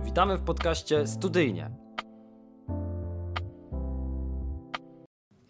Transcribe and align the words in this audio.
Witamy 0.00 0.36
w 0.36 0.42
podcaście 0.42 1.06
Studyjnie. 1.06 1.70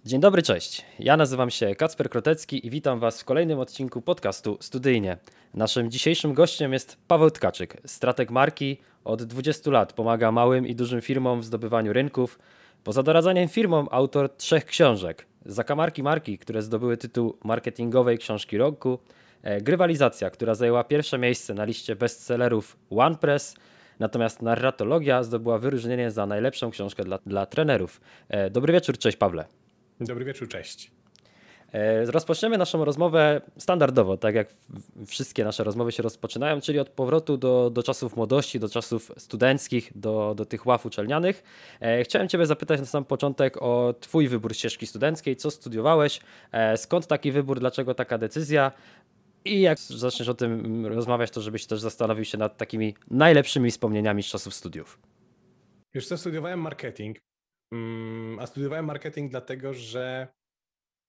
Dzień 0.05 0.21
dobry, 0.21 0.43
cześć. 0.43 0.85
Ja 0.99 1.17
nazywam 1.17 1.51
się 1.51 1.75
Kacper 1.75 2.11
Krotecki 2.11 2.67
i 2.67 2.71
witam 2.71 3.01
Was 3.01 3.21
w 3.21 3.25
kolejnym 3.25 3.59
odcinku 3.59 4.03
podcastu 4.03 4.59
Studyjnie. 4.61 5.17
Naszym 5.55 5.91
dzisiejszym 5.91 6.35
gościem 6.35 6.73
jest 6.73 6.97
Paweł 7.09 7.31
Tkaczyk, 7.31 7.77
strateg 7.87 8.31
marki. 8.31 8.79
Od 9.05 9.23
20 9.23 9.71
lat 9.71 9.93
pomaga 9.93 10.33
małym 10.33 10.67
i 10.67 10.75
dużym 10.75 11.01
firmom 11.01 11.41
w 11.41 11.45
zdobywaniu 11.45 11.93
rynków. 11.93 12.39
Poza 12.85 13.03
doradzaniem 13.03 13.49
firmom 13.49 13.89
autor 13.91 14.37
trzech 14.37 14.65
książek. 14.65 15.27
Zakamarki 15.47 16.03
marki, 16.03 16.39
które 16.39 16.63
zdobyły 16.63 16.97
tytuł 16.97 17.39
marketingowej 17.45 18.19
książki 18.19 18.59
roku. 18.59 18.99
E, 19.43 19.61
Grywalizacja, 19.61 20.31
która 20.31 20.55
zajęła 20.55 20.85
pierwsze 20.85 21.19
miejsce 21.19 21.55
na 21.55 21.65
liście 21.65 21.97
bestsellerów 21.97 22.77
OnePress. 22.91 23.55
Natomiast 23.99 24.43
narratologia 24.43 25.23
zdobyła 25.23 25.59
wyróżnienie 25.59 26.11
za 26.11 26.27
najlepszą 26.27 26.71
książkę 26.71 27.05
dla, 27.05 27.19
dla 27.27 27.47
trenerów. 27.47 28.01
E, 28.29 28.51
Dobry 28.51 28.73
wieczór, 28.73 28.99
cześć 28.99 29.17
Pawle. 29.17 29.45
Dobry 30.01 30.25
wieczór, 30.25 30.49
cześć. 30.49 30.91
E, 31.73 32.05
Rozpoczniemy 32.05 32.59
naszą 32.59 32.85
rozmowę 32.85 33.41
standardowo, 33.59 34.17
tak 34.17 34.35
jak 34.35 34.49
wszystkie 35.07 35.45
nasze 35.45 35.65
rozmowy 35.65 35.93
się 35.93 36.03
rozpoczynają, 36.03 36.61
czyli 36.61 36.79
od 36.79 36.89
powrotu 36.89 37.37
do, 37.37 37.71
do 37.71 37.83
czasów 37.83 38.17
młodości, 38.17 38.61
do 38.61 38.69
czasów 38.69 39.13
studenckich, 39.19 39.93
do, 39.95 40.35
do 40.37 40.45
tych 40.45 40.67
ław 40.67 40.87
uczelnianych. 40.87 41.43
E, 41.81 42.05
Chciałem 42.05 42.29
Ciebie 42.29 42.47
zapytać 42.47 42.81
na 42.81 42.87
sam 42.87 43.05
początek 43.05 43.63
o 43.63 43.95
Twój 44.01 44.29
wybór 44.29 44.55
ścieżki 44.55 44.87
studenckiej, 44.87 45.37
co 45.37 45.51
studiowałeś, 45.51 46.21
skąd 46.77 47.07
taki 47.07 47.33
wybór, 47.33 47.61
dlaczego 47.61 47.95
taka 47.95 48.19
decyzja 48.19 48.73
i 49.45 49.61
jak 49.61 49.79
zaczniesz 49.79 50.29
o 50.29 50.35
tym 50.35 50.87
rozmawiać, 50.87 51.31
to 51.31 51.41
żebyś 51.41 51.67
też 51.67 51.81
zastanowił 51.81 52.25
się 52.25 52.39
nad 52.39 52.57
takimi 52.57 52.95
najlepszymi 53.11 53.71
wspomnieniami 53.71 54.23
z 54.23 54.27
czasów 54.27 54.55
studiów. 54.55 55.01
Wiesz 55.95 56.07
co, 56.07 56.19
studiowałem 56.19 56.61
marketing, 56.61 57.19
mm, 57.73 58.39
a 58.39 58.47
studiowałem 58.47 58.85
marketing 58.85 59.31
dlatego, 59.31 59.75
że 59.75 60.29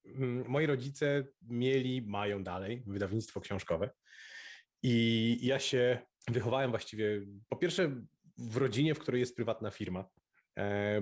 mm, 0.05 0.45
moi 0.47 0.65
rodzice 0.65 1.27
mieli, 1.41 2.01
mają 2.01 2.43
dalej 2.43 2.83
wydawnictwo 2.87 3.41
książkowe 3.41 3.89
i 4.83 5.37
ja 5.41 5.59
się 5.59 5.99
wychowałem 6.27 6.69
właściwie, 6.69 7.21
po 7.49 7.57
pierwsze 7.57 8.01
w 8.37 8.57
rodzinie, 8.57 8.95
w 8.95 8.99
której 8.99 9.19
jest 9.19 9.35
prywatna 9.35 9.71
firma, 9.71 10.09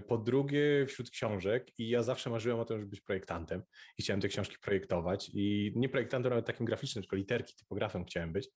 po 0.08 0.18
drugie 0.18 0.86
wśród 0.88 1.10
książek 1.10 1.80
i 1.80 1.90
ja 1.90 2.04
zawsze 2.04 2.30
marzyłem 2.30 2.60
o 2.60 2.66
tym, 2.66 2.78
żeby 2.78 2.90
być 2.90 3.02
projektantem 3.02 3.64
i 3.98 4.04
chciałem 4.04 4.22
te 4.22 4.28
książki 4.28 4.56
projektować 4.62 5.32
i 5.34 5.74
nie 5.76 5.90
projektantem 5.90 6.30
nawet 6.30 6.46
takim 6.46 6.66
graficznym, 6.66 7.04
tylko 7.04 7.16
literki, 7.16 7.56
typografem 7.56 8.06
chciałem 8.06 8.34
być. 8.34 8.50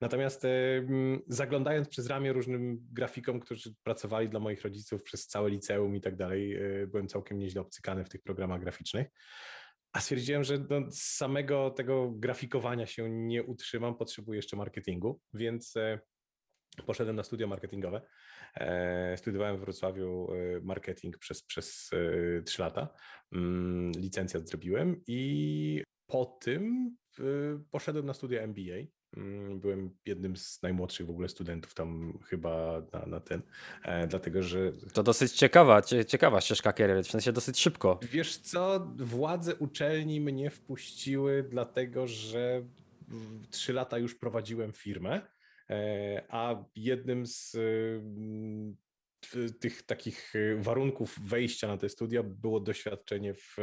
Natomiast 0.00 0.44
e, 0.44 0.48
mm, 0.76 1.20
zaglądając 1.26 1.88
przez 1.88 2.06
ramię 2.06 2.32
różnym 2.32 2.78
grafikom, 2.92 3.40
którzy 3.40 3.74
pracowali 3.82 4.28
dla 4.28 4.40
moich 4.40 4.62
rodziców 4.62 5.02
przez 5.02 5.26
całe 5.26 5.50
liceum 5.50 5.96
i 5.96 6.00
tak 6.00 6.16
dalej, 6.16 6.54
e, 6.54 6.86
byłem 6.86 7.08
całkiem 7.08 7.38
nieźle 7.38 7.60
obcykany 7.60 8.04
w 8.04 8.08
tych 8.08 8.22
programach 8.22 8.60
graficznych. 8.60 9.06
A 9.92 10.00
stwierdziłem, 10.00 10.44
że 10.44 10.66
z 10.90 11.02
samego 11.02 11.70
tego 11.70 12.10
grafikowania 12.10 12.86
się 12.86 13.10
nie 13.10 13.42
utrzymam, 13.42 13.96
potrzebuję 13.96 14.36
jeszcze 14.38 14.56
marketingu, 14.56 15.20
więc 15.34 15.76
e, 15.76 16.00
poszedłem 16.82 17.16
na 17.16 17.22
studia 17.22 17.46
marketingowe. 17.46 18.00
E, 18.54 19.16
Studiowałem 19.16 19.56
w 19.56 19.60
Wrocławiu 19.60 20.28
e, 20.32 20.60
marketing 20.60 21.18
przez, 21.18 21.42
przez 21.42 21.90
e, 22.38 22.42
3 22.42 22.62
lata. 22.62 22.88
Mm, 23.32 23.92
Licencjat 23.92 24.48
zrobiłem 24.48 25.00
i 25.06 25.82
po 26.06 26.24
tym 26.40 26.90
e, 27.18 27.22
poszedłem 27.70 28.06
na 28.06 28.14
studia 28.14 28.42
MBA. 28.42 28.76
Mm, 29.16 29.60
Byłem 29.60 29.96
jednym 30.06 30.36
z 30.36 30.62
najmłodszych 30.62 31.06
w 31.06 31.10
ogóle 31.10 31.28
studentów 31.28 31.74
tam 31.74 32.18
chyba 32.26 32.82
na, 32.92 33.06
na 33.06 33.20
ten, 33.20 33.42
e, 33.84 34.06
dlatego 34.06 34.42
że 34.42 34.72
To 34.92 35.02
dosyć 35.02 35.32
ciekawa, 35.32 35.82
cie- 35.82 36.04
ciekawa 36.04 36.40
ścieżka 36.40 36.72
kariery, 36.72 37.02
w 37.02 37.06
sensie 37.10 37.32
dosyć 37.32 37.60
szybko. 37.60 38.00
Wiesz 38.02 38.36
co, 38.38 38.92
władze 38.96 39.54
uczelni 39.56 40.20
mnie 40.20 40.50
wpuściły, 40.50 41.46
dlatego 41.50 42.06
że 42.06 42.62
trzy 43.50 43.72
lata 43.72 43.98
już 43.98 44.14
prowadziłem 44.14 44.72
firmę, 44.72 45.14
e, 45.14 45.35
a 46.28 46.64
jednym 46.74 47.26
z 47.26 47.54
mm, 47.54 48.76
tych 49.60 49.82
takich 49.82 50.32
e, 50.36 50.56
warunków 50.56 51.18
wejścia 51.22 51.68
na 51.68 51.76
te 51.76 51.88
studia 51.88 52.22
było 52.22 52.60
doświadczenie 52.60 53.34
w 53.34 53.56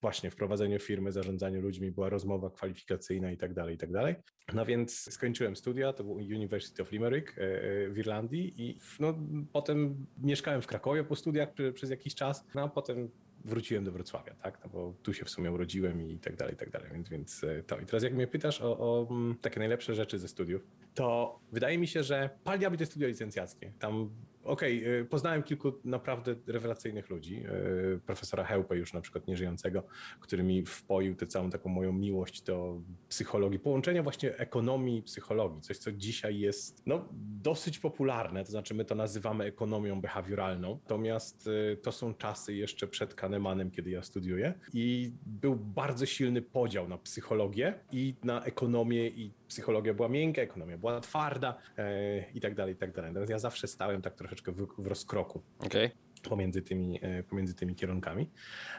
właśnie 0.00 0.30
w 0.30 0.36
prowadzeniu 0.36 0.78
firmy, 0.78 1.12
zarządzaniu 1.12 1.60
ludźmi, 1.60 1.90
była 1.90 2.08
rozmowa 2.08 2.50
kwalifikacyjna 2.50 3.32
i 3.32 3.36
tak 3.36 3.54
dalej, 3.54 3.74
i 3.74 3.78
tak 3.78 3.92
dalej. 3.92 4.14
No 4.54 4.66
więc 4.66 5.12
skończyłem 5.14 5.56
studia, 5.56 5.92
to 5.92 6.04
był 6.04 6.14
University 6.14 6.82
of 6.82 6.92
Limerick 6.92 7.38
e, 7.38 7.42
e, 7.42 7.88
w 7.90 7.98
Irlandii 7.98 8.62
i 8.62 8.78
no, 9.00 9.18
potem 9.52 10.06
mieszkałem 10.18 10.62
w 10.62 10.66
Krakowie 10.66 11.04
po 11.04 11.16
studiach 11.16 11.48
przez 11.74 11.90
jakiś 11.90 12.14
czas, 12.14 12.44
no 12.54 12.62
a 12.62 12.68
potem 12.68 13.10
wróciłem 13.44 13.84
do 13.84 13.92
Wrocławia, 13.92 14.34
tak, 14.34 14.58
no 14.64 14.70
bo 14.70 14.94
tu 15.02 15.14
się 15.14 15.24
w 15.24 15.30
sumie 15.30 15.52
urodziłem 15.52 16.02
i 16.02 16.18
tak 16.18 16.36
dalej, 16.36 16.54
i 16.54 16.56
tak 16.56 16.70
dalej, 16.70 16.88
więc, 16.92 17.08
więc 17.08 17.44
e, 17.44 17.62
to. 17.62 17.78
I 17.78 17.86
teraz 17.86 18.02
jak 18.02 18.14
mnie 18.14 18.26
pytasz 18.26 18.60
o, 18.60 18.78
o 18.78 19.06
mm, 19.10 19.36
takie 19.40 19.58
najlepsze 19.58 19.94
rzeczy 19.94 20.18
ze 20.18 20.28
studiów, 20.28 20.66
to 20.94 21.38
wydaje 21.52 21.78
mi 21.78 21.86
się, 21.86 22.02
że 22.02 22.30
pal 22.44 22.58
diabli 22.58 22.86
studia 22.86 23.08
licencjackie. 23.08 23.72
Tam, 23.78 24.10
okej, 24.44 25.00
e, 25.00 25.04
poznałem 25.04 25.42
kilku 25.42 25.72
naprawdę 25.84 26.34
rewelacyjnych 26.46 27.10
ludzi, 27.10 27.44
e, 27.44 27.98
profesora 27.98 28.44
Hełpę 28.44 28.76
już 28.76 28.92
na 28.92 29.00
przykład 29.00 29.26
nieżyjącego, 29.26 29.82
który 30.20 30.42
mi 30.42 30.66
wpoił 30.66 31.14
tę 31.14 31.26
całą 31.26 31.50
taką 31.50 31.70
moją 31.70 31.92
miłość 31.92 32.42
do 32.42 32.80
psychologii, 33.08 33.58
połączenia 33.58 34.02
właśnie 34.02 34.36
ekonomii 34.36 34.98
i 34.98 35.02
psychologii, 35.02 35.60
coś 35.60 35.78
co 35.78 35.92
dzisiaj 35.92 36.38
jest 36.38 36.82
no, 36.86 37.08
dosyć 37.42 37.78
popularne, 37.78 38.44
to 38.44 38.50
znaczy 38.50 38.74
my 38.74 38.84
to 38.84 38.94
nazywamy 38.94 39.44
ekonomią 39.44 40.00
behawioralną, 40.00 40.78
natomiast 40.82 41.46
y, 41.46 41.76
to 41.82 41.92
są 41.92 42.14
czasy 42.14 42.54
jeszcze 42.54 42.86
przed 42.86 43.14
Kahnemanem, 43.14 43.70
kiedy 43.70 43.90
ja 43.90 44.02
studiuję 44.02 44.54
i 44.72 45.12
był 45.26 45.56
bardzo 45.56 46.06
silny 46.06 46.42
podział 46.42 46.88
na 46.88 46.98
psychologię 46.98 47.74
i 47.92 48.14
na 48.24 48.44
ekonomię 48.44 49.08
i 49.08 49.32
psychologia 49.52 49.94
była 49.94 50.08
miękka, 50.08 50.42
ekonomia 50.42 50.78
była 50.78 51.00
twarda 51.00 51.58
e, 51.78 52.30
i 52.34 52.40
tak 52.40 52.54
dalej, 52.54 52.74
i 52.74 52.76
tak 52.76 52.92
dalej. 52.92 53.10
Natomiast 53.10 53.30
ja 53.30 53.38
zawsze 53.38 53.66
stałem 53.68 54.02
tak 54.02 54.14
troszeczkę 54.14 54.52
w, 54.52 54.66
w 54.78 54.86
rozkroku 54.86 55.42
Okej. 55.58 55.90
pomiędzy 56.22 56.62
tymi, 56.62 56.98
e, 57.02 57.22
pomiędzy 57.22 57.54
tymi 57.54 57.74
kierunkami. 57.74 58.30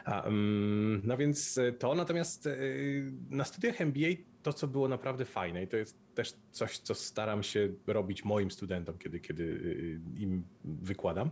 Mm, 0.06 1.00
No 1.04 1.16
więc 1.16 1.58
e, 1.58 1.72
to, 1.72 1.94
natomiast 1.94 2.46
e, 2.46 2.56
na 3.30 3.44
studiach 3.44 3.80
MBA 3.80 4.08
to, 4.42 4.52
co 4.52 4.66
było 4.66 4.88
naprawdę 4.88 5.24
fajne 5.24 5.62
i 5.62 5.68
to 5.68 5.76
jest 5.76 5.98
też 6.14 6.34
coś, 6.50 6.78
co 6.78 6.94
staram 6.94 7.42
się 7.42 7.68
robić 7.86 8.24
moim 8.24 8.50
studentom, 8.50 8.98
kiedy, 8.98 9.20
kiedy 9.20 9.44
e, 10.16 10.20
im 10.20 10.44
wykładam. 10.64 11.30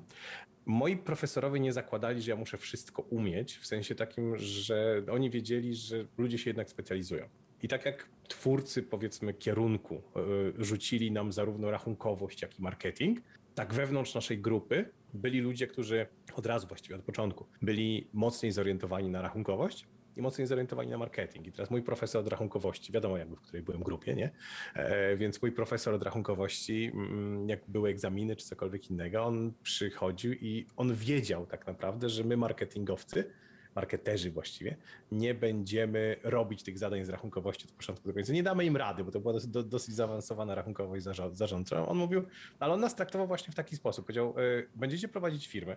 Moi 0.66 0.96
profesorowie 0.96 1.60
nie 1.60 1.72
zakładali, 1.72 2.22
że 2.22 2.30
ja 2.30 2.36
muszę 2.36 2.58
wszystko 2.58 3.02
umieć, 3.02 3.56
w 3.56 3.66
sensie 3.66 3.94
takim, 3.94 4.38
że 4.38 5.02
oni 5.10 5.30
wiedzieli, 5.30 5.74
że 5.74 6.04
ludzie 6.18 6.38
się 6.38 6.50
jednak 6.50 6.70
specjalizują. 6.70 7.28
I 7.62 7.68
tak 7.68 7.84
jak 7.84 8.08
twórcy, 8.28 8.82
powiedzmy, 8.82 9.34
kierunku 9.34 9.94
e, 9.94 10.20
rzucili 10.64 11.12
nam 11.12 11.32
zarówno 11.32 11.70
rachunkowość, 11.70 12.42
jak 12.42 12.58
i 12.58 12.62
marketing, 12.62 13.20
tak 13.54 13.74
wewnątrz 13.74 14.14
naszej 14.14 14.38
grupy 14.38 14.90
byli 15.14 15.40
ludzie, 15.40 15.66
którzy 15.66 16.06
od 16.34 16.46
razu 16.46 16.66
właściwie 16.66 16.96
od 16.96 17.02
początku 17.02 17.46
byli 17.62 18.08
mocniej 18.12 18.52
zorientowani 18.52 19.08
na 19.08 19.22
rachunkowość 19.22 19.86
i 20.16 20.22
mocniej 20.22 20.46
zorientowani 20.46 20.90
na 20.90 20.98
marketing. 20.98 21.46
I 21.46 21.52
teraz 21.52 21.70
mój 21.70 21.82
profesor 21.82 22.20
od 22.20 22.28
rachunkowości, 22.28 22.92
wiadomo 22.92 23.18
jakby 23.18 23.36
w 23.36 23.40
której 23.40 23.62
byłem 23.62 23.82
grupie, 23.82 24.14
nie? 24.14 24.30
E, 24.74 25.16
więc 25.16 25.42
mój 25.42 25.52
profesor 25.52 25.94
od 25.94 26.02
rachunkowości, 26.02 26.90
mm, 26.94 27.48
jak 27.48 27.60
były 27.68 27.90
egzaminy 27.90 28.36
czy 28.36 28.46
cokolwiek 28.46 28.90
innego, 28.90 29.24
on 29.24 29.52
przychodził 29.62 30.32
i 30.32 30.66
on 30.76 30.94
wiedział 30.94 31.46
tak 31.46 31.66
naprawdę, 31.66 32.08
że 32.08 32.24
my 32.24 32.36
marketingowcy, 32.36 33.30
marketerzy 33.74 34.30
właściwie, 34.30 34.76
nie 35.12 35.34
będziemy 35.34 36.16
robić 36.22 36.62
tych 36.62 36.78
zadań 36.78 37.04
z 37.04 37.08
rachunkowości 37.08 37.64
od 37.66 37.72
początku 37.72 38.08
do 38.08 38.14
końca. 38.14 38.32
Nie 38.32 38.42
damy 38.42 38.64
im 38.64 38.76
rady, 38.76 39.04
bo 39.04 39.10
to 39.10 39.20
była 39.20 39.32
dosyć, 39.32 39.50
do- 39.50 39.62
dosyć 39.62 39.94
zaawansowana 39.94 40.54
rachunkowość 40.54 41.04
zarządcza. 41.32 41.88
On 41.88 41.98
mówił, 41.98 42.22
ale 42.58 42.74
on 42.74 42.80
nas 42.80 42.94
traktował 42.94 43.26
właśnie 43.26 43.52
w 43.52 43.56
taki 43.56 43.76
sposób. 43.76 44.06
Powiedział, 44.06 44.34
y, 44.38 44.68
będziecie 44.74 45.08
prowadzić 45.08 45.46
firmę, 45.48 45.76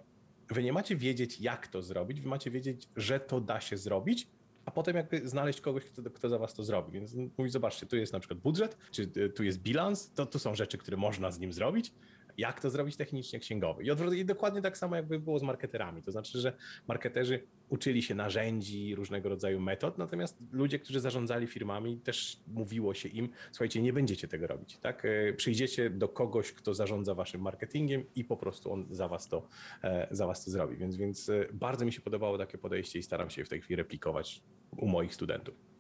wy 0.49 0.63
nie 0.63 0.73
macie 0.73 0.95
wiedzieć, 0.95 1.41
jak 1.41 1.67
to 1.67 1.81
zrobić, 1.81 2.21
wy 2.21 2.29
macie 2.29 2.51
wiedzieć, 2.51 2.87
że 2.95 3.19
to 3.19 3.41
da 3.41 3.61
się 3.61 3.77
zrobić, 3.77 4.27
a 4.65 4.71
potem 4.71 4.95
jakby 4.95 5.27
znaleźć 5.27 5.61
kogoś, 5.61 5.83
kto, 5.85 6.01
kto 6.09 6.29
za 6.29 6.37
was 6.37 6.53
to 6.53 6.63
zrobi. 6.63 6.91
Więc 6.91 7.13
mówi, 7.37 7.49
zobaczcie, 7.49 7.85
tu 7.85 7.97
jest 7.97 8.13
na 8.13 8.19
przykład 8.19 8.39
budżet, 8.39 8.77
czy 8.91 9.09
y, 9.17 9.29
tu 9.29 9.43
jest 9.43 9.59
bilans, 9.61 10.11
to 10.13 10.25
tu 10.25 10.39
są 10.39 10.55
rzeczy, 10.55 10.77
które 10.77 10.97
można 10.97 11.31
z 11.31 11.39
nim 11.39 11.53
zrobić. 11.53 11.93
Jak 12.37 12.59
to 12.61 12.69
zrobić 12.69 12.95
technicznie 12.95 13.39
księgowy? 13.39 13.83
I, 13.83 13.91
odwrot- 13.91 14.15
I 14.15 14.25
dokładnie 14.25 14.61
tak 14.61 14.77
samo 14.77 14.95
jakby 14.95 15.19
było 15.19 15.39
z 15.39 15.43
marketerami. 15.43 16.01
To 16.03 16.11
znaczy, 16.11 16.39
że 16.39 16.53
marketerzy 16.87 17.43
uczyli 17.69 18.01
się 18.01 18.15
narzędzi, 18.15 18.95
różnego 18.95 19.29
rodzaju 19.29 19.59
metod, 19.59 19.97
natomiast 19.97 20.37
ludzie, 20.51 20.79
którzy 20.79 20.99
zarządzali 20.99 21.47
firmami, 21.47 21.97
też 21.97 22.39
mówiło 22.47 22.93
się 22.93 23.09
im, 23.09 23.29
słuchajcie, 23.51 23.81
nie 23.81 23.93
będziecie 23.93 24.27
tego 24.27 24.47
robić, 24.47 24.77
tak? 24.77 25.05
E, 25.05 25.33
Przyjdziecie 25.33 25.89
do 25.89 26.07
kogoś, 26.07 26.51
kto 26.51 26.73
zarządza 26.73 27.15
waszym 27.15 27.41
marketingiem 27.41 28.03
i 28.15 28.23
po 28.23 28.37
prostu 28.37 28.71
on 28.71 28.85
za 28.89 29.07
was 29.07 29.27
to, 29.27 29.47
e, 29.83 30.07
za 30.11 30.27
was 30.27 30.45
to 30.45 30.51
zrobi. 30.51 30.77
Więc, 30.77 30.95
więc 30.95 31.29
e, 31.29 31.45
bardzo 31.53 31.85
mi 31.85 31.93
się 31.93 32.01
podobało 32.01 32.37
takie 32.37 32.57
podejście 32.57 32.99
i 32.99 33.03
staram 33.03 33.29
się 33.29 33.41
je 33.41 33.45
w 33.45 33.49
tej 33.49 33.61
chwili 33.61 33.75
replikować 33.75 34.41
u 34.77 34.87
moich 34.87 35.13
studentów. 35.13 35.74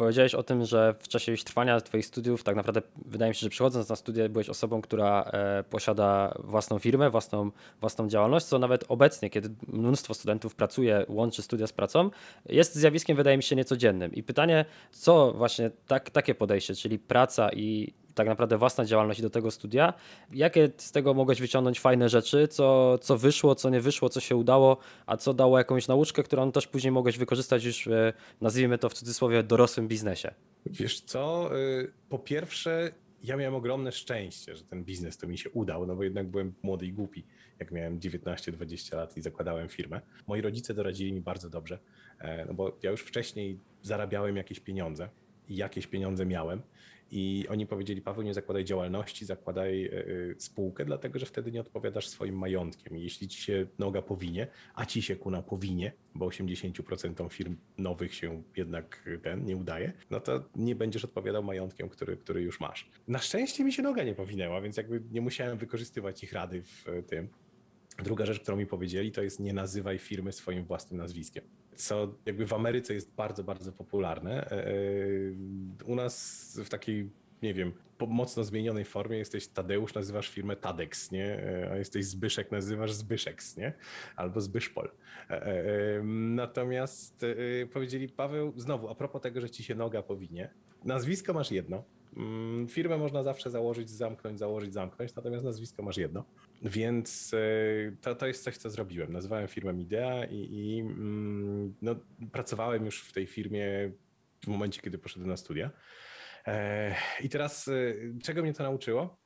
Powiedziałeś 0.00 0.34
o 0.34 0.42
tym, 0.42 0.64
że 0.64 0.94
w 0.98 1.08
czasie 1.08 1.32
już 1.32 1.44
trwania 1.44 1.80
Twoich 1.80 2.06
studiów, 2.06 2.42
tak 2.42 2.56
naprawdę 2.56 2.82
wydaje 3.06 3.30
mi 3.30 3.34
się, 3.34 3.40
że 3.40 3.50
przychodząc 3.50 3.88
na 3.88 3.96
studia, 3.96 4.28
byłeś 4.28 4.48
osobą, 4.48 4.82
która 4.82 5.22
e, 5.22 5.64
posiada 5.70 6.34
własną 6.44 6.78
firmę, 6.78 7.10
własną, 7.10 7.50
własną 7.80 8.08
działalność, 8.08 8.46
co 8.46 8.58
nawet 8.58 8.84
obecnie, 8.88 9.30
kiedy 9.30 9.50
mnóstwo 9.68 10.14
studentów 10.14 10.54
pracuje, 10.54 11.04
łączy 11.08 11.42
studia 11.42 11.66
z 11.66 11.72
pracą, 11.72 12.10
jest 12.48 12.74
zjawiskiem, 12.74 13.16
wydaje 13.16 13.36
mi 13.36 13.42
się, 13.42 13.56
niecodziennym. 13.56 14.14
I 14.14 14.22
pytanie, 14.22 14.64
co 14.90 15.32
właśnie 15.32 15.70
tak, 15.86 16.10
takie 16.10 16.34
podejście, 16.34 16.74
czyli 16.74 16.98
praca 16.98 17.50
i 17.52 17.92
tak 18.14 18.26
naprawdę 18.26 18.58
własna 18.58 18.84
działalność 18.84 19.22
do 19.22 19.30
tego 19.30 19.50
studia. 19.50 19.94
Jakie 20.32 20.70
z 20.76 20.92
tego 20.92 21.14
mogłeś 21.14 21.40
wyciągnąć 21.40 21.80
fajne 21.80 22.08
rzeczy, 22.08 22.48
co, 22.48 22.98
co 22.98 23.18
wyszło, 23.18 23.54
co 23.54 23.70
nie 23.70 23.80
wyszło, 23.80 24.08
co 24.08 24.20
się 24.20 24.36
udało, 24.36 24.76
a 25.06 25.16
co 25.16 25.34
dało 25.34 25.58
jakąś 25.58 25.88
nauczkę, 25.88 26.22
którą 26.22 26.52
też 26.52 26.66
później 26.66 26.92
mogłeś 26.92 27.18
wykorzystać 27.18 27.64
już, 27.64 27.88
w, 27.90 28.12
nazwijmy 28.40 28.78
to 28.78 28.88
w 28.88 28.94
cudzysłowie, 28.94 29.42
dorosłym 29.42 29.88
biznesie? 29.88 30.34
Wiesz 30.66 31.00
co, 31.00 31.50
y, 31.58 31.92
po 32.08 32.18
pierwsze 32.18 32.92
ja 33.24 33.36
miałem 33.36 33.54
ogromne 33.54 33.92
szczęście, 33.92 34.56
że 34.56 34.64
ten 34.64 34.84
biznes 34.84 35.18
to 35.18 35.26
mi 35.26 35.38
się 35.38 35.50
udał, 35.50 35.86
no 35.86 35.96
bo 35.96 36.02
jednak 36.02 36.28
byłem 36.28 36.54
młody 36.62 36.86
i 36.86 36.92
głupi, 36.92 37.24
jak 37.58 37.70
miałem 37.70 38.00
19-20 38.00 38.96
lat 38.96 39.16
i 39.16 39.22
zakładałem 39.22 39.68
firmę. 39.68 40.00
Moi 40.26 40.40
rodzice 40.40 40.74
doradzili 40.74 41.12
mi 41.12 41.20
bardzo 41.20 41.50
dobrze, 41.50 41.78
e, 42.18 42.44
no 42.44 42.54
bo 42.54 42.78
ja 42.82 42.90
już 42.90 43.00
wcześniej 43.00 43.58
zarabiałem 43.82 44.36
jakieś 44.36 44.60
pieniądze 44.60 45.08
i 45.48 45.56
jakieś 45.56 45.86
pieniądze 45.86 46.26
miałem 46.26 46.62
i 47.10 47.46
oni 47.48 47.66
powiedzieli, 47.66 48.02
Paweł, 48.02 48.22
nie 48.22 48.34
zakładaj 48.34 48.64
działalności, 48.64 49.24
zakładaj 49.24 49.84
e, 49.84 49.90
e, 49.90 50.04
spółkę, 50.38 50.84
dlatego 50.84 51.18
że 51.18 51.26
wtedy 51.26 51.52
nie 51.52 51.60
odpowiadasz 51.60 52.08
swoim 52.08 52.38
majątkiem. 52.38 52.96
Jeśli 52.96 53.28
ci 53.28 53.40
się 53.42 53.66
noga 53.78 54.02
powinie, 54.02 54.46
a 54.74 54.86
ci 54.86 55.02
się 55.02 55.16
kuna 55.16 55.42
powinie, 55.42 55.92
bo 56.14 56.26
80% 56.26 57.32
firm 57.32 57.56
nowych 57.78 58.14
się 58.14 58.42
jednak 58.56 59.08
ten 59.22 59.44
nie 59.44 59.56
udaje, 59.56 59.92
no 60.10 60.20
to 60.20 60.44
nie 60.56 60.74
będziesz 60.74 61.04
odpowiadał 61.04 61.42
majątkiem, 61.42 61.88
który, 61.88 62.16
który 62.16 62.42
już 62.42 62.60
masz. 62.60 62.90
Na 63.08 63.18
szczęście 63.18 63.64
mi 63.64 63.72
się 63.72 63.82
noga 63.82 64.02
nie 64.02 64.14
powinęła, 64.14 64.60
więc 64.60 64.76
jakby 64.76 65.02
nie 65.10 65.20
musiałem 65.20 65.58
wykorzystywać 65.58 66.24
ich 66.24 66.32
rady 66.32 66.62
w 66.62 66.84
tym. 67.06 67.28
Druga 67.98 68.26
rzecz, 68.26 68.40
którą 68.40 68.56
mi 68.56 68.66
powiedzieli, 68.66 69.12
to 69.12 69.22
jest 69.22 69.40
nie 69.40 69.52
nazywaj 69.52 69.98
firmy 69.98 70.32
swoim 70.32 70.64
własnym 70.64 71.00
nazwiskiem 71.00 71.44
co 71.76 72.14
jakby 72.26 72.46
w 72.46 72.52
Ameryce 72.52 72.94
jest 72.94 73.14
bardzo, 73.14 73.44
bardzo 73.44 73.72
popularne. 73.72 74.50
E, 74.50 74.66
e, 74.66 74.72
u 75.86 75.94
nas 75.94 76.58
w 76.64 76.68
takiej, 76.68 77.10
nie 77.42 77.54
wiem, 77.54 77.72
mocno 78.08 78.44
zmienionej 78.44 78.84
formie 78.84 79.18
jesteś 79.18 79.48
Tadeusz, 79.48 79.94
nazywasz 79.94 80.28
firmę 80.28 80.56
Tadex, 80.56 81.10
nie? 81.10 81.26
E, 81.26 81.70
a 81.72 81.76
jesteś 81.76 82.04
Zbyszek, 82.04 82.52
nazywasz 82.52 82.92
Zbyszeks, 82.92 83.56
nie? 83.56 83.72
Albo 84.16 84.40
Zbyszpol. 84.40 84.90
Natomiast 86.04 87.26
powiedzieli, 87.72 88.08
Paweł, 88.08 88.52
znowu, 88.56 88.88
a 88.88 88.94
propos 88.94 89.22
tego, 89.22 89.40
że 89.40 89.50
ci 89.50 89.64
się 89.64 89.74
noga 89.74 90.02
powinie, 90.02 90.50
nazwisko 90.84 91.32
masz 91.32 91.50
jedno, 91.50 91.84
Firmę 92.68 92.98
można 92.98 93.22
zawsze 93.22 93.50
założyć, 93.50 93.90
zamknąć, 93.90 94.38
założyć, 94.38 94.74
zamknąć, 94.74 95.14
natomiast 95.14 95.44
nazwisko 95.44 95.82
masz 95.82 95.96
jedno. 95.96 96.24
Więc 96.62 97.34
e, 97.34 97.96
to, 98.00 98.14
to 98.14 98.26
jest 98.26 98.44
coś, 98.44 98.56
co 98.56 98.70
zrobiłem. 98.70 99.12
Nazwałem 99.12 99.48
firmę 99.48 99.80
Idea 99.80 100.24
i, 100.24 100.36
i 100.36 100.80
mm, 100.80 101.74
no, 101.82 101.96
pracowałem 102.32 102.84
już 102.84 103.02
w 103.02 103.12
tej 103.12 103.26
firmie 103.26 103.92
w 104.44 104.48
momencie, 104.48 104.80
kiedy 104.80 104.98
poszedłem 104.98 105.30
na 105.30 105.36
studia. 105.36 105.70
E, 106.46 106.94
I 107.22 107.28
teraz, 107.28 107.68
e, 107.68 107.94
czego 108.22 108.42
mnie 108.42 108.54
to 108.54 108.62
nauczyło? 108.62 109.20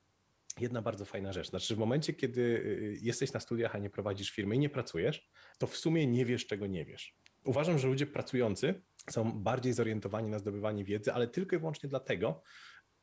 Jedna 0.59 0.81
bardzo 0.81 1.05
fajna 1.05 1.33
rzecz. 1.33 1.49
Znaczy, 1.49 1.75
w 1.75 1.77
momencie, 1.77 2.13
kiedy 2.13 2.63
jesteś 3.01 3.33
na 3.33 3.39
studiach, 3.39 3.75
a 3.75 3.79
nie 3.79 3.89
prowadzisz 3.89 4.31
firmy 4.31 4.55
i 4.55 4.59
nie 4.59 4.69
pracujesz, 4.69 5.29
to 5.57 5.67
w 5.67 5.77
sumie 5.77 6.07
nie 6.07 6.25
wiesz, 6.25 6.47
czego 6.47 6.67
nie 6.67 6.85
wiesz. 6.85 7.17
Uważam, 7.45 7.79
że 7.79 7.87
ludzie 7.87 8.05
pracujący 8.05 8.81
są 9.09 9.31
bardziej 9.31 9.73
zorientowani 9.73 10.29
na 10.29 10.39
zdobywanie 10.39 10.83
wiedzy, 10.83 11.13
ale 11.13 11.27
tylko 11.27 11.55
i 11.55 11.59
wyłącznie 11.59 11.89
dlatego, 11.89 12.41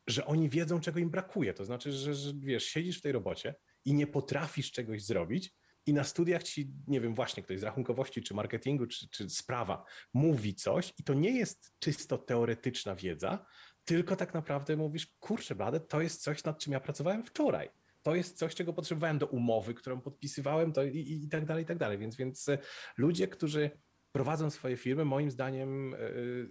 że 0.07 0.27
oni 0.27 0.49
wiedzą, 0.49 0.81
czego 0.81 0.99
im 0.99 1.11
brakuje. 1.11 1.55
To 1.55 1.65
znaczy, 1.65 1.93
że, 1.93 2.15
że 2.15 2.33
wiesz, 2.39 2.65
siedzisz 2.65 2.99
w 2.99 3.03
tej 3.03 3.13
robocie, 3.13 3.55
i 3.85 3.95
nie 3.95 4.07
potrafisz 4.07 4.73
czegoś 4.73 5.05
zrobić, 5.05 5.55
i 5.87 5.95
na 5.95 6.05
studiach 6.05 6.43
ci, 6.43 6.73
nie 6.87 7.01
wiem, 7.01 7.15
właśnie 7.15 7.43
ktoś 7.43 7.61
z 7.61 7.63
rachunkowości, 7.63 8.23
czy 8.23 8.35
marketingu, 8.35 8.87
czy, 8.87 9.09
czy 9.09 9.31
sprawa 9.31 9.85
mówi 10.15 10.55
coś, 10.55 10.93
i 10.99 11.05
to 11.05 11.15
nie 11.15 11.31
jest 11.31 11.73
czysto 11.79 12.19
teoretyczna 12.19 12.95
wiedza, 12.95 13.47
tylko 13.85 14.17
tak 14.17 14.35
naprawdę 14.35 14.77
mówisz, 14.77 15.07
kurczę, 15.19 15.55
blade, 15.55 15.81
to 15.81 16.01
jest 16.01 16.23
coś, 16.23 16.45
nad 16.45 16.59
czym 16.59 16.73
ja 16.73 16.81
pracowałem 16.81 17.25
wczoraj. 17.25 17.71
To 18.03 18.15
jest 18.15 18.39
coś, 18.39 18.55
czego 18.55 18.73
potrzebowałem 18.73 19.19
do 19.19 19.27
umowy, 19.27 19.75
którą 19.75 20.01
podpisywałem, 20.01 20.73
to 20.73 20.85
i, 20.85 20.99
i, 20.99 21.25
i 21.25 21.29
tak 21.29 21.47
dalej, 21.47 21.65
i 21.65 21.67
tak 21.67 21.79
dalej. 21.79 21.99
Więc, 21.99 22.17
więc 22.17 22.49
e, 22.49 22.59
ludzie, 22.97 23.29
którzy 23.29 23.71
prowadzą 24.13 24.51
swoje 24.51 24.77
firmy, 24.77 25.05
moim 25.05 25.31
zdaniem 25.31 25.95
e, 25.95 25.99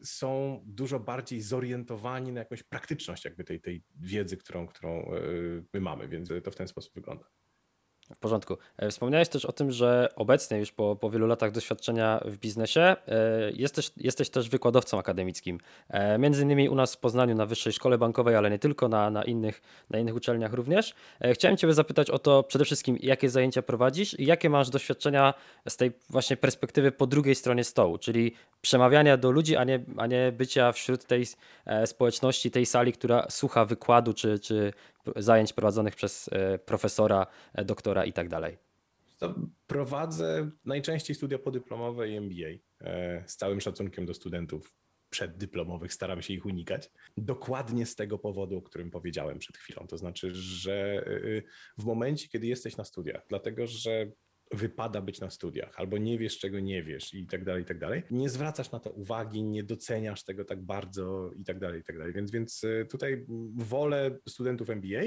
są 0.04 0.62
dużo 0.66 1.00
bardziej 1.00 1.42
zorientowani 1.42 2.32
na 2.32 2.40
jakąś 2.40 2.64
praktyczność 2.64 3.26
jakby 3.26 3.44
tej, 3.44 3.62
tej 3.62 3.84
wiedzy, 4.00 4.38
którą, 4.38 4.68
którą 4.68 4.90
e, 4.90 5.22
my 5.74 5.82
mamy, 5.82 6.08
więc 6.08 6.30
to 6.44 6.52
w 6.52 6.56
ten 6.56 6.68
sposób 6.68 6.94
wygląda. 6.94 7.26
W 8.16 8.18
porządku. 8.18 8.58
E, 8.78 8.90
wspomniałeś 8.90 9.30
też 9.30 9.46
o 9.46 9.52
tym, 9.52 9.72
że 9.72 10.10
obecnie 10.16 10.58
już 10.58 10.72
po, 10.72 10.96
po 10.96 11.10
wielu 11.10 11.28
latach 11.28 11.52
doświadczenia 11.52 12.22
w 12.26 12.38
biznesie 12.38 12.82
e, 12.82 12.98
jesteś, 13.54 13.92
jesteś 13.98 14.30
też 14.30 14.50
wykładowcą 14.50 15.00
akademickim. 15.00 15.60
E, 15.90 16.18
między 16.18 16.44
innymi 16.44 16.70
u 16.70 16.76
nas 16.76 16.96
w 16.96 16.98
Poznaniu 16.98 17.36
na 17.36 17.46
Wyższej 17.46 17.74
Szkole 17.74 17.98
Bankowej, 17.98 18.36
ale 18.36 18.50
nie 18.50 18.60
tylko, 18.60 18.88
na, 18.88 19.10
na, 19.10 19.24
innych, 19.24 19.62
na 19.90 20.00
innych 20.00 20.16
uczelniach 20.16 20.54
również. 20.54 20.94
Chciałem 21.34 21.58
Ciebie 21.58 21.74
zapytać 21.74 22.10
o 22.10 22.20
to 22.20 22.44
przede 22.44 22.66
wszystkim, 22.66 22.98
jakie 23.02 23.30
zajęcia 23.30 23.62
prowadzisz 23.62 24.20
i 24.20 24.26
jakie 24.26 24.50
masz 24.50 24.70
doświadczenia 24.70 25.34
z 25.70 25.78
tej 25.78 25.92
właśnie 26.10 26.38
perspektywy 26.38 26.92
po 26.92 27.08
drugiej 27.08 27.36
stronie 27.36 27.64
stołu, 27.64 27.98
czyli 27.98 28.34
przemawiania 28.62 29.18
do 29.18 29.32
ludzi, 29.32 29.56
a 29.56 29.64
nie, 29.64 29.80
a 29.98 30.08
nie 30.08 30.32
bycia 30.32 30.72
wśród 30.72 31.06
tej 31.06 31.26
społeczności, 31.86 32.52
tej 32.52 32.66
sali, 32.66 32.94
która 32.94 33.26
słucha 33.30 33.66
wykładu 33.66 34.14
czy, 34.14 34.40
czy 34.40 34.74
zajęć 35.16 35.54
prowadzonych 35.54 35.96
przez 35.96 36.30
e, 36.32 36.60
profesora, 36.60 37.28
e, 37.54 37.66
doktora 37.66 38.06
i 38.06 38.14
tak 38.14 38.30
dalej? 38.30 38.58
Prowadzę 39.68 40.52
najczęściej 40.66 41.16
studia 41.16 41.40
podyplomowe 41.40 42.10
i 42.10 42.16
MBA. 42.16 42.50
E, 42.82 43.24
z 43.28 43.36
całym 43.36 43.62
szacunkiem 43.62 44.06
do 44.06 44.14
studentów 44.14 44.76
przeddyplomowych 45.10 45.94
staram 45.94 46.22
się 46.22 46.34
ich 46.34 46.46
unikać. 46.46 46.92
Dokładnie 47.18 47.86
z 47.86 47.96
tego 47.96 48.18
powodu, 48.18 48.58
o 48.58 48.62
którym 48.62 48.92
powiedziałem 48.92 49.40
przed 49.40 49.58
chwilą. 49.58 49.88
To 49.88 49.98
znaczy, 49.98 50.30
że 50.34 51.06
w 51.78 51.86
momencie, 51.86 52.28
kiedy 52.28 52.48
jesteś 52.48 52.78
na 52.78 52.84
studiach, 52.84 53.26
dlatego 53.30 53.68
że 53.68 54.12
wypada 54.54 55.02
być 55.02 55.20
na 55.20 55.30
studiach, 55.30 55.80
albo 55.80 55.98
nie 55.98 56.18
wiesz, 56.18 56.40
czego 56.40 56.60
nie 56.60 56.84
wiesz 56.84 57.14
i 57.14 57.28
tak 57.28 57.46
dalej, 57.46 57.64
i 57.64 57.66
tak 57.66 57.80
dalej. 57.80 58.04
Nie 58.12 58.30
zwracasz 58.30 58.72
na 58.72 58.80
to 58.80 58.90
uwagi, 58.90 59.44
nie 59.44 59.64
doceniasz 59.64 60.24
tego 60.24 60.46
tak 60.46 60.62
bardzo 60.62 61.32
i 61.36 61.44
tak 61.44 61.60
dalej, 61.60 61.82
i 61.82 61.84
tak 61.84 61.98
dalej. 61.98 62.14
Więc, 62.14 62.32
więc 62.32 62.64
y, 62.64 62.88
tutaj 62.90 63.26
wolę 63.56 64.18
studentów 64.30 64.70
MBA, 64.70 65.02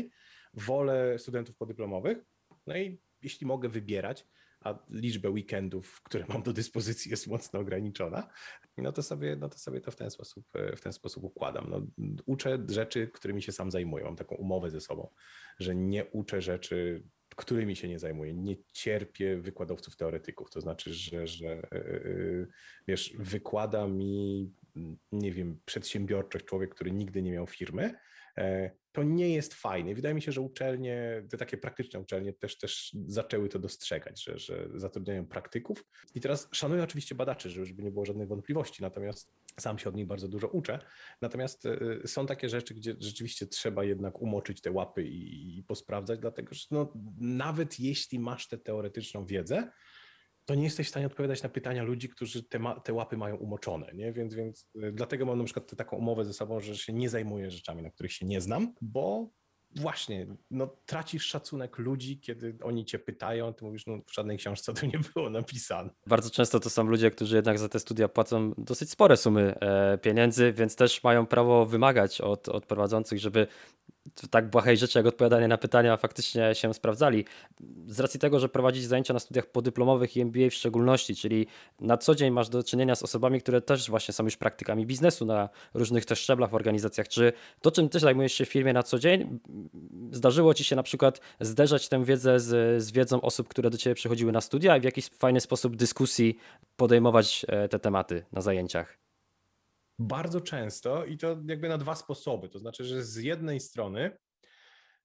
wolę 0.55 1.19
studentów 1.19 1.57
podyplomowych, 1.57 2.19
no 2.67 2.77
i 2.77 3.01
jeśli 3.23 3.47
mogę 3.47 3.69
wybierać, 3.69 4.27
a 4.61 4.79
liczbę 4.91 5.31
weekendów, 5.31 6.03
które 6.03 6.25
mam 6.29 6.43
do 6.43 6.53
dyspozycji 6.53 7.11
jest 7.11 7.27
mocno 7.27 7.61
ograniczona, 7.61 8.29
no 8.77 8.93
to 8.93 9.03
sobie, 9.03 9.37
no 9.37 9.49
to, 9.49 9.59
sobie 9.59 9.81
to 9.81 9.91
w 9.91 9.97
ten 9.97 10.11
sposób, 10.11 10.47
w 10.77 10.81
ten 10.81 10.93
sposób 10.93 11.25
układam. 11.25 11.71
No, 11.71 11.87
uczę 12.27 12.59
rzeczy, 12.69 13.09
którymi 13.09 13.43
się 13.43 13.53
sam 13.53 13.71
zajmuję. 13.71 14.05
Mam 14.05 14.17
taką 14.17 14.35
umowę 14.37 14.71
ze 14.71 14.81
sobą, 14.81 15.11
że 15.59 15.75
nie 15.75 16.05
uczę 16.05 16.43
rzeczy 16.43 17.05
którymi 17.37 17.77
się 17.77 17.89
nie 17.89 17.99
zajmuję. 17.99 18.35
Nie 18.35 18.57
cierpię 18.73 19.37
wykładowców 19.37 19.97
teoretyków. 19.97 20.51
To 20.51 20.61
znaczy, 20.61 20.95
że, 20.95 21.27
że 21.27 21.49
e, 21.49 21.77
e, 21.77 22.47
wiesz, 22.89 23.15
wykłada 23.19 23.89
mi, 23.89 24.53
nie 25.13 25.33
wiem, 25.33 25.61
przedsiębiorczość 25.65 26.45
człowiek, 26.45 26.75
który 26.75 26.91
nigdy 26.91 27.23
nie 27.23 27.33
miał 27.33 27.47
firmy, 27.47 27.95
to 28.93 29.03
nie 29.03 29.35
jest 29.35 29.55
fajne. 29.55 29.95
Wydaje 29.95 30.15
mi 30.15 30.23
się, 30.23 30.33
że 30.33 30.41
uczelnie, 30.41 31.23
te 31.31 31.37
takie 31.37 31.57
praktyczne 31.57 32.01
uczelnie 32.01 32.33
też, 32.33 32.59
też 32.59 32.97
zaczęły 33.07 33.49
to 33.49 33.59
dostrzegać, 33.59 34.25
że, 34.25 34.39
że 34.39 34.69
zatrudniają 34.75 35.27
praktyków. 35.27 35.85
I 36.15 36.21
teraz 36.21 36.49
szanuję 36.53 36.83
oczywiście 36.83 37.15
badaczy, 37.15 37.51
żeby 37.51 37.83
nie 37.83 37.91
było 37.91 38.05
żadnej 38.05 38.27
wątpliwości, 38.27 38.83
natomiast 38.83 39.33
sam 39.61 39.79
się 39.79 39.89
od 39.89 39.97
nich 39.97 40.07
bardzo 40.07 40.29
dużo 40.29 40.49
uczę. 40.49 40.79
Natomiast 41.23 41.67
y, 41.67 42.03
są 42.07 42.27
takie 42.27 42.49
rzeczy, 42.49 42.75
gdzie 42.75 42.95
rzeczywiście 43.01 43.47
trzeba 43.47 43.85
jednak 43.85 44.21
umoczyć 44.21 44.61
te 44.61 44.71
łapy 44.71 45.03
i, 45.03 45.59
i 45.59 45.63
posprawdzać, 45.63 46.21
dlatego 46.21 46.55
że 46.55 46.67
no, 46.71 46.93
nawet 47.21 47.81
jeśli 47.81 48.19
masz 48.19 48.49
tę 48.49 48.59
teoretyczną 48.59 49.27
wiedzę, 49.27 49.71
to 50.45 50.55
nie 50.55 50.65
jesteś 50.65 50.87
w 50.87 50.91
stanie 50.91 51.07
odpowiadać 51.07 51.43
na 51.43 51.49
pytania 51.49 51.83
ludzi, 51.83 52.09
którzy 52.09 52.43
te, 52.43 52.59
ma, 52.59 52.81
te 52.81 52.93
łapy 52.93 53.17
mają 53.17 53.37
umoczone, 53.37 53.93
nie? 53.95 54.13
Więc, 54.13 54.35
więc 54.35 54.71
y, 54.77 54.93
dlatego 54.93 55.27
mam 55.27 55.39
na 55.39 55.45
przykład 55.45 55.77
taką 55.77 55.97
umowę 55.97 56.25
ze 56.25 56.33
sobą, 56.33 56.61
że 56.61 56.77
się 56.77 56.93
nie 56.93 57.09
zajmuję 57.09 57.51
rzeczami, 57.51 57.83
na 57.83 57.91
których 57.91 58.13
się 58.13 58.27
nie 58.27 58.41
znam, 58.41 58.75
bo 58.81 59.31
właśnie, 59.77 60.27
no, 60.51 60.77
tracisz 60.87 61.27
szacunek 61.27 61.79
ludzi, 61.79 62.21
kiedy 62.21 62.57
oni 62.63 62.85
cię 62.85 62.99
pytają, 62.99 63.55
ty 63.55 63.65
mówisz, 63.65 63.87
no 63.87 63.99
w 64.07 64.15
żadnej 64.15 64.39
książce 64.39 64.75
to 64.75 64.87
nie 64.87 64.99
było 65.15 65.31
napisane. 65.31 65.91
Bardzo 66.07 66.31
często 66.31 66.61
to 66.61 66.71
są 66.71 66.85
ludzie, 66.85 67.11
którzy 67.11 67.37
jednak 67.37 67.59
za 67.59 67.69
te 67.69 67.81
studia 67.81 68.09
płacą 68.09 68.53
dosyć 68.59 68.91
spore 68.91 69.17
sumy 69.17 69.55
e, 69.61 69.99
pieniędzy, 69.99 70.53
więc 70.53 70.77
też 70.77 71.03
mają 71.03 71.27
prawo 71.27 71.67
wymagać 71.67 72.21
od, 72.21 72.49
od 72.49 72.67
prowadzących, 72.67 73.19
żeby 73.19 73.47
tak 74.31 74.51
błahej 74.51 74.77
rzeczy 74.77 74.99
jak 74.99 75.07
odpowiadanie 75.07 75.49
na 75.49 75.59
pytania 75.59 75.97
faktycznie 75.97 76.55
się 76.55 76.75
sprawdzali. 76.75 77.25
Z 77.87 78.01
racji 78.01 78.21
tego, 78.21 78.41
że 78.41 78.49
prowadzić 78.49 78.85
zajęcia 78.85 79.15
na 79.15 79.21
studiach 79.21 79.47
podyplomowych 79.47 80.17
i 80.17 80.21
MBA 80.21 80.51
w 80.51 80.55
szczególności, 80.55 81.17
czyli 81.17 81.47
na 81.81 81.97
co 81.97 82.15
dzień 82.15 82.31
masz 82.31 82.49
do 82.49 82.63
czynienia 82.63 82.95
z 82.95 83.03
osobami, 83.03 83.41
które 83.41 83.61
też 83.61 83.91
właśnie 83.91 84.15
są 84.15 84.25
już 84.25 84.37
praktykami 84.37 84.87
biznesu 84.87 85.27
na 85.27 85.49
różnych 85.75 86.05
też 86.05 86.21
szczeblach 86.21 86.51
w 86.51 86.55
organizacjach. 86.55 87.09
Czy 87.09 87.33
to, 87.61 87.71
czym 87.71 87.89
ty 87.89 87.99
zajmujesz 87.99 88.33
się 88.33 88.45
w 88.45 88.49
firmie 88.49 88.73
na 88.73 88.83
co 88.83 88.99
dzień, 88.99 89.39
zdarzyło 90.13 90.55
ci 90.55 90.65
się 90.65 90.77
na 90.77 90.83
przykład 90.83 91.21
zderzać 91.41 91.89
tę 91.89 92.05
wiedzę 92.05 92.41
z, 92.41 92.83
z 92.83 92.93
wiedzą 92.93 93.21
osób, 93.21 93.49
które 93.49 93.71
do 93.71 93.79
ciebie 93.79 93.95
przychodziły 93.95 94.33
na 94.33 94.41
studia 94.41 94.77
i 94.77 94.81
w 94.81 94.85
jakiś 94.85 95.09
fajny 95.09 95.41
sposób 95.41 95.77
dyskusji 95.77 96.39
podejmować 96.77 97.47
e, 97.49 97.69
te 97.69 97.79
tematy 97.79 98.25
na 98.33 98.41
zajęciach? 98.41 99.04
Bardzo 99.99 100.41
często 100.41 101.05
i 101.05 101.19
to 101.19 101.37
jakby 101.49 101.69
na 101.69 101.79
dwa 101.79 101.95
sposoby. 101.95 102.49
To 102.49 102.59
znaczy, 102.59 102.85
że 102.85 103.05
z 103.05 103.17
jednej 103.17 103.61
strony 103.61 104.19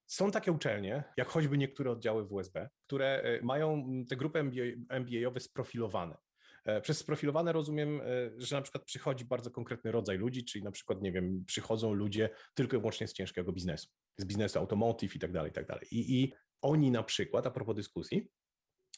są 0.06 0.30
takie 0.30 0.52
uczelnie, 0.52 1.04
jak 1.16 1.28
choćby 1.28 1.58
niektóre 1.58 1.90
oddziały 1.90 2.26
WSB, 2.26 2.68
które 2.86 3.06
e, 3.06 3.42
mają 3.42 3.84
te 4.08 4.16
grupy 4.16 4.38
MBA, 4.38 4.62
MBA-owe 4.88 5.40
sprofilowane. 5.40 6.16
E, 6.64 6.80
przez 6.80 6.98
sprofilowane 6.98 7.52
rozumiem, 7.52 8.00
e, 8.00 8.04
że 8.36 8.56
na 8.56 8.62
przykład 8.62 8.84
przychodzi 8.84 9.24
bardzo 9.24 9.50
konkretny 9.50 9.92
rodzaj 9.92 10.18
ludzi, 10.18 10.44
czyli 10.44 10.64
na 10.64 10.70
przykład, 10.70 11.02
nie 11.02 11.12
wiem, 11.12 11.44
przychodzą 11.46 11.92
ludzie 11.92 12.30
tylko 12.54 12.76
i 12.76 12.80
wyłącznie 12.80 13.08
z 13.08 13.12
ciężkiego 13.12 13.52
biznesu, 13.52 13.88
z 14.16 14.24
biznesu 14.24 14.58
automotive 14.58 15.16
i 15.16 15.18
tak 15.18 15.32
dalej, 15.32 15.50
i 15.50 15.54
tak 15.54 15.66
dalej. 15.66 15.86
I 15.90 16.32
oni 16.62 16.90
na 16.90 17.02
przykład, 17.02 17.46
a 17.46 17.50
propos 17.50 17.76
dyskusji, 17.76 18.30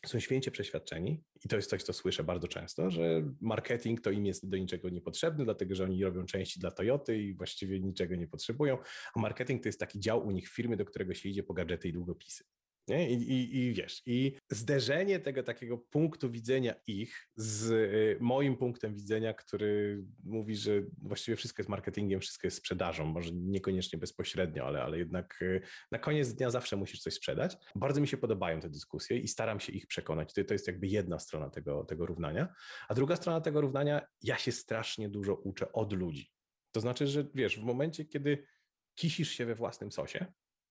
są 0.07 0.21
święcie 0.21 0.51
przeświadczeni, 0.51 1.23
i 1.45 1.49
to 1.49 1.57
jest 1.57 1.71
coś, 1.71 1.83
co 1.83 1.93
słyszę 1.93 2.25
bardzo 2.25 2.49
często, 2.49 2.91
że 2.91 3.23
marketing 3.41 4.01
to 4.01 4.11
im 4.11 4.27
jest 4.27 4.49
do 4.49 4.57
niczego 4.57 4.89
niepotrzebny, 4.89 5.45
dlatego 5.45 5.75
że 5.75 5.85
oni 5.85 6.05
robią 6.05 6.27
części 6.27 6.61
dla 6.61 6.71
Toyoty 6.71 7.19
i 7.19 7.35
właściwie 7.35 7.81
niczego 7.81 8.17
nie 8.17 8.29
potrzebują, 8.29 8.79
a 9.15 9.21
marketing 9.21 9.63
to 9.63 9.69
jest 9.69 9.81
taki 9.81 10.01
dział 10.01 10.27
u 10.27 10.31
nich 10.31 10.51
w 10.51 10.55
firmie, 10.55 10.77
do 10.77 10.85
którego 10.85 11.15
się 11.15 11.29
idzie 11.29 11.43
po 11.43 11.55
gadżety 11.55 11.89
i 11.89 11.93
długopisy. 11.93 12.45
Nie? 12.89 13.11
I, 13.11 13.15
i, 13.15 13.57
I 13.57 13.73
wiesz, 13.75 14.03
i 14.07 14.37
zderzenie 14.51 15.21
tego 15.21 15.43
takiego 15.43 15.79
punktu 15.79 16.31
widzenia 16.31 16.75
ich 16.87 17.29
z 17.37 17.71
y, 17.71 18.17
moim 18.21 18.57
punktem 18.57 18.95
widzenia, 18.95 19.35
który 19.35 20.03
mówi, 20.25 20.57
że 20.57 20.83
właściwie 20.99 21.37
wszystko 21.37 21.61
jest 21.61 21.71
marketingiem, 21.71 22.21
wszystko 22.21 22.47
jest 22.47 22.57
sprzedażą, 22.57 23.05
może 23.05 23.31
niekoniecznie 23.33 23.99
bezpośrednio, 23.99 24.67
ale, 24.67 24.83
ale 24.83 24.99
jednak 24.99 25.43
y, 25.43 25.61
na 25.91 25.99
koniec 25.99 26.35
dnia 26.35 26.51
zawsze 26.51 26.77
musisz 26.77 27.01
coś 27.01 27.15
sprzedać. 27.15 27.57
Bardzo 27.75 28.01
mi 28.01 28.09
się 28.09 28.17
podobają 28.17 28.61
te 28.61 28.71
dyskusje 28.71 29.19
i 29.19 29.29
staram 29.29 29.61
się 29.61 29.73
ich 29.73 29.87
przekonać. 29.87 30.35
To, 30.35 30.45
to 30.45 30.55
jest 30.55 30.67
jakby 30.67 30.87
jedna 30.87 31.19
strona 31.19 31.51
tego, 31.51 31.85
tego 31.85 32.07
równania. 32.07 32.55
A 32.89 32.95
druga 32.95 33.17
strona 33.17 33.41
tego 33.41 33.61
równania, 33.61 34.07
ja 34.23 34.39
się 34.39 34.53
strasznie 34.53 35.09
dużo 35.09 35.35
uczę 35.35 35.73
od 35.73 35.93
ludzi. 35.93 36.31
To 36.73 36.81
znaczy, 36.81 37.07
że 37.07 37.25
wiesz, 37.35 37.59
w 37.59 37.63
momencie, 37.63 38.05
kiedy 38.05 38.47
kisisz 38.95 39.31
się 39.31 39.47
we 39.47 39.55
własnym 39.55 39.93
sosie, 39.93 40.27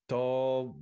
to 0.05 0.73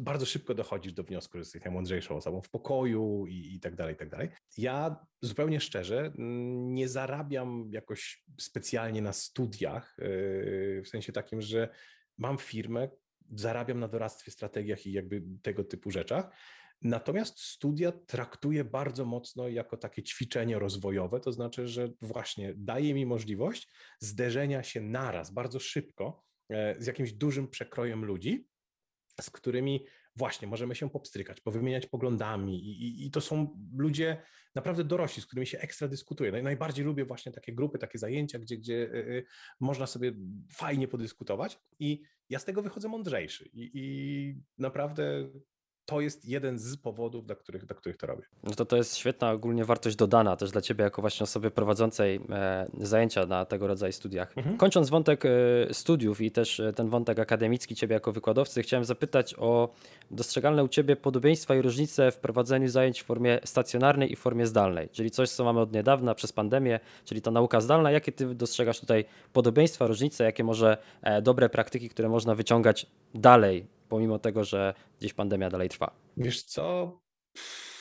bardzo 0.00 0.26
szybko 0.26 0.54
dochodzisz 0.54 0.92
do 0.92 1.02
wniosku, 1.02 1.32
że 1.32 1.38
jesteś 1.38 1.64
najmądrzejszą 1.64 2.16
osobą 2.16 2.42
w 2.42 2.50
pokoju 2.50 3.26
i, 3.26 3.54
i 3.54 3.60
tak 3.60 3.74
dalej, 3.74 3.94
i 3.94 3.96
tak 3.96 4.10
dalej. 4.10 4.28
Ja 4.58 5.06
zupełnie 5.22 5.60
szczerze 5.60 6.12
mm, 6.18 6.74
nie 6.74 6.88
zarabiam 6.88 7.68
jakoś 7.70 8.24
specjalnie 8.38 9.02
na 9.02 9.12
studiach, 9.12 9.96
yy, 9.98 10.82
w 10.84 10.88
sensie 10.88 11.12
takim, 11.12 11.40
że 11.40 11.68
mam 12.18 12.38
firmę, 12.38 12.88
zarabiam 13.30 13.80
na 13.80 13.88
doradztwie, 13.88 14.30
strategiach 14.30 14.86
i 14.86 14.92
jakby 14.92 15.22
tego 15.42 15.64
typu 15.64 15.90
rzeczach. 15.90 16.30
Natomiast 16.82 17.40
studia 17.40 17.92
traktuję 17.92 18.64
bardzo 18.64 19.04
mocno 19.04 19.48
jako 19.48 19.76
takie 19.76 20.02
ćwiczenie 20.02 20.58
rozwojowe, 20.58 21.20
to 21.20 21.32
znaczy, 21.32 21.68
że 21.68 21.88
właśnie 22.02 22.54
daje 22.56 22.94
mi 22.94 23.06
możliwość 23.06 23.68
zderzenia 23.98 24.62
się 24.62 24.80
naraz, 24.80 25.30
bardzo 25.30 25.60
szybko 25.60 26.22
e, 26.50 26.82
z 26.82 26.86
jakimś 26.86 27.12
dużym 27.12 27.48
przekrojem 27.48 28.04
ludzi, 28.04 28.46
z 29.20 29.30
którymi 29.30 29.86
właśnie 30.16 30.48
możemy 30.48 30.74
się 30.74 30.90
popstrykać, 30.90 31.40
powymieniać 31.40 31.86
poglądami 31.86 32.64
i, 32.64 32.82
i, 32.82 33.06
i, 33.06 33.10
to 33.10 33.20
są 33.20 33.58
ludzie 33.76 34.22
naprawdę 34.54 34.84
dorośli, 34.84 35.22
z 35.22 35.26
którymi 35.26 35.46
się 35.46 35.58
ekstra 35.58 35.88
dyskutuje. 35.88 36.32
Naj, 36.32 36.42
najbardziej 36.42 36.84
lubię 36.84 37.04
właśnie 37.04 37.32
takie 37.32 37.52
grupy, 37.52 37.78
takie 37.78 37.98
zajęcia, 37.98 38.38
gdzie, 38.38 38.56
gdzie 38.56 38.74
y, 38.74 39.24
można 39.60 39.86
sobie 39.86 40.12
fajnie 40.52 40.88
podyskutować 40.88 41.58
i 41.78 42.02
ja 42.30 42.38
z 42.38 42.44
tego 42.44 42.62
wychodzę 42.62 42.88
mądrzejszy 42.88 43.50
i, 43.52 43.70
i 43.74 44.42
naprawdę 44.58 45.30
to 45.86 46.00
jest 46.00 46.24
jeden 46.24 46.58
z 46.58 46.76
powodów, 46.76 47.26
dla 47.26 47.34
których, 47.34 47.66
dla 47.66 47.76
których 47.76 47.96
to 47.96 48.06
robię. 48.06 48.22
No 48.42 48.52
to 48.52 48.64
to 48.64 48.76
jest 48.76 48.96
świetna 48.96 49.30
ogólnie 49.30 49.64
wartość 49.64 49.96
dodana 49.96 50.36
też 50.36 50.50
dla 50.50 50.60
Ciebie 50.60 50.84
jako 50.84 51.00
właśnie 51.00 51.24
osoby 51.24 51.50
prowadzącej 51.50 52.20
e, 52.30 52.66
zajęcia 52.80 53.26
na 53.26 53.44
tego 53.44 53.66
rodzaju 53.66 53.92
studiach. 53.92 54.38
Mhm. 54.38 54.56
Kończąc 54.56 54.90
wątek 54.90 55.24
e, 55.24 55.28
studiów 55.74 56.20
i 56.20 56.30
też 56.30 56.60
e, 56.60 56.72
ten 56.72 56.88
wątek 56.88 57.18
akademicki 57.18 57.74
Ciebie 57.74 57.94
jako 57.94 58.12
wykładowcy, 58.12 58.62
chciałem 58.62 58.84
zapytać 58.84 59.34
o 59.38 59.68
dostrzegalne 60.10 60.64
u 60.64 60.68
Ciebie 60.68 60.96
podobieństwa 60.96 61.54
i 61.54 61.62
różnice 61.62 62.10
w 62.10 62.18
prowadzeniu 62.18 62.68
zajęć 62.68 63.02
w 63.02 63.04
formie 63.04 63.40
stacjonarnej 63.44 64.12
i 64.12 64.16
w 64.16 64.18
formie 64.18 64.46
zdalnej, 64.46 64.88
czyli 64.88 65.10
coś, 65.10 65.30
co 65.30 65.44
mamy 65.44 65.60
od 65.60 65.72
niedawna 65.72 66.14
przez 66.14 66.32
pandemię, 66.32 66.80
czyli 67.04 67.22
ta 67.22 67.30
nauka 67.30 67.60
zdalna. 67.60 67.90
Jakie 67.90 68.12
Ty 68.12 68.34
dostrzegasz 68.34 68.80
tutaj 68.80 69.04
podobieństwa, 69.32 69.86
różnice, 69.86 70.24
jakie 70.24 70.44
może 70.44 70.76
dobre 71.22 71.48
praktyki, 71.48 71.88
które 71.88 72.08
można 72.08 72.34
wyciągać 72.34 72.86
dalej 73.14 73.66
pomimo 73.94 74.18
tego, 74.18 74.44
że 74.44 74.74
gdzieś 74.98 75.14
pandemia 75.14 75.50
dalej 75.50 75.68
trwa? 75.68 75.96
Wiesz 76.16 76.42
co, 76.42 77.00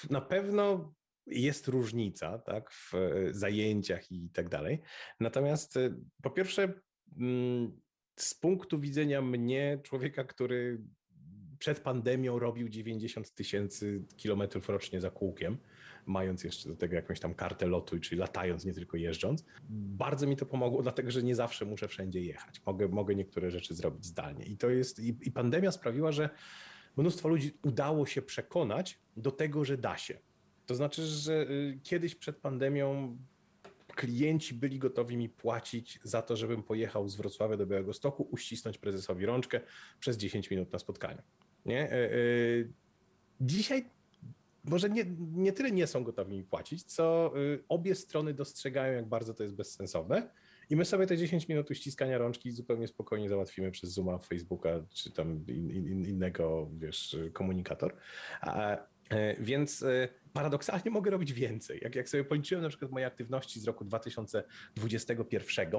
na 0.10 0.22
pewno 0.22 0.93
jest 1.27 1.67
różnica 1.67 2.39
tak, 2.39 2.72
w 2.72 2.93
e, 2.96 3.34
zajęciach 3.34 4.12
i 4.12 4.29
tak 4.29 4.50
dalej. 4.50 4.82
Natomiast 5.20 5.77
e, 5.77 5.96
po 6.24 6.29
pierwsze, 6.29 6.74
mm, 7.17 7.82
z 8.20 8.34
punktu 8.34 8.79
widzenia 8.79 9.22
mnie, 9.22 9.79
człowieka, 9.84 10.24
który 10.24 10.82
przed 11.60 11.79
pandemią 11.79 12.39
robił 12.39 12.70
90 12.70 13.34
tysięcy 13.34 14.05
kilometrów 14.17 14.70
rocznie 14.70 15.01
za 15.01 15.10
kółkiem, 15.10 15.58
mając 16.05 16.43
jeszcze 16.43 16.69
do 16.69 16.75
tego 16.75 16.95
jakąś 16.95 17.19
tam 17.19 17.33
kartę 17.33 17.67
lotu, 17.67 18.00
czyli 18.00 18.19
latając, 18.19 18.65
nie 18.65 18.74
tylko 18.74 18.98
jeżdżąc. 18.98 19.45
Bardzo 19.69 20.27
mi 20.27 20.38
to 20.38 20.45
pomogło, 20.45 20.81
dlatego 20.81 21.12
że 21.12 21.24
nie 21.24 21.36
zawsze 21.36 21.65
muszę 21.65 21.88
wszędzie 21.88 22.22
jechać. 22.22 22.62
Mogę, 22.65 22.88
mogę 22.88 23.15
niektóre 23.15 23.51
rzeczy 23.51 23.75
zrobić 23.75 24.05
zdalnie. 24.05 24.45
I 24.45 24.57
to 24.57 24.69
jest, 24.69 25.00
i, 25.00 25.17
i 25.22 25.31
pandemia 25.31 25.72
sprawiła, 25.72 26.12
że 26.12 26.29
mnóstwo 26.98 27.29
ludzi 27.29 27.57
udało 27.63 28.05
się 28.05 28.22
przekonać 28.22 29.00
do 29.17 29.31
tego, 29.31 29.65
że 29.65 29.77
da 29.77 29.98
się. 29.98 30.19
To 30.65 30.75
znaczy, 30.75 31.05
że 31.05 31.41
y, 31.41 31.79
kiedyś 31.83 32.15
przed 32.15 32.38
pandemią 32.38 33.17
klienci 33.95 34.53
byli 34.53 34.79
gotowi 34.79 35.17
mi 35.17 35.29
płacić 35.29 36.00
za 36.03 36.22
to, 36.22 36.36
żebym 36.36 36.63
pojechał 36.63 37.10
z 37.10 37.15
Wrocławia 37.15 37.57
do 37.57 37.65
Białego 37.65 37.93
Stoku, 37.93 38.27
uścisnąć 38.31 38.77
prezesowi 38.77 39.25
rączkę 39.25 39.62
przez 40.00 40.17
10 40.17 40.50
minut 40.50 40.74
na 40.74 40.79
spotkaniu. 40.79 41.22
Nie? 41.65 41.91
E, 41.91 42.12
e, 42.12 42.17
dzisiaj 43.41 43.89
może 44.63 44.89
nie, 44.89 45.05
nie 45.34 45.53
tyle 45.53 45.72
nie 45.72 45.88
są 45.88 46.03
gotowi 46.03 46.38
mi 46.38 46.43
płacić, 46.43 46.84
co 46.84 47.34
y, 47.38 47.63
obie 47.70 47.96
strony 47.96 48.34
dostrzegają, 48.34 48.93
jak 48.93 49.08
bardzo 49.08 49.34
to 49.34 49.43
jest 49.43 49.55
bezsensowne. 49.55 50.29
I 50.70 50.75
my 50.75 50.86
sobie 50.86 51.08
te 51.08 51.17
10 51.17 51.48
minut 51.48 51.72
uściskania 51.72 52.17
rączki 52.17 52.51
zupełnie 52.51 52.88
spokojnie 52.88 53.29
załatwimy 53.29 53.72
przez 53.72 53.89
Zooma, 53.89 54.17
Facebooka 54.17 54.70
czy 54.93 55.12
tam 55.12 55.46
in, 55.48 55.70
in, 55.70 56.05
innego, 56.05 56.70
wiesz, 56.77 57.17
komunikator. 57.34 57.96
A, 58.41 58.77
e, 59.10 59.36
więc 59.39 59.84
e, 59.84 60.08
paradoksalnie 60.34 60.91
mogę 60.91 61.12
robić 61.12 61.34
więcej. 61.34 61.79
Jak, 61.84 61.96
jak 61.96 62.10
sobie 62.10 62.24
policzyłem 62.24 62.63
na 62.63 62.70
przykład 62.70 62.91
moje 62.91 63.05
aktywności 63.05 63.60
z 63.60 63.65
roku 63.67 63.86
2021, 63.86 65.72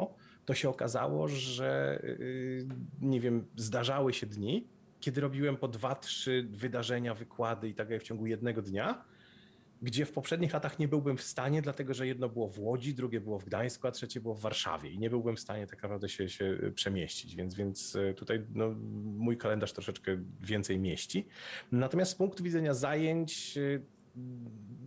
to 0.44 0.54
się 0.54 0.68
okazało, 0.68 1.28
że 1.28 2.00
y, 2.04 2.66
nie 3.00 3.20
wiem, 3.20 3.46
zdarzały 3.56 4.12
się 4.12 4.26
dni, 4.26 4.68
kiedy 5.04 5.20
robiłem 5.20 5.56
po 5.56 5.68
dwa, 5.68 5.94
trzy 5.94 6.48
wydarzenia, 6.50 7.14
wykłady 7.14 7.68
i 7.68 7.74
tak 7.74 7.88
w 7.88 8.02
ciągu 8.02 8.26
jednego 8.26 8.62
dnia, 8.62 9.04
gdzie 9.82 10.06
w 10.06 10.12
poprzednich 10.12 10.52
latach 10.52 10.78
nie 10.78 10.88
byłbym 10.88 11.16
w 11.16 11.22
stanie, 11.22 11.62
dlatego 11.62 11.94
że 11.94 12.06
jedno 12.06 12.28
było 12.28 12.48
w 12.48 12.58
Łodzi, 12.58 12.94
drugie 12.94 13.20
było 13.20 13.38
w 13.38 13.44
Gdańsku, 13.44 13.86
a 13.86 13.90
trzecie 13.90 14.20
było 14.20 14.34
w 14.34 14.40
Warszawie 14.40 14.90
i 14.90 14.98
nie 14.98 15.10
byłbym 15.10 15.36
w 15.36 15.40
stanie 15.40 15.66
tak 15.66 15.82
naprawdę 15.82 16.08
się, 16.08 16.28
się 16.28 16.58
przemieścić, 16.74 17.36
więc, 17.36 17.54
więc 17.54 17.96
e, 17.96 18.14
tutaj 18.14 18.46
no, 18.54 18.74
mój 19.04 19.36
kalendarz 19.36 19.72
troszeczkę 19.72 20.18
więcej 20.40 20.78
mieści. 20.78 21.26
Natomiast 21.72 22.10
z 22.10 22.14
punktu 22.14 22.44
widzenia 22.44 22.74
zajęć 22.74 23.58
e, 23.58 23.80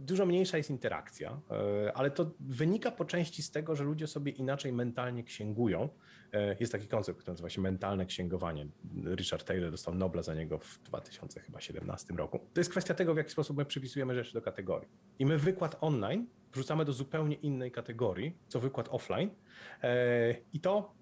dużo 0.07 0.25
mniejsza 0.25 0.57
jest 0.57 0.69
interakcja, 0.69 1.41
e, 1.51 1.93
ale 1.93 2.12
to 2.12 2.31
wynika 2.39 2.91
po 2.91 3.05
części 3.05 3.43
z 3.43 3.51
tego, 3.51 3.75
że 3.75 3.84
ludzie 3.84 4.07
sobie 4.07 4.31
inaczej 4.31 4.74
mentalnie 4.74 5.24
księgują. 5.24 5.89
E, 6.34 6.55
jest 6.60 6.72
taki 6.72 6.88
koncept, 6.88 7.19
który 7.19 7.34
nazywa 7.34 7.50
się 7.50 7.62
mentalne 7.62 8.05
księgowanie. 8.05 8.67
Richard 9.15 9.43
Taylor 9.43 9.72
dostał 9.72 9.96
Nobla 9.96 10.24
za 10.24 10.34
niego 10.34 10.57
w 10.57 10.79
2017 10.84 12.13
roku. 12.13 12.39
To 12.53 12.60
jest 12.60 12.69
kwestia 12.69 12.93
tego, 12.93 13.13
w 13.13 13.17
jaki 13.17 13.31
sposób 13.31 13.57
my 13.57 13.65
przypisujemy 13.65 14.15
rzeczy 14.15 14.34
do 14.34 14.41
kategorii. 14.41 14.89
I 15.19 15.25
my 15.25 15.38
wykład 15.38 15.77
online 15.81 16.27
wrzucamy 16.53 16.86
do 16.86 16.93
zupełnie 16.93 17.36
innej 17.36 17.72
kategorii, 17.72 18.38
co 18.48 18.60
wykład 18.60 18.88
offline. 18.91 19.29
E, 19.84 20.36
I 20.53 20.60
to 20.60 20.97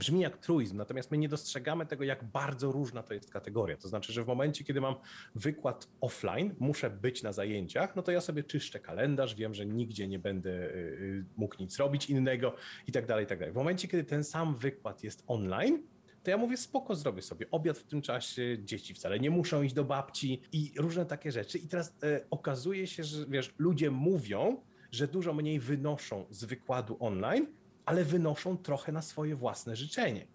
brzmi 0.00 0.20
jak 0.20 0.38
truizm, 0.38 0.76
natomiast 0.76 1.10
my 1.10 1.18
nie 1.18 1.28
dostrzegamy 1.28 1.86
tego, 1.86 2.04
jak 2.04 2.24
bardzo 2.24 2.72
różna 2.72 3.02
to 3.02 3.14
jest 3.14 3.30
kategoria. 3.30 3.76
To 3.76 3.88
znaczy, 3.88 4.12
że 4.12 4.24
w 4.24 4.26
momencie, 4.26 4.64
kiedy 4.64 4.80
mam 4.80 4.94
wykład 5.34 5.88
offline, 6.00 6.54
muszę 6.58 6.90
być 6.90 7.22
na 7.22 7.32
zajęciach, 7.32 7.96
no 7.96 8.02
to 8.02 8.12
ja 8.12 8.20
sobie 8.20 8.44
czyszczę 8.44 8.80
kalendarz, 8.80 9.34
wiem, 9.34 9.54
że 9.54 9.66
nigdzie 9.66 10.08
nie 10.08 10.18
będę 10.18 10.50
y, 10.50 10.74
y, 10.74 11.24
mógł 11.36 11.56
nic 11.58 11.78
robić 11.78 12.10
innego 12.10 12.54
i 12.86 12.92
tak 12.92 13.06
dalej, 13.06 13.24
i 13.24 13.28
tak 13.28 13.38
dalej. 13.38 13.52
W 13.52 13.56
momencie, 13.56 13.88
kiedy 13.88 14.04
ten 14.04 14.24
sam 14.24 14.56
wykład 14.56 15.04
jest 15.04 15.24
online, 15.26 15.82
to 16.22 16.30
ja 16.30 16.36
mówię, 16.36 16.56
spoko, 16.56 16.94
zrobię 16.94 17.22
sobie 17.22 17.50
obiad 17.50 17.78
w 17.78 17.84
tym 17.84 18.02
czasie, 18.02 18.58
dzieci 18.64 18.94
wcale 18.94 19.20
nie 19.20 19.30
muszą 19.30 19.62
iść 19.62 19.74
do 19.74 19.84
babci 19.84 20.42
i 20.52 20.72
różne 20.76 21.06
takie 21.06 21.32
rzeczy. 21.32 21.58
I 21.58 21.68
teraz 21.68 21.96
e, 22.02 22.20
okazuje 22.30 22.86
się, 22.86 23.04
że 23.04 23.26
wiesz, 23.28 23.54
ludzie 23.58 23.90
mówią, 23.90 24.62
że 24.92 25.08
dużo 25.08 25.34
mniej 25.34 25.60
wynoszą 25.60 26.26
z 26.30 26.44
wykładu 26.44 26.96
online, 27.00 27.46
ale 27.90 28.04
wynoszą 28.04 28.56
trochę 28.58 28.92
na 28.92 29.02
swoje 29.02 29.36
własne 29.36 29.76
życzenie. 29.76 30.26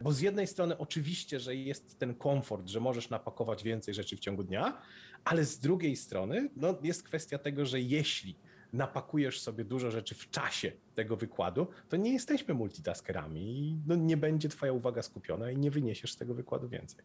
Bo 0.00 0.12
z 0.12 0.20
jednej 0.20 0.46
strony 0.46 0.78
oczywiście, 0.78 1.40
że 1.40 1.54
jest 1.54 1.98
ten 1.98 2.14
komfort, 2.14 2.68
że 2.68 2.80
możesz 2.80 3.10
napakować 3.10 3.62
więcej 3.62 3.94
rzeczy 3.94 4.16
w 4.16 4.20
ciągu 4.20 4.44
dnia, 4.44 4.82
ale 5.24 5.44
z 5.44 5.58
drugiej 5.58 5.96
strony 5.96 6.50
no, 6.56 6.74
jest 6.82 7.02
kwestia 7.02 7.38
tego, 7.38 7.66
że 7.66 7.80
jeśli 7.80 8.36
napakujesz 8.72 9.40
sobie 9.40 9.64
dużo 9.64 9.90
rzeczy 9.90 10.14
w 10.14 10.30
czasie 10.30 10.72
tego 10.94 11.16
wykładu, 11.16 11.66
to 11.88 11.96
nie 11.96 12.12
jesteśmy 12.12 12.54
multitaskerami 12.54 13.40
i 13.40 13.76
no, 13.86 13.96
nie 13.96 14.16
będzie 14.16 14.48
twoja 14.48 14.72
uwaga 14.72 15.02
skupiona 15.02 15.50
i 15.50 15.56
nie 15.56 15.70
wyniesiesz 15.70 16.12
z 16.12 16.16
tego 16.16 16.34
wykładu 16.34 16.68
więcej. 16.68 17.04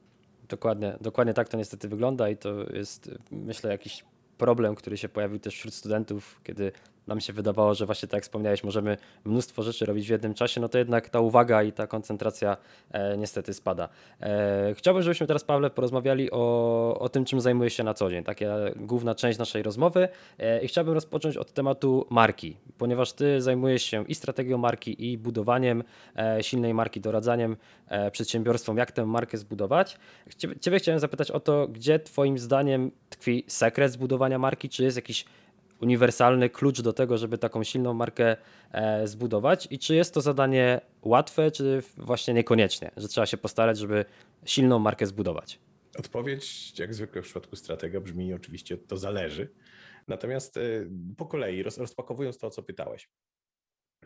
Dokładnie, 0.49 0.97
dokładnie 1.01 1.33
tak 1.33 1.49
to 1.49 1.57
niestety 1.57 1.87
wygląda 1.87 2.29
i 2.29 2.37
to 2.37 2.73
jest 2.73 3.11
myślę 3.31 3.71
jakiś 3.71 4.05
problem, 4.37 4.75
który 4.75 4.97
się 4.97 5.09
pojawił 5.09 5.39
też 5.39 5.55
wśród 5.55 5.73
studentów, 5.73 6.41
kiedy 6.43 6.71
nam 7.07 7.19
się 7.21 7.33
wydawało, 7.33 7.73
że 7.73 7.85
właśnie 7.85 8.07
tak 8.07 8.17
jak 8.17 8.23
wspomniałeś, 8.23 8.63
możemy 8.63 8.97
mnóstwo 9.25 9.63
rzeczy 9.63 9.85
robić 9.85 10.07
w 10.07 10.09
jednym 10.09 10.33
czasie, 10.33 10.61
no 10.61 10.69
to 10.69 10.77
jednak 10.77 11.09
ta 11.09 11.19
uwaga 11.19 11.63
i 11.63 11.71
ta 11.71 11.87
koncentracja 11.87 12.57
e, 12.91 13.17
niestety 13.17 13.53
spada. 13.53 13.89
E, 14.21 14.73
chciałbym, 14.75 15.03
żebyśmy 15.03 15.27
teraz, 15.27 15.43
Pawle, 15.43 15.69
porozmawiali 15.69 16.31
o, 16.31 16.99
o 16.99 17.09
tym, 17.09 17.25
czym 17.25 17.41
zajmujesz 17.41 17.73
się 17.73 17.83
na 17.83 17.93
co 17.93 18.09
dzień. 18.09 18.23
Taka 18.23 18.45
główna 18.75 19.15
część 19.15 19.39
naszej 19.39 19.63
rozmowy. 19.63 20.07
E, 20.39 20.61
I 20.61 20.67
chciałbym 20.67 20.93
rozpocząć 20.93 21.37
od 21.37 21.53
tematu 21.53 22.07
marki, 22.09 22.57
ponieważ 22.77 23.13
ty 23.13 23.41
zajmujesz 23.41 23.83
się 23.83 24.05
i 24.07 24.15
strategią 24.15 24.57
marki, 24.57 25.11
i 25.11 25.17
budowaniem 25.17 25.83
e, 26.15 26.43
silnej 26.43 26.73
marki, 26.73 27.01
doradzaniem 27.01 27.57
e, 27.87 28.11
przedsiębiorstwom, 28.11 28.77
jak 28.77 28.91
tę 28.91 29.05
markę 29.05 29.37
zbudować. 29.37 29.97
Ciebie, 30.37 30.59
ciebie 30.59 30.79
chciałem 30.79 30.99
zapytać 30.99 31.31
o 31.31 31.39
to, 31.39 31.67
gdzie 31.67 31.99
Twoim 31.99 32.37
zdaniem 32.37 32.91
tkwi 33.09 33.43
sekret 33.47 33.91
zbudowania 33.91 34.39
marki? 34.39 34.69
Czy 34.69 34.83
jest 34.83 34.95
jakiś 34.95 35.25
uniwersalny 35.81 36.50
klucz 36.50 36.81
do 36.81 36.93
tego, 36.93 37.17
żeby 37.17 37.38
taką 37.38 37.63
silną 37.63 37.93
markę 37.93 38.38
e, 38.72 39.07
zbudować 39.07 39.67
i 39.72 39.79
czy 39.79 39.96
jest 39.96 40.13
to 40.13 40.22
zadanie 40.22 40.81
łatwe, 41.01 41.51
czy 41.51 41.84
właśnie 41.98 42.34
niekoniecznie, 42.34 42.91
że 42.98 43.07
trzeba 43.07 43.25
się 43.25 43.38
postarać, 43.38 43.77
żeby 43.77 44.05
silną 44.46 44.79
markę 44.79 45.05
zbudować? 45.05 45.60
Odpowiedź, 46.00 46.79
jak 46.79 46.93
zwykle 46.93 47.22
w 47.22 47.25
przypadku 47.25 47.55
stratega, 47.55 48.01
brzmi 48.01 48.34
oczywiście 48.34 48.77
to 48.77 48.98
zależy. 48.98 49.53
Natomiast 50.07 50.57
e, 50.57 50.62
po 51.17 51.25
kolei, 51.25 51.63
rozpakowując 51.63 52.38
to, 52.38 52.48
o 52.48 52.50
co 52.50 52.63
pytałeś. 52.63 53.10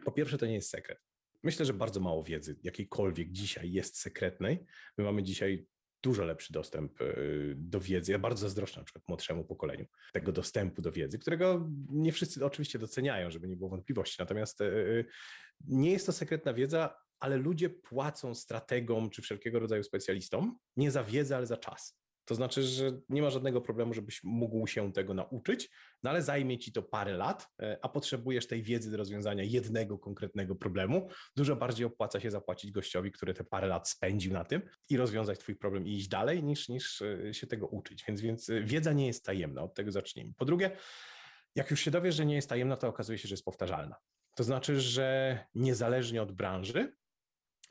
Po 0.06 0.12
pierwsze, 0.12 0.38
to 0.38 0.46
nie 0.46 0.54
jest 0.54 0.70
sekret. 0.70 1.00
Myślę, 1.44 1.66
że 1.66 1.74
bardzo 1.74 2.00
mało 2.00 2.24
wiedzy 2.24 2.60
jakiejkolwiek 2.63 3.32
dzisiaj 3.32 3.72
jest 3.72 3.98
sekretnej. 3.98 4.66
My 4.98 5.04
mamy 5.04 5.24
dzisiaj 5.24 5.66
dużo 6.03 6.25
lepszy 6.25 6.53
dostęp 6.53 7.01
y, 7.01 7.53
do 7.58 7.79
wiedzy. 7.79 8.12
Ja 8.12 8.20
bardzo 8.20 8.41
zazdroszczę 8.41 8.79
na 8.79 8.84
przykład 8.84 9.08
młodszemu 9.08 9.46
pokoleniu 9.46 9.86
tego 10.13 10.31
dostępu 10.31 10.81
do 10.81 10.91
wiedzy, 10.91 11.20
którego 11.20 11.70
nie 11.89 12.12
wszyscy 12.12 12.46
oczywiście 12.46 12.79
doceniają, 12.79 13.31
żeby 13.31 13.48
nie 13.48 13.55
było 13.58 13.70
wątpliwości. 13.70 14.15
Natomiast 14.20 14.62
y, 14.62 14.65
y, 14.65 15.05
nie 15.67 15.91
jest 15.91 16.05
to 16.05 16.12
sekretna 16.12 16.53
wiedza, 16.53 16.98
ale 17.20 17.38
ludzie 17.38 17.70
płacą 17.70 18.36
strategom 18.36 19.10
czy 19.10 19.22
wszelkiego 19.22 19.60
rodzaju 19.60 19.84
specjalistom 19.84 20.58
nie 20.75 20.91
za 20.91 21.03
wiedzę, 21.03 21.38
ale 21.38 21.46
za 21.46 21.58
czas. 21.58 22.00
To 22.25 22.36
znaczy, 22.36 22.63
że 22.63 22.92
nie 23.10 23.22
ma 23.22 23.30
żadnego 23.30 23.62
problemu, 23.62 23.94
żebyś 23.94 24.24
mógł 24.24 24.68
się 24.68 24.94
tego 24.94 25.13
nauczyć, 25.13 25.70
no 26.04 26.10
ale 26.10 26.22
zajmie 26.22 26.58
ci 26.58 26.72
to 26.72 26.84
parę 26.84 27.13
lat, 27.13 27.48
e, 27.62 27.78
a 27.82 27.90
potrzebujesz 27.90 28.48
tej 28.48 28.63
wiedzy 28.63 28.92
do 28.92 28.98
rozwiązania 28.98 29.44
jednego 29.44 30.00
konkretnego 30.00 30.56
problemu. 30.56 31.10
Dużo 31.36 31.56
bardziej 31.56 31.86
opłaca 31.86 32.20
się 32.20 32.32
zapłacić 32.32 32.72
gościowi, 32.72 33.12
który 33.12 33.34
te 33.34 33.44
parę 33.44 33.68
lat 33.68 33.90
spędził 33.90 34.34
na 34.34 34.46
tym 34.46 34.62
i 34.90 34.98
rozwiązać 34.98 35.40
twój 35.40 35.56
problem 35.56 35.88
i 35.88 35.92
iść 35.92 36.08
dalej, 36.08 36.44
niż, 36.44 36.70
niż 36.70 37.01
e, 37.01 37.34
się 37.34 37.48
tego 37.48 37.68
uczyć. 37.68 38.04
Więc, 38.08 38.22
więc 38.22 38.50
e, 38.50 38.62
wiedza 38.62 38.94
nie 38.94 39.08
jest 39.08 39.25
tajemna, 39.25 39.62
od 39.63 39.74
tego 39.74 39.92
zacznijmy. 39.92 40.34
Po 40.38 40.46
drugie, 40.46 40.72
jak 41.56 41.72
już 41.72 41.80
się 41.80 41.92
dowiesz, 41.92 42.16
że 42.16 42.25
nie 42.25 42.36
jest 42.36 42.50
tajemna, 42.50 42.78
to 42.78 42.88
okazuje 42.88 43.18
się, 43.18 43.28
że 43.28 43.34
jest 43.34 43.46
powtarzalna. 43.46 43.96
To 44.36 44.44
znaczy, 44.44 44.80
że 44.80 45.40
niezależnie 45.56 46.22
od 46.22 46.32
branży, 46.32 46.96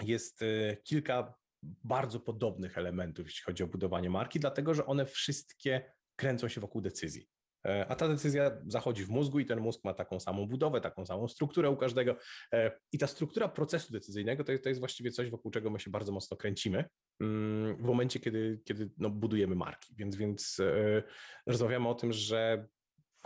jest 0.03 0.41
kilka 0.85 1.35
bardzo 1.63 2.21
podobnych 2.21 2.79
elementów, 2.79 3.27
jeśli 3.27 3.43
chodzi 3.45 3.63
o 3.63 3.67
budowanie 3.67 4.11
marki, 4.11 4.41
dlatego 4.41 4.75
że 4.75 4.87
one 4.87 5.07
wszystkie 5.07 5.93
kręcą 6.17 6.49
się 6.49 6.61
wokół 6.61 6.81
decyzji. 6.81 7.29
E, 7.67 7.87
a 7.89 7.97
ta 7.97 8.09
decyzja 8.09 8.51
zachodzi 8.67 9.05
w 9.05 9.11
mózgu 9.11 9.41
i 9.41 9.47
ten 9.47 9.61
mózg 9.61 9.81
ma 9.85 9.95
taką 9.95 10.21
samą 10.21 10.47
budowę, 10.47 10.81
taką 10.81 11.07
samą 11.07 11.29
strukturę 11.29 11.71
u 11.71 11.77
każdego. 11.77 12.17
E, 12.53 12.79
I 12.93 12.99
ta 12.99 13.07
struktura 13.07 13.49
procesu 13.49 13.93
decyzyjnego 13.93 14.45
to 14.45 14.53
jest, 14.53 14.65
to 14.65 14.69
jest 14.69 14.81
właściwie 14.81 15.11
coś, 15.11 15.31
wokół 15.31 15.51
czego 15.51 15.71
my 15.71 15.81
się 15.81 15.91
bardzo 15.91 16.13
mocno 16.13 16.37
kręcimy 16.37 16.85
mm, 17.21 17.77
w 17.77 17.83
momencie, 17.83 18.21
kiedy, 18.21 18.61
kiedy 18.65 18.91
no, 18.99 19.11
budujemy 19.11 19.55
marki. 19.55 19.95
Więc, 19.97 20.17
więc 20.17 20.61
e, 20.61 21.03
rozmawiamy 21.47 21.89
o 21.89 21.95
tym, 21.95 22.13
że 22.13 22.67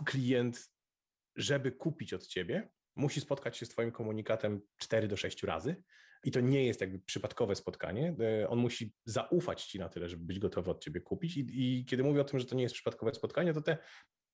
klient, 0.04 0.70
żeby 1.37 1.72
kupić 1.72 2.14
od 2.14 2.26
ciebie, 2.26 2.70
musi 2.96 3.20
spotkać 3.20 3.56
się 3.56 3.66
z 3.66 3.68
Twoim 3.68 3.92
komunikatem 3.92 4.61
4 4.76 5.08
do 5.08 5.16
6 5.16 5.42
razy. 5.42 5.82
I 6.24 6.30
to 6.30 6.40
nie 6.40 6.66
jest 6.66 6.80
jakby 6.80 6.98
przypadkowe 6.98 7.54
spotkanie. 7.54 8.16
E, 8.42 8.48
on 8.48 8.58
musi 8.58 8.92
zaufać 9.04 9.64
Ci 9.64 9.78
na 9.78 9.88
tyle, 9.88 10.08
żeby 10.08 10.24
być 10.24 10.38
gotowy 10.38 10.70
od 10.70 10.84
Ciebie 10.84 11.00
kupić. 11.00 11.37
I, 11.37 11.46
I, 11.50 11.84
kiedy 11.84 12.02
mówię 12.02 12.20
o 12.20 12.24
tym, 12.24 12.38
że 12.40 12.46
to 12.46 12.54
nie 12.54 12.62
jest 12.62 12.74
przypadkowe 12.74 13.14
spotkanie, 13.14 13.54
to 13.54 13.62
te 13.62 13.78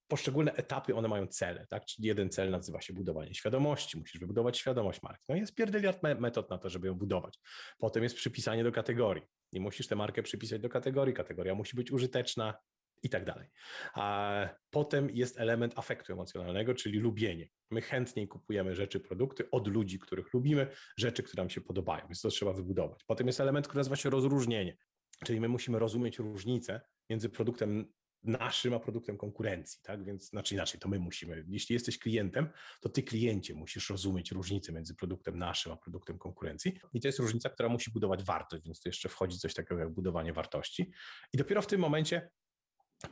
poszczególne 0.09 0.53
etapy, 0.53 0.94
one 0.94 1.09
mają 1.09 1.26
cele, 1.26 1.66
tak? 1.66 1.85
Czyli 1.85 2.09
jeden 2.09 2.31
cel 2.31 2.50
nazywa 2.50 2.81
się 2.81 2.92
budowanie 2.92 3.35
świadomości, 3.35 3.98
musisz 3.98 4.20
wybudować 4.20 4.59
świadomość 4.59 5.03
marki. 5.03 5.24
No 5.29 5.37
jest 5.37 5.55
pierdyliard 5.55 6.03
metod 6.03 6.50
na 6.50 6.59
to, 6.59 6.68
żeby 6.68 6.87
ją 6.87 6.94
budować. 6.94 7.38
Potem 7.79 8.03
jest 8.03 8.16
przypisanie 8.16 8.64
do 8.64 8.72
kategorii 8.72 9.22
i 9.53 9.61
musisz 9.61 9.87
tę 9.87 9.96
markę 9.96 10.22
przypisać 10.22 10.61
do 10.61 10.68
kategorii. 10.68 11.14
Kategoria 11.14 11.55
musi 11.55 11.76
być 11.76 11.92
użyteczna, 11.92 12.55
i 13.02 13.08
tak 13.08 13.24
dalej. 13.24 13.48
A 13.94 14.48
potem 14.70 15.10
jest 15.10 15.40
element 15.40 15.78
afektu 15.78 16.12
emocjonalnego, 16.12 16.74
czyli 16.74 16.98
lubienie. 16.98 17.48
My 17.70 17.82
chętniej 17.82 18.28
kupujemy 18.28 18.74
rzeczy, 18.74 19.00
produkty 19.00 19.50
od 19.50 19.68
ludzi, 19.68 19.98
których 19.98 20.34
lubimy, 20.34 20.66
rzeczy, 20.96 21.22
które 21.22 21.40
nam 21.40 21.50
się 21.50 21.60
podobają, 21.60 22.06
więc 22.06 22.20
to 22.20 22.28
trzeba 22.28 22.52
wybudować. 22.52 23.04
Potem 23.06 23.26
jest 23.26 23.40
element, 23.40 23.66
który 23.66 23.78
nazywa 23.78 23.96
się 23.96 24.10
rozróżnienie, 24.10 24.76
czyli 25.24 25.40
my 25.40 25.48
musimy 25.48 25.78
rozumieć 25.78 26.18
różnicę 26.18 26.80
między 27.10 27.28
produktem 27.28 27.92
naszym, 28.22 28.74
a 28.74 28.80
produktem 28.80 29.16
konkurencji, 29.16 29.80
tak? 29.82 30.04
Więc 30.04 30.28
znaczy 30.28 30.54
inaczej, 30.54 30.80
to 30.80 30.88
my 30.88 30.98
musimy. 30.98 31.44
Jeśli 31.48 31.72
jesteś 31.72 31.98
klientem, 31.98 32.48
to 32.80 32.88
ty 32.88 33.02
kliencie 33.02 33.54
musisz 33.54 33.90
rozumieć 33.90 34.30
różnicę 34.30 34.72
między 34.72 34.94
produktem 34.94 35.38
naszym, 35.38 35.72
a 35.72 35.76
produktem 35.76 36.18
konkurencji. 36.18 36.78
I 36.92 37.00
to 37.00 37.08
jest 37.08 37.18
różnica, 37.18 37.50
która 37.50 37.68
musi 37.68 37.90
budować 37.90 38.24
wartość, 38.24 38.64
więc 38.64 38.80
tu 38.80 38.88
jeszcze 38.88 39.08
wchodzi 39.08 39.38
coś 39.38 39.54
takiego 39.54 39.80
jak 39.80 39.90
budowanie 39.90 40.32
wartości. 40.32 40.92
I 41.32 41.38
dopiero 41.38 41.62
w 41.62 41.66
tym 41.66 41.80
momencie 41.80 42.30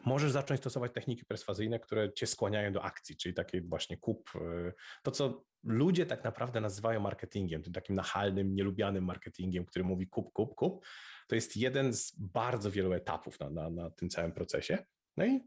możesz 0.04 0.32
zacząć 0.32 0.60
stosować 0.60 0.92
techniki 0.92 1.24
perswazyjne, 1.24 1.80
które 1.80 2.12
cię 2.12 2.26
skłaniają 2.26 2.72
do 2.72 2.82
akcji, 2.82 3.16
czyli 3.16 3.34
takiej 3.34 3.62
właśnie 3.62 3.96
kup. 3.96 4.30
Y, 4.34 4.72
to, 5.02 5.10
co 5.10 5.44
ludzie 5.64 6.06
tak 6.06 6.24
naprawdę 6.24 6.60
nazywają 6.60 7.00
marketingiem, 7.00 7.62
tym 7.62 7.72
takim 7.72 7.96
nachalnym, 7.96 8.54
nielubianym 8.54 9.04
marketingiem, 9.04 9.64
który 9.64 9.84
mówi 9.84 10.06
kup, 10.06 10.32
kup, 10.32 10.54
kup, 10.54 10.84
to 11.28 11.34
jest 11.34 11.56
jeden 11.56 11.94
z 11.94 12.16
bardzo 12.18 12.70
wielu 12.70 12.92
etapów 12.92 13.40
na, 13.40 13.50
na, 13.50 13.70
na 13.70 13.90
tym 13.90 14.08
całym 14.08 14.32
procesie. 14.32 14.78
No 15.16 15.26
i 15.26 15.40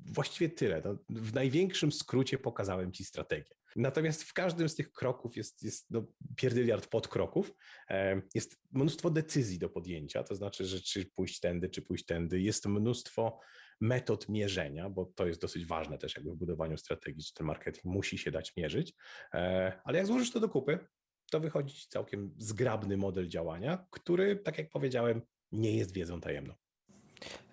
właściwie 0.00 0.48
tyle. 0.48 0.82
No, 0.84 0.98
w 1.10 1.34
największym 1.34 1.92
skrócie 1.92 2.38
pokazałem 2.38 2.92
Ci 2.92 3.04
strategię. 3.04 3.54
Natomiast 3.76 4.22
w 4.22 4.32
każdym 4.32 4.68
z 4.68 4.74
tych 4.74 4.92
kroków 4.92 5.36
jest, 5.36 5.62
jest 5.62 5.90
no, 5.90 6.06
pierdyliard 6.36 6.86
podkroków. 6.86 7.54
Jest 8.34 8.56
mnóstwo 8.72 9.10
decyzji 9.10 9.58
do 9.58 9.68
podjęcia, 9.68 10.22
to 10.22 10.34
znaczy, 10.34 10.64
że 10.64 10.80
czy 10.80 11.04
pójść 11.06 11.40
tędy, 11.40 11.68
czy 11.68 11.82
pójść 11.82 12.04
tędy. 12.04 12.40
Jest 12.40 12.66
mnóstwo 12.66 13.40
metod 13.80 14.28
mierzenia, 14.28 14.90
bo 14.90 15.06
to 15.06 15.26
jest 15.26 15.40
dosyć 15.40 15.66
ważne 15.66 15.98
też 15.98 16.16
jakby 16.16 16.30
w 16.30 16.36
budowaniu 16.36 16.76
strategii, 16.76 17.22
że 17.22 17.32
ten 17.34 17.46
marketing 17.46 17.84
musi 17.84 18.18
się 18.18 18.30
dać 18.30 18.56
mierzyć, 18.56 18.94
e, 19.34 19.72
ale 19.84 19.98
jak 19.98 20.06
złożysz 20.06 20.32
to 20.32 20.40
do 20.40 20.48
kupy, 20.48 20.78
to 21.30 21.40
wychodzi 21.40 21.88
całkiem 21.88 22.34
zgrabny 22.38 22.96
model 22.96 23.28
działania, 23.28 23.86
który, 23.90 24.36
tak 24.36 24.58
jak 24.58 24.70
powiedziałem, 24.70 25.22
nie 25.52 25.76
jest 25.76 25.92
wiedzą 25.92 26.20
tajemną. 26.20 26.54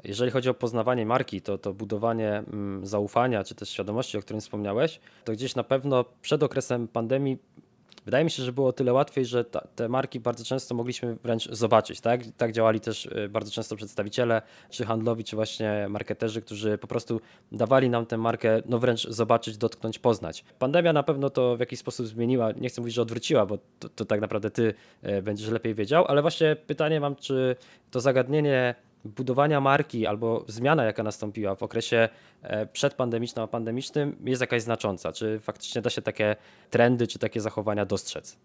Jeżeli 0.03 0.31
chodzi 0.31 0.49
o 0.49 0.53
poznawanie 0.53 1.05
marki, 1.05 1.41
to, 1.41 1.57
to 1.57 1.73
budowanie 1.73 2.37
mm, 2.37 2.85
zaufania 2.85 3.43
czy 3.43 3.55
też 3.55 3.69
świadomości, 3.69 4.17
o 4.17 4.21
którym 4.21 4.41
wspomniałeś, 4.41 4.99
to 5.23 5.31
gdzieś 5.31 5.55
na 5.55 5.63
pewno 5.63 6.05
przed 6.21 6.43
okresem 6.43 6.87
pandemii 6.87 7.37
Wydaje 8.05 8.23
mi 8.23 8.31
się, 8.31 8.43
że 8.43 8.51
było 8.51 8.73
tyle 8.73 8.93
łatwiej, 8.93 9.25
że 9.25 9.45
ta, 9.45 9.67
te 9.75 9.89
marki 9.89 10.19
bardzo 10.19 10.43
często 10.43 10.75
mogliśmy 10.75 11.17
wręcz 11.23 11.49
zobaczyć. 11.51 12.01
Tak? 12.01 12.21
tak 12.37 12.51
działali 12.51 12.79
też 12.79 13.05
y, 13.05 13.29
bardzo 13.29 13.51
często 13.51 13.75
przedstawiciele, 13.75 14.41
czy 14.69 14.85
handlowi, 14.85 15.23
czy 15.23 15.35
właśnie 15.35 15.85
marketerzy, 15.89 16.41
którzy 16.41 16.77
po 16.77 16.87
prostu 16.87 17.21
dawali 17.51 17.89
nam 17.89 18.05
tę 18.05 18.17
markę 18.17 18.61
no 18.65 18.79
wręcz 18.79 19.07
zobaczyć, 19.07 19.57
dotknąć, 19.57 19.99
poznać. 19.99 20.43
Pandemia 20.59 20.93
na 20.93 21.03
pewno 21.03 21.29
to 21.29 21.57
w 21.57 21.59
jakiś 21.59 21.79
sposób 21.79 22.07
zmieniła. 22.07 22.51
Nie 22.51 22.69
chcę 22.69 22.81
mówić, 22.81 22.95
że 22.95 23.01
odwróciła, 23.01 23.45
bo 23.45 23.57
to, 23.79 23.89
to 23.89 24.05
tak 24.05 24.21
naprawdę 24.21 24.51
ty 24.51 24.73
y, 25.03 25.21
będziesz 25.21 25.49
lepiej 25.49 25.75
wiedział, 25.75 26.05
ale 26.07 26.21
właśnie 26.21 26.55
pytanie 26.55 26.99
mam, 26.99 27.15
czy 27.15 27.55
to 27.91 27.99
zagadnienie 27.99 28.75
budowania 29.05 29.61
marki 29.61 30.07
albo 30.07 30.45
zmiana, 30.47 30.83
jaka 30.83 31.03
nastąpiła 31.03 31.55
w 31.55 31.63
okresie 31.63 32.09
e, 32.41 32.65
przedpandemicznym 32.65 33.43
a 33.43 33.47
pandemicznym 33.47 34.17
jest 34.25 34.41
jakaś 34.41 34.61
znacząca? 34.61 35.11
Czy 35.11 35.39
faktycznie 35.39 35.81
da 35.81 35.89
się 35.89 36.01
takie 36.01 36.35
trendy 36.69 37.07
czy 37.07 37.19
takie 37.19 37.41
zachowania 37.41 37.85
dostrzec? 37.85 38.37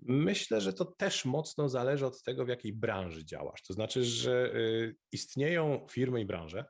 Myślę, 0.00 0.60
że 0.60 0.72
to 0.72 0.84
też 0.84 1.24
mocno 1.24 1.68
zależy 1.68 2.06
od 2.06 2.22
tego, 2.22 2.44
w 2.44 2.48
jakiej 2.48 2.72
branży 2.72 3.24
działasz. 3.24 3.62
To 3.62 3.72
znaczy, 3.72 4.04
że 4.04 4.54
y, 4.54 4.96
istnieją 5.12 5.86
firmy 5.90 6.20
i 6.20 6.24
branże, 6.24 6.64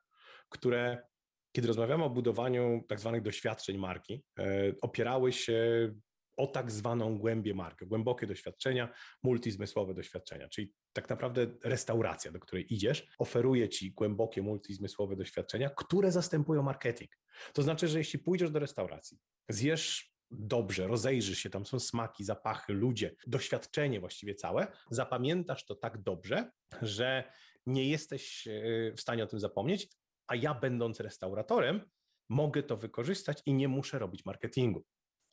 które, 0.48 1.06
kiedy 1.52 1.68
rozmawiamy 1.68 2.04
o 2.04 2.10
budowaniu 2.10 2.84
tak 2.88 3.00
zwanych 3.00 3.22
doświadczeń 3.22 3.78
marki, 3.78 4.24
e, 4.38 4.72
opierały 4.82 5.32
się 5.32 5.90
o 6.36 6.46
tak 6.46 6.70
zwaną 6.70 7.18
głębię 7.18 7.54
markę, 7.54 7.86
głębokie 7.86 8.26
doświadczenia, 8.26 8.94
multizmysłowe 9.22 9.94
doświadczenia, 9.94 10.48
czyli 10.48 10.72
tak 10.92 11.08
naprawdę 11.08 11.46
restauracja, 11.64 12.32
do 12.32 12.40
której 12.40 12.74
idziesz, 12.74 13.08
oferuje 13.18 13.68
ci 13.68 13.92
głębokie 13.92 14.42
multizmysłowe 14.42 15.16
doświadczenia, 15.16 15.70
które 15.70 16.12
zastępują 16.12 16.62
marketing. 16.62 17.10
To 17.52 17.62
znaczy, 17.62 17.88
że 17.88 17.98
jeśli 17.98 18.18
pójdziesz 18.18 18.50
do 18.50 18.58
restauracji, 18.58 19.18
zjesz 19.48 20.16
dobrze, 20.30 20.86
rozejrzysz 20.86 21.38
się, 21.38 21.50
tam 21.50 21.66
są 21.66 21.80
smaki, 21.80 22.24
zapachy, 22.24 22.72
ludzie, 22.72 23.16
doświadczenie 23.26 24.00
właściwie 24.00 24.34
całe, 24.34 24.66
zapamiętasz 24.90 25.64
to 25.64 25.74
tak 25.74 26.02
dobrze, 26.02 26.50
że 26.82 27.32
nie 27.66 27.88
jesteś 27.88 28.46
e, 28.46 28.92
w 28.92 29.00
stanie 29.00 29.24
o 29.24 29.26
tym 29.26 29.40
zapomnieć, 29.40 29.88
a 30.26 30.34
ja 30.34 30.54
będąc 30.54 31.00
restauratorem, 31.00 31.80
mogę 32.28 32.62
to 32.62 32.76
wykorzystać 32.76 33.42
i 33.46 33.54
nie 33.54 33.68
muszę 33.68 33.98
robić 33.98 34.24
marketingu. 34.24 34.84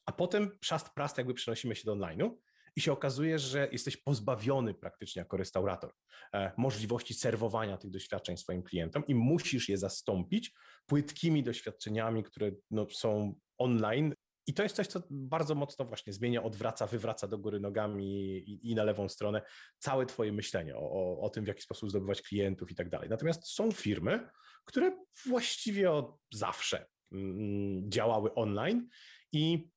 A 0.05 0.11
potem 0.11 0.51
szast 0.61 0.89
prast 0.95 1.17
jakby 1.17 1.33
przenosimy 1.33 1.75
się 1.75 1.83
do 1.85 1.95
online'u 1.95 2.31
i 2.75 2.81
się 2.81 2.91
okazuje, 2.91 3.39
że 3.39 3.67
jesteś 3.71 3.97
pozbawiony 3.97 4.73
praktycznie 4.73 5.19
jako 5.19 5.37
restaurator 5.37 5.93
e, 6.33 6.51
możliwości 6.57 7.13
serwowania 7.13 7.77
tych 7.77 7.91
doświadczeń 7.91 8.37
swoim 8.37 8.63
klientom 8.63 9.03
i 9.07 9.15
musisz 9.15 9.69
je 9.69 9.77
zastąpić 9.77 10.53
płytkimi 10.85 11.43
doświadczeniami, 11.43 12.23
które 12.23 12.51
no, 12.71 12.87
są 12.89 13.35
online 13.57 14.13
i 14.47 14.53
to 14.53 14.63
jest 14.63 14.75
coś, 14.75 14.87
co 14.87 15.03
bardzo 15.09 15.55
mocno 15.55 15.85
właśnie 15.85 16.13
zmienia, 16.13 16.43
odwraca, 16.43 16.87
wywraca 16.87 17.27
do 17.27 17.37
góry 17.37 17.59
nogami 17.59 18.05
i, 18.37 18.71
i 18.71 18.75
na 18.75 18.83
lewą 18.83 19.09
stronę 19.09 19.41
całe 19.79 20.05
Twoje 20.05 20.31
myślenie 20.31 20.75
o, 20.75 20.91
o, 20.91 21.21
o, 21.21 21.29
tym, 21.29 21.43
w 21.43 21.47
jaki 21.47 21.61
sposób 21.61 21.89
zdobywać 21.89 22.21
klientów 22.21 22.71
i 22.71 22.75
tak 22.75 22.89
dalej. 22.89 23.09
Natomiast 23.09 23.47
są 23.47 23.71
firmy, 23.71 24.29
które 24.65 24.97
właściwie 25.25 25.91
od 25.91 26.17
zawsze 26.33 26.85
mm, 27.11 27.91
działały 27.91 28.33
online 28.33 28.87
i 29.31 29.69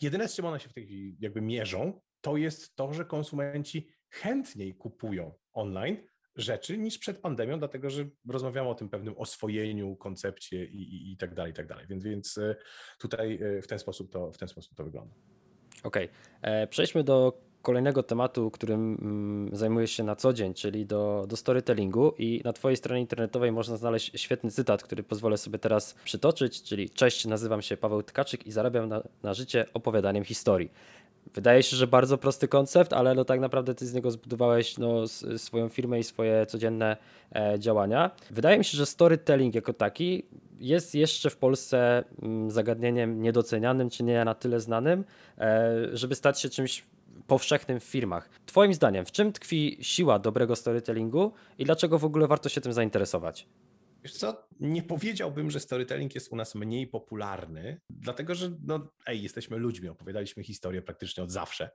jedyne, 0.00 0.28
z 0.28 0.34
czym 0.34 0.44
one 0.44 0.60
się 0.60 0.68
w 0.68 0.72
tej 0.72 0.84
chwili 0.84 1.16
jakby 1.20 1.40
mierzą, 1.40 2.00
to 2.20 2.36
jest 2.36 2.76
to, 2.76 2.92
że 2.92 3.04
konsumenci 3.04 3.88
chętniej 4.10 4.74
kupują 4.74 5.34
online, 5.52 5.96
rzeczy 6.36 6.78
niż 6.78 6.98
przed 6.98 7.18
pandemią, 7.18 7.58
dlatego 7.58 7.90
że 7.90 8.08
rozmawiamy 8.28 8.68
o 8.68 8.74
tym 8.74 8.88
pewnym 8.88 9.18
oswojeniu, 9.18 9.96
koncepcie 9.96 10.64
i, 10.64 10.82
i, 10.82 11.12
i 11.12 11.16
tak 11.16 11.34
dalej, 11.34 11.52
i 11.52 11.54
tak 11.54 11.66
dalej. 11.66 11.86
Więc, 11.88 12.04
więc 12.04 12.38
e, 12.38 12.56
tutaj 12.98 13.38
e, 13.42 13.62
w 13.62 13.66
ten 13.66 13.78
sposób 13.78 14.12
to, 14.12 14.32
w 14.32 14.38
ten 14.38 14.48
sposób 14.48 14.74
to 14.74 14.84
wygląda. 14.84 15.14
Okej, 15.82 16.04
okay. 16.04 16.52
E, 16.52 16.66
przejdźmy 16.66 17.04
do 17.04 17.47
kolejnego 17.62 18.02
tematu, 18.02 18.50
którym 18.50 18.98
mm, 19.02 19.56
zajmujesz 19.56 19.90
się 19.90 20.04
na 20.04 20.16
co 20.16 20.32
dzień, 20.32 20.54
czyli 20.54 20.86
do, 20.86 21.24
do 21.28 21.36
storytellingu 21.36 22.14
i 22.18 22.40
na 22.44 22.52
Twojej 22.52 22.76
stronie 22.76 23.00
internetowej 23.00 23.52
można 23.52 23.76
znaleźć 23.76 24.20
świetny 24.20 24.50
cytat, 24.50 24.82
który 24.82 25.02
pozwolę 25.02 25.38
sobie 25.38 25.58
teraz 25.58 25.94
przytoczyć, 26.04 26.62
czyli 26.62 26.90
cześć, 26.90 27.26
nazywam 27.26 27.62
się 27.62 27.76
Paweł 27.76 28.02
Tkaczyk 28.02 28.46
i 28.46 28.52
zarabiam 28.52 28.88
na, 28.88 29.02
na 29.22 29.34
życie 29.34 29.66
opowiadaniem 29.74 30.24
historii. 30.24 30.70
Wydaje 31.34 31.62
się, 31.62 31.76
że 31.76 31.86
bardzo 31.86 32.18
prosty 32.18 32.48
koncept, 32.48 32.92
ale 32.92 33.14
no 33.14 33.24
tak 33.24 33.40
naprawdę 33.40 33.74
ty 33.74 33.86
z 33.86 33.94
niego 33.94 34.10
zbudowałeś 34.10 34.78
no, 34.78 35.08
swoją 35.36 35.68
firmę 35.68 35.98
i 35.98 36.04
swoje 36.04 36.46
codzienne 36.46 36.96
e, 37.34 37.58
działania. 37.58 38.10
Wydaje 38.30 38.58
mi 38.58 38.64
się, 38.64 38.76
że 38.76 38.86
storytelling 38.86 39.54
jako 39.54 39.72
taki 39.72 40.22
jest 40.60 40.94
jeszcze 40.94 41.30
w 41.30 41.36
Polsce 41.36 42.04
mm, 42.22 42.50
zagadnieniem 42.50 43.22
niedocenianym, 43.22 43.90
czy 43.90 44.04
nie 44.04 44.24
na 44.24 44.34
tyle 44.34 44.60
znanym, 44.60 45.04
e, 45.38 45.72
żeby 45.92 46.14
stać 46.14 46.40
się 46.40 46.48
czymś 46.48 46.84
powszechnym 47.26 47.80
w 47.80 47.84
firmach. 47.84 48.30
Twoim 48.46 48.74
zdaniem, 48.74 49.04
w 49.04 49.12
czym 49.12 49.32
tkwi 49.32 49.78
siła 49.80 50.18
dobrego 50.18 50.56
storytellingu 50.56 51.32
i 51.58 51.64
dlaczego 51.64 51.98
w 51.98 52.04
ogóle 52.04 52.26
warto 52.26 52.48
się 52.48 52.60
tym 52.60 52.72
zainteresować? 52.72 53.48
Wiesz 54.02 54.12
co, 54.12 54.48
nie 54.60 54.82
powiedziałbym, 54.82 55.50
że 55.50 55.60
storytelling 55.60 56.14
jest 56.14 56.32
u 56.32 56.36
nas 56.36 56.54
mniej 56.54 56.86
popularny, 56.86 57.80
dlatego 57.90 58.34
że 58.34 58.50
no, 58.64 58.92
ej, 59.06 59.22
jesteśmy 59.22 59.56
ludźmi, 59.56 59.88
opowiadaliśmy 59.88 60.42
historię 60.42 60.82
praktycznie 60.82 61.22
od 61.24 61.30
zawsze. 61.30 61.70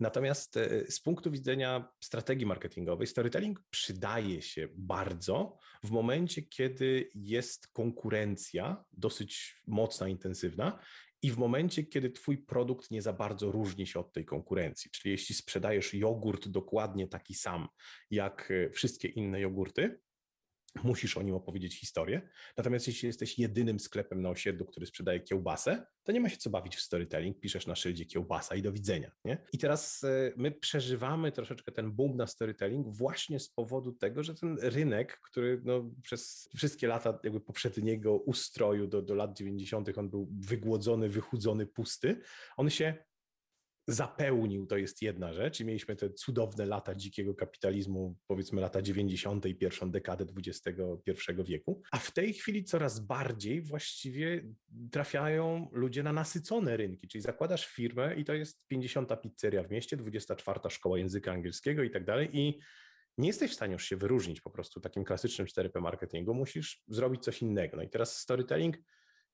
Natomiast 0.00 0.56
e, 0.56 0.90
z 0.90 1.00
punktu 1.00 1.30
widzenia 1.30 1.88
strategii 2.00 2.46
marketingowej, 2.46 3.06
storytelling 3.06 3.62
przydaje 3.70 4.42
się 4.42 4.68
bardzo 4.74 5.58
w 5.82 5.90
momencie, 5.90 6.42
kiedy 6.42 7.08
jest 7.14 7.68
konkurencja 7.68 8.84
dosyć 8.92 9.62
mocna, 9.66 10.08
intensywna 10.08 10.78
i 11.24 11.30
w 11.30 11.38
momencie, 11.38 11.84
kiedy 11.84 12.10
Twój 12.10 12.38
produkt 12.38 12.90
nie 12.90 13.02
za 13.02 13.12
bardzo 13.12 13.52
różni 13.52 13.86
się 13.86 14.00
od 14.00 14.12
tej 14.12 14.24
konkurencji. 14.24 14.90
Czyli 14.90 15.12
jeśli 15.12 15.34
sprzedajesz 15.34 15.94
jogurt 15.94 16.48
dokładnie 16.48 17.08
taki 17.08 17.34
sam 17.34 17.68
jak 18.10 18.50
e, 18.50 18.70
wszystkie 18.70 19.08
inne 19.08 19.40
jogurty, 19.40 20.00
musisz 20.82 21.16
o 21.16 21.22
nim 21.22 21.34
opowiedzieć 21.34 21.80
historię. 21.80 22.22
Natomiast 22.56 22.86
jeśli 22.86 23.06
jesteś 23.06 23.38
jedynym 23.38 23.80
sklepem 23.80 24.22
na 24.22 24.30
osiedlu, 24.30 24.66
który 24.66 24.86
sprzedaje 24.86 25.20
kiełbasę, 25.20 25.86
to 26.02 26.12
nie 26.12 26.20
ma 26.20 26.28
się 26.28 26.36
co 26.36 26.50
bawić 26.50 26.76
w 26.76 26.80
storytelling, 26.80 27.40
piszesz 27.40 27.66
na 27.66 27.74
szyldzie 27.74 28.04
kiełbasa 28.04 28.54
i 28.54 28.62
do 28.62 28.72
widzenia. 28.72 29.10
Nie? 29.24 29.38
I 29.52 29.58
teraz 29.58 30.04
e, 30.04 30.32
my 30.36 30.50
przeżywamy 30.50 31.32
troszeczkę 31.32 31.72
ten 31.72 31.92
boom 31.92 32.16
na 32.16 32.26
storytelling 32.26 32.88
właśnie 32.88 33.40
z 33.40 33.48
powodu 33.48 33.92
tego, 33.92 34.22
że 34.22 34.34
ten 34.34 34.58
rynek, 34.60 35.20
który 35.20 35.60
no, 35.64 35.90
przez 36.02 36.48
wszystkie 36.56 36.86
lata 36.86 37.18
jakby 37.24 37.40
poprzedniego 37.40 38.16
ustroju 38.16 38.86
do, 38.86 39.02
do 39.02 39.14
lat 39.14 39.36
90. 39.36 39.98
on 39.98 40.10
był 40.10 40.28
wygłodzony, 40.40 41.08
wychudzony, 41.08 41.66
pusty, 41.66 42.20
on 42.56 42.70
się 42.70 43.04
zapełnił, 43.86 44.66
to 44.66 44.76
jest 44.76 45.02
jedna 45.02 45.32
rzecz 45.32 45.60
i 45.60 45.64
mieliśmy 45.64 45.96
te 45.96 46.10
cudowne 46.10 46.66
lata 46.66 46.94
dzikiego 46.94 47.34
kapitalizmu, 47.34 48.16
powiedzmy 48.26 48.60
lata 48.60 48.82
90. 48.82 49.46
i 49.46 49.54
pierwszą 49.54 49.90
dekadę 49.90 50.26
XXI 50.36 51.32
wieku, 51.44 51.82
a 51.92 51.98
w 51.98 52.12
tej 52.12 52.32
chwili 52.32 52.64
coraz 52.64 53.00
bardziej 53.00 53.62
właściwie 53.62 54.44
trafiają 54.90 55.68
ludzie 55.72 56.02
na 56.02 56.12
nasycone 56.12 56.76
rynki, 56.76 57.08
czyli 57.08 57.22
zakładasz 57.22 57.66
firmę 57.66 58.14
i 58.14 58.24
to 58.24 58.34
jest 58.34 58.66
50. 58.68 59.10
pizzeria 59.22 59.62
w 59.62 59.70
mieście, 59.70 59.96
24. 59.96 60.60
szkoła 60.70 60.98
języka 60.98 61.32
angielskiego 61.32 61.82
i 61.82 61.90
tak 61.90 62.04
dalej 62.04 62.28
i 62.32 62.58
nie 63.18 63.26
jesteś 63.26 63.50
w 63.50 63.54
stanie 63.54 63.72
już 63.72 63.84
się 63.84 63.96
wyróżnić 63.96 64.40
po 64.40 64.50
prostu 64.50 64.80
takim 64.80 65.04
klasycznym 65.04 65.46
4P 65.46 65.80
marketingu, 65.80 66.34
musisz 66.34 66.82
zrobić 66.88 67.22
coś 67.22 67.42
innego. 67.42 67.76
No 67.76 67.82
i 67.82 67.88
teraz 67.88 68.18
storytelling 68.18 68.76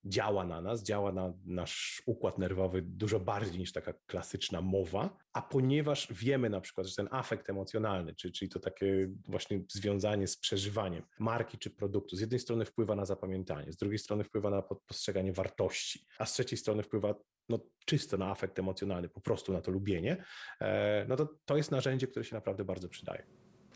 działa 0.05 0.45
na 0.45 0.61
nas, 0.61 0.83
działa 0.83 1.13
na 1.13 1.33
nasz 1.45 2.03
układ 2.07 2.39
nerwowy 2.39 2.83
dużo 2.83 3.21
bardziej 3.21 3.59
niż 3.59 3.73
taka 3.73 3.93
klasyczna 4.07 4.61
mowa, 4.61 5.17
a 5.33 5.43
ponieważ 5.43 6.09
wiemy 6.11 6.51
na 6.51 6.61
przykład, 6.61 6.87
że 6.87 6.95
ten 6.95 7.09
afekt 7.11 7.51
emocjonalny, 7.51 8.15
czyli, 8.15 8.33
czyli 8.33 8.49
to 8.49 8.61
takie 8.61 9.09
właśnie 9.29 9.61
związanie 9.69 10.27
z 10.27 10.37
przeżywaniem 10.37 11.03
marki 11.19 11.59
czy 11.59 11.71
produktu, 11.71 12.17
z 12.17 12.21
jednej 12.21 12.41
strony 12.41 12.65
wpływa 12.65 12.97
na 12.97 13.05
zapamiętanie, 13.05 13.73
z 13.73 13.77
drugiej 13.77 13.99
strony 13.99 14.25
wpływa 14.25 14.51
na 14.51 14.63
postrzeganie 14.63 15.33
wartości, 15.33 16.07
a 16.19 16.27
z 16.27 16.33
trzeciej 16.33 16.59
strony 16.59 16.83
wpływa 16.83 17.15
no, 17.49 17.59
czysto 17.87 18.17
na 18.17 18.31
afekt 18.31 18.59
emocjonalny, 18.59 19.09
po 19.09 19.21
prostu 19.21 19.53
na 19.53 19.61
to 19.61 19.71
lubienie, 19.71 20.25
e, 20.61 21.07
no 21.09 21.17
to 21.17 21.29
to 21.45 21.57
jest 21.57 21.71
narzędzie, 21.71 22.07
które 22.07 22.25
się 22.25 22.35
naprawdę 22.35 22.65
bardzo 22.65 22.89
przydaje. 22.89 23.27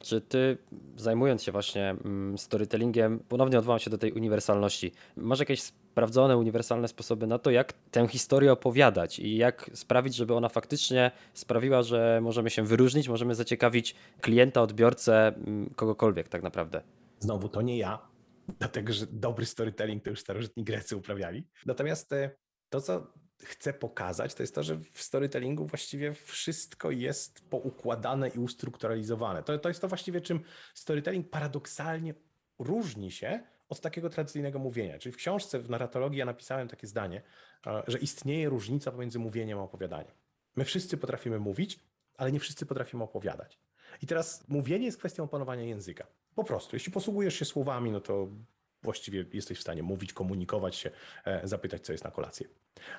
Czy 0.04 0.20
ty, 0.20 0.58
zajmując 0.96 1.42
się 1.42 1.52
właśnie 1.52 1.90
mm, 1.90 2.38
storytellingiem, 2.38 3.20
ponownie 3.28 3.58
odwołam 3.58 3.78
się 3.78 3.90
do 3.90 3.98
tej 3.98 4.12
uniwersalności, 4.12 4.92
masz 5.16 5.38
jakieś 5.38 5.62
sprawdzone, 5.62 6.36
uniwersalne 6.36 6.88
sposoby 6.88 7.26
na 7.26 7.38
to, 7.38 7.50
jak 7.50 7.72
tę 7.72 8.08
historię 8.08 8.52
opowiadać 8.52 9.18
i 9.18 9.36
jak 9.36 9.70
sprawić, 9.74 10.14
żeby 10.14 10.34
ona 10.34 10.48
faktycznie 10.48 11.10
sprawiła, 11.34 11.82
że 11.82 12.20
możemy 12.22 12.50
się 12.50 12.62
wyróżnić, 12.62 13.08
możemy 13.08 13.34
zaciekawić 13.34 13.94
klienta, 14.20 14.62
odbiorcę, 14.62 15.26
mm, 15.26 15.70
kogokolwiek 15.76 16.28
tak 16.28 16.42
naprawdę? 16.42 16.82
Znowu, 17.20 17.48
to 17.48 17.62
nie 17.62 17.78
ja, 17.78 17.98
dlatego 18.58 18.92
że 18.92 19.06
dobry 19.06 19.46
storytelling 19.46 20.04
to 20.04 20.10
już 20.10 20.20
starożytni 20.20 20.64
Grecy 20.64 20.96
uprawiali. 20.96 21.46
Natomiast 21.66 22.12
e, 22.12 22.30
to, 22.70 22.80
co 22.80 23.06
chcę 23.44 23.72
pokazać, 23.72 24.34
to 24.34 24.42
jest 24.42 24.54
to, 24.54 24.62
że 24.62 24.76
w 24.92 25.02
storytellingu 25.02 25.66
właściwie 25.66 26.14
wszystko 26.14 26.90
jest 26.90 27.48
poukładane 27.50 28.28
i 28.28 28.38
ustrukturalizowane. 28.38 29.42
To, 29.42 29.58
to 29.58 29.68
jest 29.68 29.80
to 29.80 29.88
właściwie, 29.88 30.20
czym 30.20 30.40
storytelling 30.74 31.30
paradoksalnie 31.30 32.14
różni 32.58 33.10
się 33.10 33.40
od 33.68 33.80
takiego 33.80 34.10
tradycyjnego 34.10 34.58
mówienia. 34.58 34.98
Czyli 34.98 35.12
w 35.12 35.16
książce, 35.16 35.58
w 35.58 35.70
narratologii 35.70 36.18
ja 36.18 36.24
napisałem 36.24 36.68
takie 36.68 36.86
zdanie, 36.86 37.22
że 37.86 37.98
istnieje 37.98 38.48
różnica 38.48 38.92
pomiędzy 38.92 39.18
mówieniem 39.18 39.58
a 39.58 39.62
opowiadaniem. 39.62 40.12
My 40.56 40.64
wszyscy 40.64 40.96
potrafimy 40.96 41.38
mówić, 41.38 41.80
ale 42.16 42.32
nie 42.32 42.40
wszyscy 42.40 42.66
potrafimy 42.66 43.04
opowiadać. 43.04 43.58
I 44.02 44.06
teraz 44.06 44.48
mówienie 44.48 44.86
jest 44.86 44.98
kwestią 44.98 45.24
opanowania 45.24 45.62
języka. 45.62 46.06
Po 46.34 46.44
prostu, 46.44 46.76
jeśli 46.76 46.92
posługujesz 46.92 47.34
się 47.34 47.44
słowami, 47.44 47.90
no 47.90 48.00
to 48.00 48.28
właściwie 48.84 49.24
jesteś 49.32 49.58
w 49.58 49.60
stanie 49.60 49.82
mówić, 49.82 50.12
komunikować 50.12 50.76
się, 50.76 50.90
e, 51.24 51.48
zapytać, 51.48 51.86
co 51.86 51.92
jest 51.92 52.04
na 52.04 52.10
kolację. 52.10 52.48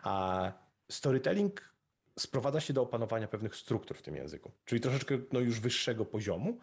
A 0.04 0.54
storytelling 0.90 1.76
sprowadza 2.20 2.62
się 2.62 2.74
do 2.74 2.82
opanowania 2.82 3.28
pewnych 3.28 3.56
struktur 3.56 3.98
w 3.98 4.02
tym 4.02 4.16
języku, 4.16 4.52
czyli 4.66 4.82
troszeczkę 4.82 5.18
no, 5.32 5.40
już 5.40 5.60
wyższego 5.60 6.06
poziomu. 6.06 6.60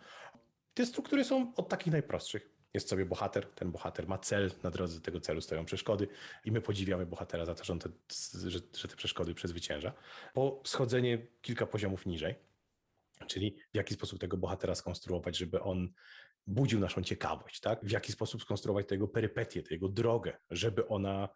Te 0.74 0.86
struktury 0.86 1.24
są 1.24 1.52
od 1.56 1.68
takich 1.68 1.92
najprostszych. 1.92 2.50
jest 2.74 2.88
sobie 2.88 3.06
bohater, 3.06 3.46
ten 3.46 3.70
bohater 3.70 4.08
ma 4.08 4.18
cel, 4.18 4.50
na 4.62 4.70
drodze 4.70 4.94
do 4.94 5.00
tego 5.00 5.20
celu 5.20 5.40
stoją 5.40 5.64
przeszkody 5.64 6.08
i 6.44 6.52
my 6.52 6.60
podziwiamy 6.60 7.06
bohatera 7.06 7.44
za 7.44 7.54
to, 7.54 7.64
że, 7.64 7.78
te, 7.78 7.88
że, 8.50 8.58
że 8.76 8.88
te 8.88 8.96
przeszkody 8.96 9.34
przezwycięża. 9.34 9.92
Po 10.34 10.60
schodzenie 10.64 11.26
kilka 11.42 11.66
poziomów 11.66 12.06
niżej, 12.06 12.34
czyli 13.26 13.56
w 13.72 13.76
jaki 13.76 13.94
sposób 13.94 14.20
tego 14.20 14.36
bohatera 14.36 14.74
skonstruować, 14.74 15.36
żeby 15.36 15.60
on 15.60 15.92
budził 16.46 16.80
naszą 16.80 17.02
ciekawość, 17.02 17.60
tak? 17.60 17.84
W 17.84 17.90
jaki 17.90 18.12
sposób 18.12 18.42
skonstruować 18.42 18.88
tego 18.88 19.08
perypetię, 19.08 19.62
tego 19.62 19.88
drogę, 19.88 20.38
żeby 20.50 20.88
ona 20.88 21.28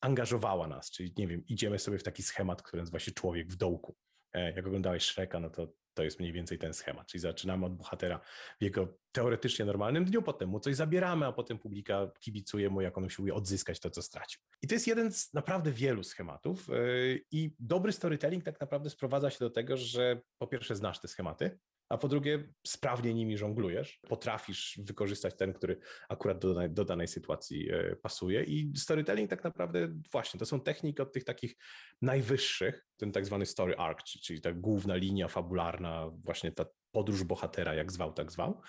angażowała 0.00 0.66
nas, 0.66 0.90
czyli 0.90 1.12
nie 1.16 1.28
wiem, 1.28 1.46
idziemy 1.46 1.78
sobie 1.78 1.98
w 1.98 2.02
taki 2.02 2.22
schemat, 2.22 2.62
który 2.62 2.82
nazywa 2.82 2.98
się 2.98 3.12
człowiek 3.12 3.48
w 3.48 3.56
dołku. 3.56 3.96
E, 4.32 4.52
jak 4.52 4.66
oglądałeś 4.66 5.04
Shreka, 5.04 5.40
no 5.40 5.50
to 5.50 5.72
to 5.94 6.04
jest 6.04 6.20
mniej 6.20 6.32
więcej 6.32 6.58
ten 6.58 6.74
schemat, 6.74 7.06
czyli 7.06 7.20
zaczynamy 7.20 7.66
od 7.66 7.76
bohatera 7.76 8.20
w 8.60 8.64
jego 8.64 8.98
teoretycznie 9.12 9.64
normalnym 9.64 10.04
dniu, 10.04 10.22
potem 10.22 10.48
mu 10.48 10.60
coś 10.60 10.76
zabieramy, 10.76 11.26
a 11.26 11.32
potem 11.32 11.58
publika 11.58 12.10
kibicuje 12.20 12.70
mu, 12.70 12.80
jak 12.80 12.98
on 12.98 13.04
usiłuje 13.04 13.34
odzyskać 13.34 13.80
to, 13.80 13.90
co 13.90 14.02
stracił. 14.02 14.40
I 14.62 14.68
to 14.68 14.74
jest 14.74 14.86
jeden 14.86 15.12
z 15.12 15.32
naprawdę 15.32 15.72
wielu 15.72 16.02
schematów 16.02 16.68
yy, 16.68 17.24
i 17.30 17.54
dobry 17.58 17.92
storytelling 17.92 18.44
tak 18.44 18.60
naprawdę 18.60 18.90
sprowadza 18.90 19.30
się 19.30 19.38
do 19.40 19.50
tego, 19.50 19.76
że 19.76 20.20
po 20.38 20.46
pierwsze 20.46 20.76
znasz 20.76 21.00
te 21.00 21.08
schematy, 21.08 21.58
a 21.90 21.98
po 21.98 22.08
drugie 22.08 22.48
sprawnie 22.66 23.14
nimi 23.14 23.38
żonglujesz, 23.38 24.00
potrafisz 24.08 24.80
wykorzystać 24.84 25.36
ten, 25.36 25.52
który 25.52 25.78
akurat 26.08 26.38
do 26.38 26.54
danej, 26.54 26.70
do 26.70 26.84
danej 26.84 27.08
sytuacji 27.08 27.70
e, 27.72 27.96
pasuje. 27.96 28.44
I 28.44 28.72
storytelling 28.76 29.30
tak 29.30 29.44
naprawdę 29.44 29.88
właśnie, 30.12 30.40
to 30.40 30.46
są 30.46 30.60
techniki 30.60 31.02
od 31.02 31.12
tych 31.12 31.24
takich 31.24 31.56
najwyższych, 32.02 32.86
ten 32.96 33.12
tak 33.12 33.26
zwany 33.26 33.46
story 33.46 33.76
arc, 33.76 34.04
czyli 34.04 34.40
ta 34.40 34.52
główna 34.52 34.94
linia 34.94 35.28
fabularna, 35.28 36.10
właśnie 36.24 36.52
ta 36.52 36.64
podróż 36.90 37.24
bohatera, 37.24 37.74
jak 37.74 37.92
zwał, 37.92 38.12
tak 38.12 38.32
zwał, 38.32 38.62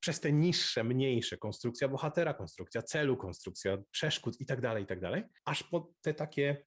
przez 0.00 0.20
te 0.20 0.32
niższe, 0.32 0.84
mniejsze, 0.84 1.38
konstrukcja 1.38 1.88
bohatera, 1.88 2.34
konstrukcja 2.34 2.82
celu, 2.82 3.16
konstrukcja 3.16 3.78
przeszkód 3.90 4.40
i 4.40 4.46
tak 4.46 4.60
dalej, 4.60 4.84
i 4.84 4.86
tak 4.86 5.00
dalej, 5.00 5.24
aż 5.44 5.62
po 5.62 5.92
te 6.00 6.14
takie 6.14 6.64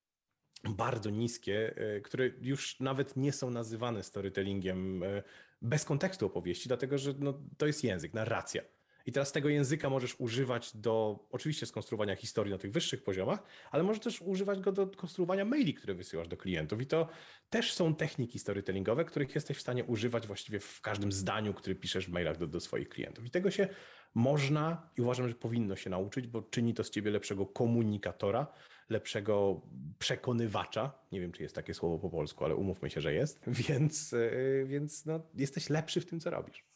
bardzo 0.69 1.09
niskie, 1.09 1.73
e, 1.77 2.01
które 2.01 2.29
już 2.41 2.79
nawet 2.79 3.17
nie 3.17 3.31
są 3.31 3.49
nazywane 3.49 4.03
storytellingiem 4.03 5.03
e, 5.03 5.23
bez 5.61 5.85
kontekstu 5.85 6.25
opowieści, 6.25 6.67
dlatego 6.67 6.97
że 6.97 7.13
no, 7.19 7.41
to 7.57 7.67
jest 7.67 7.83
język, 7.83 8.13
narracja. 8.13 8.61
I 9.05 9.11
teraz 9.11 9.31
tego 9.31 9.49
języka 9.49 9.89
możesz 9.89 10.15
używać 10.19 10.77
do 10.77 11.25
oczywiście 11.31 11.65
skonstruowania 11.65 12.15
historii 12.15 12.51
na 12.51 12.57
tych 12.57 12.71
wyższych 12.71 13.03
poziomach, 13.03 13.43
ale 13.71 13.83
możesz 13.83 14.03
też 14.03 14.21
używać 14.21 14.59
go 14.59 14.71
do 14.71 14.87
konstruowania 14.87 15.45
maili, 15.45 15.73
które 15.73 15.93
wysyłasz 15.93 16.27
do 16.27 16.37
klientów. 16.37 16.81
I 16.81 16.85
to 16.85 17.07
też 17.49 17.73
są 17.73 17.95
techniki 17.95 18.39
storytellingowe, 18.39 19.05
których 19.05 19.35
jesteś 19.35 19.57
w 19.57 19.61
stanie 19.61 19.83
używać 19.85 20.27
właściwie 20.27 20.59
w 20.59 20.81
każdym 20.81 21.11
zdaniu, 21.11 21.53
które 21.53 21.75
piszesz 21.75 22.05
w 22.05 22.11
mailach 22.11 22.37
do, 22.37 22.47
do 22.47 22.59
swoich 22.59 22.89
klientów. 22.89 23.25
I 23.25 23.29
tego 23.29 23.51
się 23.51 23.67
można 24.15 24.89
i 24.97 25.01
uważam, 25.01 25.29
że 25.29 25.35
powinno 25.35 25.75
się 25.75 25.89
nauczyć, 25.89 26.27
bo 26.27 26.41
czyni 26.41 26.73
to 26.73 26.83
z 26.83 26.89
ciebie 26.89 27.11
lepszego 27.11 27.45
komunikatora, 27.45 28.47
lepszego 28.89 29.61
przekonywacza. 29.99 30.91
Nie 31.11 31.19
wiem, 31.19 31.31
czy 31.31 31.43
jest 31.43 31.55
takie 31.55 31.73
słowo 31.73 31.99
po 31.99 32.09
polsku, 32.09 32.45
ale 32.45 32.55
umówmy 32.55 32.89
się, 32.89 33.01
że 33.01 33.13
jest. 33.13 33.45
Więc, 33.67 34.13
e, 34.13 34.65
więc 34.65 35.05
no, 35.05 35.19
jesteś 35.35 35.69
lepszy 35.69 36.01
w 36.01 36.05
tym, 36.05 36.19
co 36.19 36.29
robisz. 36.29 36.72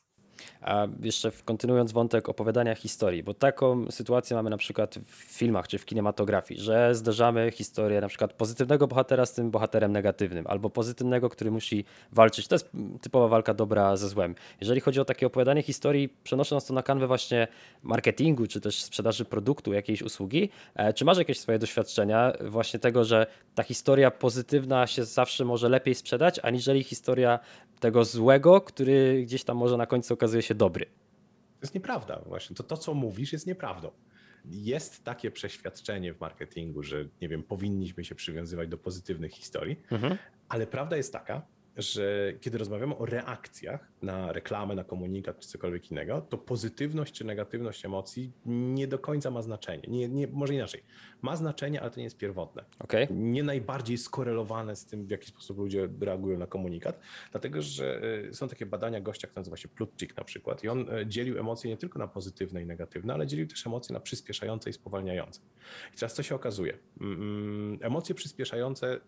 A 0.62 0.88
jeszcze 1.04 1.32
kontynuując 1.46 1.92
wątek 1.92 2.30
opowiadania 2.30 2.76
historii, 2.76 3.24
bo 3.24 3.34
taką 3.34 3.92
sytuację 3.92 4.36
mamy 4.36 4.50
na 4.50 4.58
przykład 4.58 4.96
w 5.06 5.16
filmach 5.16 5.68
czy 5.68 5.78
w 5.78 5.86
kinematografii, 5.86 6.60
że 6.60 6.96
zderzamy 6.96 7.52
historię 7.52 8.02
na 8.02 8.08
przykład 8.08 8.34
pozytywnego 8.34 8.88
bohatera 8.88 9.26
z 9.26 9.34
tym 9.34 9.52
bohaterem 9.52 9.92
negatywnym, 9.92 10.48
albo 10.48 10.70
pozytywnego, 10.70 11.30
który 11.30 11.52
musi 11.52 11.86
walczyć. 12.12 12.48
To 12.48 12.56
jest 12.56 12.70
typowa 13.02 13.28
walka 13.28 13.54
dobra 13.54 13.98
ze 13.98 14.10
złem. 14.10 14.36
Jeżeli 14.62 14.82
chodzi 14.82 15.00
o 15.00 15.06
takie 15.06 15.28
opowiadanie 15.28 15.64
historii, 15.64 16.10
przenosząc 16.24 16.66
to 16.66 16.74
na 16.74 16.84
kanwę 16.84 17.08
właśnie 17.08 17.48
marketingu, 17.84 18.48
czy 18.48 18.62
też 18.62 18.84
sprzedaży 18.84 19.26
produktu, 19.26 19.74
jakiejś 19.74 20.02
usługi, 20.02 20.50
e, 20.76 20.94
czy 20.94 21.06
masz 21.06 21.18
jakieś 21.18 21.40
swoje 21.40 21.60
doświadczenia 21.60 22.34
właśnie 22.42 22.80
tego, 22.80 23.04
że 23.04 23.28
ta 23.56 23.64
historia 23.64 24.12
pozytywna 24.12 24.88
się 24.88 25.04
zawsze 25.06 25.46
może 25.46 25.70
lepiej 25.70 25.96
sprzedać, 25.96 26.40
aniżeli 26.44 26.84
historia 26.84 27.40
tego 27.80 28.06
złego, 28.06 28.62
który 28.62 29.24
gdzieś 29.24 29.44
tam 29.44 29.58
może 29.58 29.78
na 29.78 29.86
końcu 29.86 30.14
okazuje 30.14 30.42
się 30.42 30.56
dobry. 30.56 30.86
To 30.86 31.62
jest 31.62 31.76
nieprawda, 31.76 32.22
właśnie. 32.26 32.56
To, 32.56 32.64
to 32.64 32.78
co 32.78 32.94
mówisz, 32.94 33.34
jest 33.34 33.48
nieprawdą. 33.48 33.92
Jest 34.46 35.04
takie 35.04 35.32
przeświadczenie 35.32 36.14
w 36.14 36.20
marketingu, 36.20 36.84
że 36.84 37.06
nie 37.22 37.30
wiem, 37.30 37.44
powinniśmy 37.44 38.04
się 38.04 38.16
przywiązywać 38.16 38.70
do 38.70 38.78
pozytywnych 38.78 39.32
historii, 39.32 39.80
mhm. 39.92 40.18
ale 40.50 40.68
prawda 40.68 40.98
jest 40.98 41.14
taka, 41.14 41.42
że 41.78 42.34
kiedy 42.42 42.58
rozmawiamy 42.58 42.98
o 42.98 43.06
reakcjach 43.06 43.92
na 44.02 44.32
reklamę, 44.32 44.76
na 44.76 44.84
komunikat 44.84 45.40
czy 45.40 45.48
cokolwiek 45.48 45.92
innego, 45.92 46.22
to 46.22 46.38
pozytywność 46.38 47.14
czy 47.14 47.24
negatywność 47.26 47.86
emocji 47.86 48.32
nie 48.46 48.88
do 48.88 49.00
końca 49.00 49.32
ma 49.32 49.42
znaczenie. 49.42 49.84
Nie, 49.88 50.10
nie, 50.10 50.28
może 50.28 50.54
inaczej. 50.54 50.84
Ma 51.22 51.36
znaczenie, 51.36 51.82
ale 51.82 51.92
to 51.92 51.98
nie 51.98 52.04
jest 52.04 52.18
pierwotne. 52.18 52.64
Okay. 52.80 53.08
Nie 53.12 53.44
najbardziej 53.44 53.98
skorelowane 53.98 54.76
z 54.76 54.86
tym, 54.86 55.06
w 55.06 55.10
jaki 55.10 55.28
sposób 55.28 55.58
ludzie 55.58 55.90
reagują 56.02 56.38
na 56.38 56.48
komunikat, 56.48 57.00
dlatego 57.32 57.62
że 57.62 58.02
e, 58.30 58.34
są 58.34 58.48
takie 58.48 58.66
badania 58.66 59.02
gościa, 59.02 59.28
który 59.28 59.40
nazywa 59.40 59.58
się 59.58 59.68
Plutchik 59.68 60.18
na 60.18 60.24
przykład 60.24 60.64
i 60.64 60.70
on 60.70 60.90
e, 60.90 61.08
dzielił 61.08 61.40
emocje 61.40 61.70
nie 61.70 61.78
tylko 61.78 62.00
na 62.00 62.08
pozytywne 62.08 62.62
i 62.62 62.66
negatywne, 62.66 63.14
ale 63.14 63.28
dzielił 63.28 63.48
też 63.48 63.68
emocje 63.68 63.94
na 63.94 64.00
przyspieszające 64.00 64.70
i 64.70 64.74
spowalniające. 64.74 65.42
I 65.94 65.98
teraz 65.98 66.14
co 66.14 66.24
się 66.24 66.36
okazuje? 66.36 66.78
Mm, 67.02 67.14
mm, 67.14 67.80
emocje 67.82 68.16
przyspieszające 68.16 69.00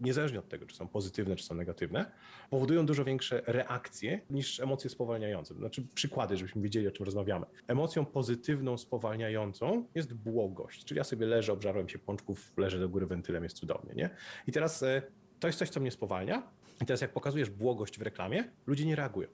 niezależnie 0.00 0.38
od 0.38 0.48
tego, 0.48 0.66
czy 0.66 0.76
są 0.76 0.88
pozytywne, 0.88 1.36
czy 1.36 1.44
są 1.44 1.54
negatywne, 1.54 2.10
powodują 2.50 2.86
dużo 2.86 3.04
większe 3.04 3.42
reakcje 3.46 4.20
niż 4.30 4.60
emocje 4.60 4.90
spowalniające. 4.90 5.54
Znaczy 5.54 5.86
przykłady, 5.94 6.36
żebyśmy 6.36 6.62
wiedzieli, 6.62 6.88
o 6.88 6.90
czym 6.90 7.04
rozmawiamy. 7.04 7.46
Emocją 7.68 8.04
pozytywną, 8.04 8.78
spowalniającą 8.78 9.86
jest 9.94 10.14
błogość, 10.14 10.84
czyli 10.84 10.98
ja 10.98 11.04
sobie 11.04 11.26
leżę, 11.26 11.52
obżarłem 11.52 11.88
się 11.88 11.98
pączków, 11.98 12.52
leżę 12.56 12.78
do 12.78 12.88
góry 12.88 13.06
wentylem, 13.06 13.44
jest 13.44 13.56
cudownie, 13.56 13.94
nie? 13.94 14.10
I 14.46 14.52
teraz 14.52 14.82
e, 14.82 15.02
to 15.40 15.46
jest 15.46 15.58
coś, 15.58 15.70
co 15.70 15.80
mnie 15.80 15.90
spowalnia. 15.90 16.42
I 16.82 16.86
teraz 16.86 17.00
jak 17.00 17.12
pokazujesz 17.12 17.50
błogość 17.50 17.98
w 17.98 18.02
reklamie, 18.02 18.44
ludzie 18.66 18.86
nie 18.86 18.96
reagują 18.96 19.28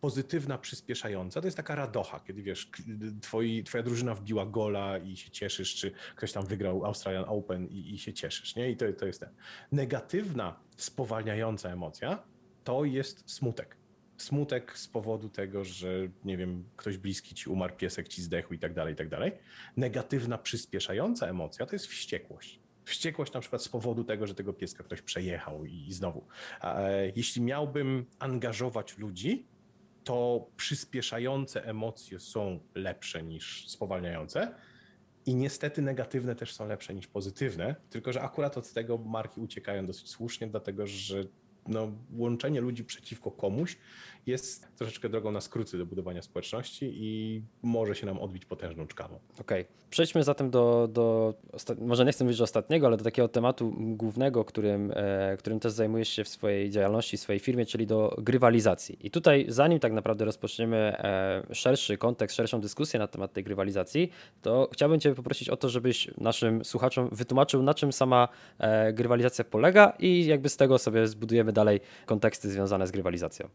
pozytywna, 0.00 0.58
przyspieszająca. 0.58 1.40
To 1.40 1.46
jest 1.46 1.56
taka 1.56 1.74
radocha, 1.74 2.20
kiedy 2.20 2.42
wiesz, 2.42 2.70
twoi, 3.20 3.64
twoja 3.64 3.84
drużyna 3.84 4.14
wbiła 4.14 4.46
gola 4.46 4.98
i 4.98 5.16
się 5.16 5.30
cieszysz, 5.30 5.74
czy 5.74 5.92
ktoś 6.16 6.32
tam 6.32 6.46
wygrał 6.46 6.84
Australian 6.84 7.24
Open 7.28 7.66
i, 7.66 7.94
i 7.94 7.98
się 7.98 8.12
cieszysz, 8.12 8.56
nie? 8.56 8.70
I 8.70 8.76
to, 8.76 8.92
to 8.92 9.06
jest 9.06 9.20
ten. 9.20 9.30
Negatywna, 9.72 10.60
spowalniająca 10.76 11.70
emocja 11.70 12.22
to 12.64 12.84
jest 12.84 13.30
smutek. 13.30 13.76
Smutek 14.16 14.78
z 14.78 14.88
powodu 14.88 15.28
tego, 15.28 15.64
że 15.64 15.88
nie 16.24 16.36
wiem, 16.36 16.64
ktoś 16.76 16.98
bliski 16.98 17.34
ci 17.34 17.50
umarł, 17.50 17.76
piesek 17.76 18.08
ci 18.08 18.22
zdechł 18.22 18.54
i 18.54 18.58
tak 18.58 18.74
dalej, 18.74 18.94
i 18.94 18.96
tak 18.96 19.08
dalej. 19.08 19.32
Negatywna, 19.76 20.38
przyspieszająca 20.38 21.26
emocja 21.26 21.66
to 21.66 21.74
jest 21.74 21.86
wściekłość 21.86 22.60
wściekłość 22.86 23.32
na 23.32 23.40
przykład 23.40 23.62
z 23.62 23.68
powodu 23.68 24.04
tego, 24.04 24.26
że 24.26 24.34
tego 24.34 24.52
pieska 24.52 24.84
ktoś 24.84 25.02
przejechał 25.02 25.64
i 25.64 25.92
znowu. 25.92 26.26
E, 26.62 27.12
jeśli 27.16 27.42
miałbym 27.42 28.06
angażować 28.18 28.98
ludzi, 28.98 29.46
to 30.06 30.46
przyspieszające 30.56 31.64
emocje 31.64 32.20
są 32.20 32.60
lepsze 32.74 33.22
niż 33.22 33.68
spowalniające. 33.68 34.54
I 35.26 35.34
niestety 35.34 35.82
negatywne 35.82 36.36
też 36.36 36.54
są 36.54 36.68
lepsze 36.68 36.94
niż 36.94 37.06
pozytywne, 37.06 37.74
tylko 37.90 38.12
że 38.12 38.22
akurat 38.22 38.58
od 38.58 38.72
tego 38.72 38.98
marki 38.98 39.40
uciekają 39.40 39.86
dosyć 39.86 40.10
słusznie, 40.10 40.46
dlatego 40.46 40.86
że 40.86 41.24
no, 41.68 41.92
łączenie 42.16 42.60
ludzi 42.60 42.84
przeciwko 42.84 43.30
komuś 43.30 43.76
jest 44.26 44.76
troszeczkę 44.76 45.08
drogą 45.08 45.32
na 45.32 45.40
skróty 45.40 45.78
do 45.78 45.86
budowania 45.86 46.22
społeczności 46.22 46.92
i 46.94 47.42
może 47.62 47.94
się 47.94 48.06
nam 48.06 48.18
odbić 48.18 48.44
potężną 48.44 48.86
czkawą. 48.86 49.18
Okej, 49.40 49.62
okay. 49.62 49.74
przejdźmy 49.90 50.24
zatem 50.24 50.50
do, 50.50 50.88
do 50.92 51.34
może 51.80 52.04
nie 52.04 52.12
chcę 52.12 52.24
mówić 52.24 52.40
ostatniego, 52.40 52.86
ale 52.86 52.96
do 52.96 53.04
takiego 53.04 53.28
tematu 53.28 53.74
głównego, 53.78 54.44
którym, 54.44 54.92
e, 54.94 55.36
którym 55.36 55.60
też 55.60 55.72
zajmujesz 55.72 56.08
się 56.08 56.24
w 56.24 56.28
swojej 56.28 56.70
działalności, 56.70 57.16
w 57.16 57.20
swojej 57.20 57.40
firmie, 57.40 57.66
czyli 57.66 57.86
do 57.86 58.16
grywalizacji. 58.18 58.98
I 59.00 59.10
tutaj 59.10 59.46
zanim 59.48 59.78
tak 59.78 59.92
naprawdę 59.92 60.24
rozpoczniemy 60.24 60.76
e, 60.76 61.54
szerszy 61.54 61.98
kontekst, 61.98 62.36
szerszą 62.36 62.60
dyskusję 62.60 63.00
na 63.00 63.06
temat 63.06 63.32
tej 63.32 63.44
grywalizacji, 63.44 64.10
to 64.42 64.68
chciałbym 64.72 65.00
Cię 65.00 65.14
poprosić 65.14 65.48
o 65.48 65.56
to, 65.56 65.68
żebyś 65.68 66.10
naszym 66.18 66.64
słuchaczom 66.64 67.08
wytłumaczył, 67.12 67.62
na 67.62 67.74
czym 67.74 67.92
sama 67.92 68.28
e, 68.58 68.92
grywalizacja 68.92 69.44
polega 69.44 69.92
i 69.98 70.26
jakby 70.26 70.48
z 70.48 70.56
tego 70.56 70.78
sobie 70.78 71.08
zbudujemy 71.08 71.52
dalej 71.52 71.80
konteksty 72.06 72.50
związane 72.50 72.86
z 72.86 72.90
grywalizacją. 72.90 73.48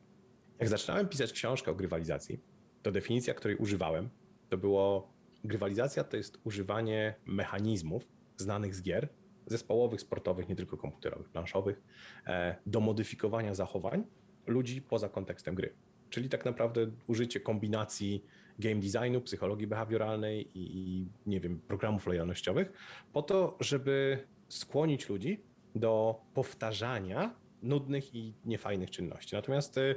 Jak 0.61 0.69
zaczynałem 0.69 1.07
pisać 1.07 1.33
książkę 1.33 1.71
o 1.71 1.75
grywalizacji, 1.75 2.39
to 2.81 2.91
definicja, 2.91 3.33
której 3.33 3.57
używałem, 3.57 4.09
to 4.49 4.57
było 4.57 5.13
grywalizacja 5.43 6.03
to 6.03 6.17
jest 6.17 6.37
używanie 6.43 7.15
mechanizmów 7.25 8.07
znanych 8.37 8.75
z 8.75 8.81
gier, 8.81 9.09
zespołowych, 9.45 10.01
sportowych, 10.01 10.49
nie 10.49 10.55
tylko 10.55 10.77
komputerowych, 10.77 11.29
planszowych, 11.29 11.81
e, 12.27 12.55
do 12.65 12.79
modyfikowania 12.79 13.55
zachowań 13.55 14.03
ludzi 14.47 14.81
poza 14.81 15.09
kontekstem 15.09 15.55
gry. 15.55 15.73
Czyli 16.09 16.29
tak 16.29 16.45
naprawdę 16.45 16.91
użycie 17.07 17.39
kombinacji 17.39 18.25
game 18.59 18.81
designu, 18.81 19.21
psychologii 19.21 19.67
behawioralnej 19.67 20.49
i, 20.53 21.07
nie 21.25 21.39
wiem, 21.39 21.59
programów 21.67 22.07
lojalnościowych, 22.07 22.71
po 23.13 23.21
to, 23.21 23.57
żeby 23.59 24.27
skłonić 24.49 25.09
ludzi 25.09 25.43
do 25.75 26.21
powtarzania 26.33 27.35
nudnych 27.63 28.15
i 28.15 28.33
niefajnych 28.45 28.91
czynności. 28.91 29.35
Natomiast 29.35 29.77
e, 29.77 29.95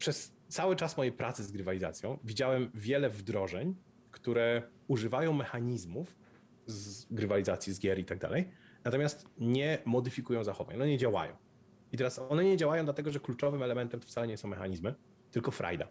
przez 0.00 0.32
cały 0.48 0.76
czas 0.76 0.96
mojej 0.96 1.12
pracy 1.12 1.44
z 1.44 1.52
grywalizacją 1.52 2.18
widziałem 2.24 2.70
wiele 2.74 3.10
wdrożeń, 3.10 3.74
które 4.10 4.62
używają 4.88 5.32
mechanizmów 5.32 6.16
z 6.66 7.04
grywalizacji, 7.10 7.72
z 7.72 7.80
gier 7.80 7.98
i 7.98 8.04
tak 8.04 8.18
dalej, 8.18 8.48
natomiast 8.84 9.28
nie 9.38 9.78
modyfikują 9.84 10.44
zachowań, 10.44 10.76
one 10.76 10.86
nie 10.86 10.98
działają. 10.98 11.36
I 11.92 11.96
teraz 11.96 12.18
one 12.18 12.44
nie 12.44 12.56
działają 12.56 12.84
dlatego, 12.84 13.10
że 13.10 13.20
kluczowym 13.20 13.62
elementem 13.62 14.00
to 14.00 14.06
wcale 14.06 14.26
nie 14.26 14.36
są 14.36 14.48
mechanizmy, 14.48 14.94
tylko 15.30 15.50
frajda. 15.50 15.88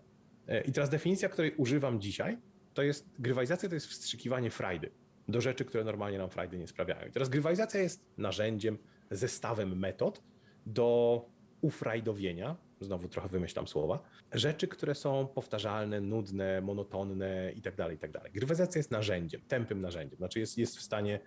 E, 0.48 0.62
I 0.62 0.72
teraz 0.72 0.90
definicja, 0.90 1.30
której 1.30 1.56
używam 1.56 2.02
dzisiaj, 2.02 2.38
to 2.74 2.84
jest 2.84 3.10
grywalizacja 3.20 3.70
to 3.70 3.76
jest 3.76 3.88
wstrzykiwanie 3.88 4.50
frajdy 4.52 4.92
do 5.28 5.42
rzeczy, 5.42 5.66
które 5.66 5.84
normalnie 5.84 6.18
nam 6.18 6.30
frajdy 6.30 6.58
nie 6.58 6.68
sprawiają. 6.68 7.08
I 7.08 7.12
teraz 7.12 7.30
grywalizacja 7.30 7.82
jest 7.82 8.06
narzędziem, 8.18 8.78
zestawem 9.12 9.80
metod 9.80 10.24
do 10.66 11.26
ufrajdowienia, 11.62 12.56
znowu 12.82 13.08
trochę 13.08 13.30
wymyślam 13.30 13.68
słowa, 13.68 14.04
rzeczy, 14.32 14.68
które 14.68 14.96
są 14.96 15.28
powtarzalne, 15.28 16.02
nudne, 16.02 16.62
monotonne 16.62 17.52
i 17.56 17.62
tak 17.62 17.76
dalej, 17.76 17.96
i 17.96 18.00
tak 18.00 18.12
dalej. 18.12 18.32
Grywalizacja 18.32 18.80
jest 18.80 18.92
narzędziem, 18.92 19.42
tępym 19.48 19.82
narzędziem, 19.82 20.18
znaczy 20.18 20.40
jest, 20.40 20.58
jest 20.58 20.78
w 20.78 20.82
stanie 20.82 21.20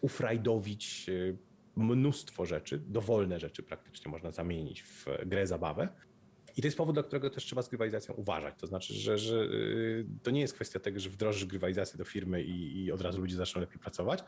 ufrajdowić 0.00 1.06
y, 1.08 1.36
mnóstwo 1.76 2.46
rzeczy, 2.46 2.78
dowolne 2.78 3.40
rzeczy 3.40 3.62
praktycznie 3.62 4.10
można 4.10 4.30
zamienić 4.30 4.82
w 4.82 5.06
grę, 5.26 5.46
zabawę. 5.46 5.88
I 6.56 6.62
to 6.62 6.66
jest 6.66 6.76
powód, 6.76 6.96
dla 6.96 7.02
którego 7.02 7.30
też 7.30 7.44
trzeba 7.44 7.62
z 7.62 7.68
grywalizacją 7.68 8.14
uważać. 8.14 8.54
To 8.58 8.66
znaczy, 8.66 8.94
że, 8.94 9.18
że 9.18 9.36
y, 9.36 10.06
to 10.22 10.30
nie 10.30 10.40
jest 10.40 10.54
kwestia 10.54 10.80
tego, 10.80 11.00
że 11.00 11.10
wdrożysz 11.10 11.44
grywalizację 11.44 11.98
do 11.98 12.04
firmy 12.04 12.42
i, 12.42 12.84
i 12.84 12.92
od 12.92 13.00
razu 13.00 13.20
ludzie 13.20 13.36
zaczną 13.36 13.60
lepiej 13.60 13.78
pracować. 13.78 14.24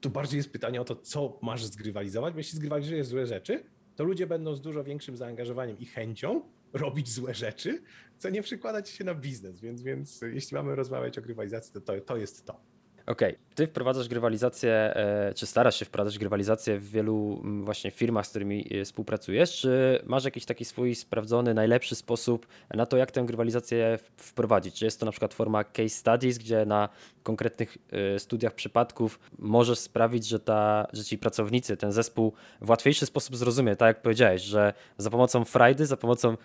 Tu 0.00 0.10
bardziej 0.10 0.36
jest 0.36 0.52
pytanie 0.52 0.80
o 0.80 0.84
to, 0.84 0.96
co 0.96 1.38
masz 1.42 1.64
zgrywalizować, 1.64 2.34
bo 2.34 2.40
jeśli 2.40 2.56
zgrywalizujesz 2.56 3.06
złe 3.06 3.26
rzeczy, 3.26 3.64
to 4.00 4.04
ludzie 4.04 4.26
będą 4.26 4.54
z 4.54 4.60
dużo 4.60 4.84
większym 4.84 5.16
zaangażowaniem 5.16 5.78
i 5.78 5.86
chęcią 5.86 6.42
robić 6.72 7.12
złe 7.12 7.34
rzeczy, 7.34 7.82
co 8.18 8.30
nie 8.30 8.42
przykłada 8.42 8.82
ci 8.82 8.96
się 8.96 9.04
na 9.04 9.14
biznes. 9.14 9.60
Więc, 9.60 9.82
więc 9.82 10.20
jeśli 10.32 10.54
mamy 10.54 10.74
rozmawiać 10.74 11.18
o 11.18 11.22
grywalizacji, 11.22 11.72
to, 11.72 11.80
to, 11.80 12.00
to 12.00 12.16
jest 12.16 12.46
to. 12.46 12.60
Okej, 13.06 13.34
okay. 13.34 13.38
Ty 13.60 13.66
wprowadzasz 13.66 14.08
grywalizację, 14.08 14.72
e, 14.72 15.34
czy 15.34 15.46
starasz 15.46 15.76
się 15.76 15.84
wprowadzać 15.84 16.18
grywalizację 16.18 16.78
w 16.78 16.90
wielu 16.90 17.42
właśnie 17.62 17.90
firmach, 17.90 18.26
z 18.26 18.30
którymi 18.30 18.66
e, 18.70 18.84
współpracujesz, 18.84 19.52
czy 19.52 20.02
masz 20.06 20.24
jakiś 20.24 20.44
taki 20.44 20.64
swój 20.64 20.94
sprawdzony, 20.94 21.54
najlepszy 21.54 21.94
sposób 21.94 22.46
na 22.74 22.86
to, 22.86 22.96
jak 22.96 23.10
tę 23.10 23.24
grywalizację 23.24 23.98
wprowadzić? 24.16 24.74
Czy 24.74 24.84
jest 24.84 25.00
to 25.00 25.06
na 25.06 25.12
przykład 25.12 25.34
forma 25.34 25.64
case 25.64 25.88
studies, 25.88 26.38
gdzie 26.38 26.66
na 26.66 26.88
konkretnych 27.22 27.78
e, 27.92 28.18
studiach 28.18 28.54
przypadków 28.54 29.20
możesz 29.38 29.78
sprawić, 29.78 30.26
że, 30.26 30.40
ta, 30.40 30.86
że 30.92 31.04
ci 31.04 31.18
pracownicy, 31.18 31.76
ten 31.76 31.92
zespół 31.92 32.32
w 32.60 32.70
łatwiejszy 32.70 33.06
sposób 33.06 33.36
zrozumie, 33.36 33.76
tak 33.76 33.86
jak 33.86 34.02
powiedziałeś, 34.02 34.42
że 34.42 34.72
za 34.98 35.10
pomocą 35.10 35.44
frajdy, 35.44 35.86
za 35.86 35.96
pomocą 35.96 36.36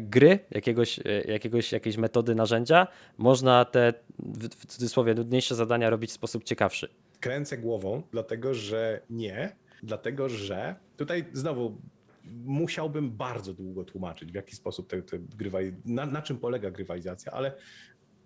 gry, 0.00 0.38
jakiegoś, 0.50 1.00
jakiegoś, 1.24 1.72
jakiejś 1.72 1.96
metody, 1.96 2.34
narzędzia, 2.34 2.86
można 3.18 3.64
te 3.64 3.92
w 4.18 4.66
cudzysłowie 4.66 5.14
nudniejsze 5.14 5.54
zadania 5.54 5.90
robić 5.90 6.10
w 6.10 6.12
sposób 6.12 6.44
ciekawszy. 6.50 6.88
Kręcę 7.20 7.58
głową, 7.58 8.02
dlatego 8.10 8.54
że 8.54 9.02
nie, 9.10 9.56
dlatego 9.82 10.28
że 10.28 10.76
tutaj 10.96 11.24
znowu 11.32 11.80
musiałbym 12.44 13.10
bardzo 13.10 13.54
długo 13.54 13.84
tłumaczyć, 13.84 14.32
w 14.32 14.34
jaki 14.34 14.56
sposób 14.56 14.88
te, 14.88 15.02
te 15.02 15.18
na, 15.84 16.06
na 16.06 16.22
czym 16.22 16.38
polega 16.38 16.70
grywalizacja, 16.70 17.32
ale 17.32 17.52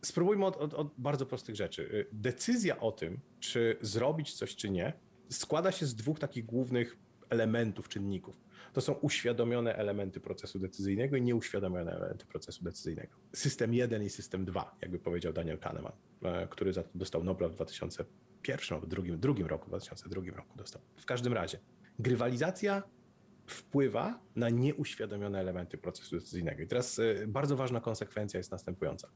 spróbujmy 0.02 0.46
od, 0.46 0.56
od, 0.56 0.74
od, 0.74 0.88
bardzo 0.98 1.26
prostych 1.26 1.56
rzeczy. 1.56 2.06
Decyzja 2.12 2.80
o 2.80 2.92
tym, 2.92 3.20
czy 3.40 3.76
zrobić 3.80 4.34
coś, 4.34 4.56
czy 4.56 4.70
nie, 4.70 4.92
składa 5.28 5.72
się 5.72 5.86
z 5.86 5.94
dwóch 5.94 6.18
takich 6.18 6.46
głównych 6.46 6.96
elementów, 7.30 7.88
czynników. 7.88 8.43
To 8.74 8.80
są 8.80 8.92
uświadomione 8.92 9.76
elementy 9.76 10.20
procesu 10.20 10.58
decyzyjnego 10.58 11.16
i 11.16 11.22
nieuświadomione 11.22 11.92
elementy 11.92 12.26
procesu 12.26 12.64
decyzyjnego. 12.64 13.16
System 13.32 13.74
1 13.74 14.02
i 14.02 14.10
system 14.10 14.44
2, 14.44 14.76
jakby 14.82 14.98
powiedział 14.98 15.32
Daniel 15.32 15.58
Kahneman, 15.58 15.92
e, 16.22 16.46
który 16.48 16.72
dostał 16.94 17.24
Nobla 17.24 17.48
w 17.48 17.52
2001 17.52 18.74
albo 18.76 18.86
drugim, 18.86 19.20
drugim 19.20 19.46
roku, 19.46 19.66
w 19.66 19.68
2002 19.68 20.36
roku 20.36 20.58
dostał. 20.58 20.82
W 20.96 21.04
każdym 21.04 21.32
razie, 21.32 21.58
grywalizacja 21.98 22.82
wpływa 23.46 24.20
na 24.36 24.50
nieuświadomione 24.50 25.40
elementy 25.40 25.78
procesu 25.78 26.16
decyzyjnego. 26.16 26.62
I 26.62 26.66
teraz 26.66 26.98
e, 26.98 27.26
bardzo 27.26 27.56
ważna 27.56 27.80
konsekwencja 27.80 28.38
jest 28.38 28.50
następująca. 28.50 29.08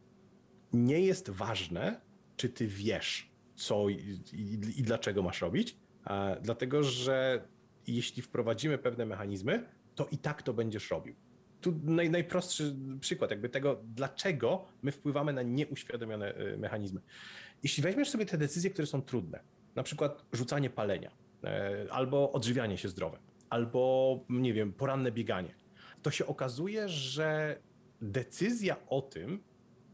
Nie 0.73 1.01
jest 1.01 1.31
ważne, 1.31 2.01
czy 2.37 2.49
ty 2.49 2.67
wiesz, 2.67 3.31
co 3.55 3.89
i, 3.89 3.95
i, 4.33 4.53
i 4.81 4.83
dlaczego 4.83 5.23
masz 5.23 5.41
robić, 5.41 5.77
dlatego 6.43 6.83
że 6.83 7.49
jeśli 7.97 8.23
wprowadzimy 8.23 8.79
pewne 8.79 9.07
mechanizmy, 9.07 9.65
to 9.95 10.07
i 10.11 10.19
tak 10.19 10.43
to 10.43 10.55
będziesz 10.55 10.91
robił. 10.91 11.15
Tu 11.61 11.81
naj, 11.83 12.11
najprostszy 12.11 12.77
przykład 13.01 13.31
jakby 13.31 13.49
tego, 13.49 13.81
dlaczego 13.85 14.65
my 14.83 14.93
wpływamy 14.93 15.33
na 15.33 15.43
nieuświadomione 15.43 16.41
y, 16.41 16.59
mechanizmy. 16.59 17.01
Jeśli 17.63 17.83
weźmiesz 17.83 18.11
sobie 18.11 18.27
te 18.27 18.39
decyzje, 18.39 18.71
które 18.71 18.87
są 18.87 19.03
trudne, 19.03 19.41
na 19.75 19.83
przykład 19.83 20.25
rzucanie 20.33 20.71
palenia, 20.71 21.11
e, 21.45 21.87
albo 21.91 22.33
odżywianie 22.33 22.79
się 22.79 22.89
zdrowe, 22.89 23.19
albo 23.51 24.25
nie 24.29 24.53
wiem, 24.53 24.73
poranne 24.73 25.13
bieganie, 25.13 25.55
to 26.03 26.11
się 26.11 26.27
okazuje, 26.27 26.89
że 26.89 27.59
decyzja 28.01 28.77
o 28.87 29.03
tym, 29.03 29.41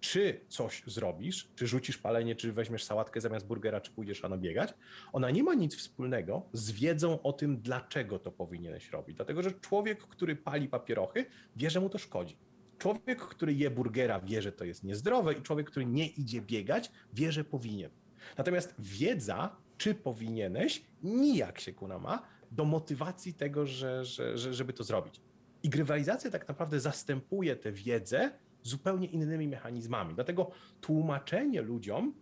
czy 0.04 0.40
coś 0.48 0.82
zrobisz, 0.86 1.48
czy 1.56 1.66
rzucisz 1.66 1.98
palenie, 1.98 2.36
czy 2.36 2.52
weźmiesz 2.52 2.84
sałatkę 2.84 3.20
zamiast 3.20 3.46
burgera, 3.46 3.80
czy 3.80 3.90
pójdziesz 3.90 4.22
rano 4.22 4.38
biegać, 4.38 4.74
ona 5.12 5.30
nie 5.30 5.42
ma 5.42 5.54
nic 5.54 5.76
wspólnego 5.76 6.42
z 6.52 6.70
wiedzą 6.70 7.22
o 7.22 7.32
tym, 7.32 7.60
dlaczego 7.60 8.18
to 8.18 8.32
powinieneś 8.32 8.90
robić. 8.90 9.16
Dlatego, 9.16 9.42
że 9.42 9.52
człowiek, 9.52 9.98
który 9.98 10.36
pali 10.36 10.68
papierochy, 10.68 11.26
wie, 11.56 11.70
że 11.70 11.80
mu 11.80 11.90
to 11.90 11.98
szkodzi. 11.98 12.36
Człowiek, 12.78 13.20
który 13.20 13.54
je 13.54 13.70
burgera, 13.70 14.20
wie, 14.20 14.42
że 14.42 14.52
to 14.52 14.64
jest 14.64 14.84
niezdrowe, 14.84 15.32
i 15.32 15.42
człowiek, 15.42 15.70
który 15.70 15.86
nie 15.86 16.06
idzie 16.06 16.40
biegać, 16.40 16.90
wie, 17.12 17.32
że 17.32 17.44
powinien. 17.44 17.90
Natomiast 18.38 18.74
wiedza, 18.78 19.56
czy 19.78 19.94
powinieneś, 19.94 20.84
nijak 21.02 21.60
się 21.60 21.72
kuna 21.72 21.98
ma 21.98 22.22
do 22.50 22.64
motywacji 22.64 23.34
tego, 23.34 23.66
że, 23.66 24.04
że, 24.04 24.38
że, 24.38 24.54
żeby 24.54 24.72
to 24.72 24.84
zrobić. 24.84 25.20
I 25.62 25.68
grywalizacja 25.68 26.30
tak 26.30 26.48
naprawdę 26.48 26.80
zastępuje 26.80 27.56
tę 27.56 27.72
wiedzę 27.72 28.30
zupełnie 28.64 29.06
innymi 29.06 29.48
mechanizmami. 29.48 30.14
Dlatego 30.14 30.50
tłumaczenie 30.80 31.62
ludziom 31.62 32.14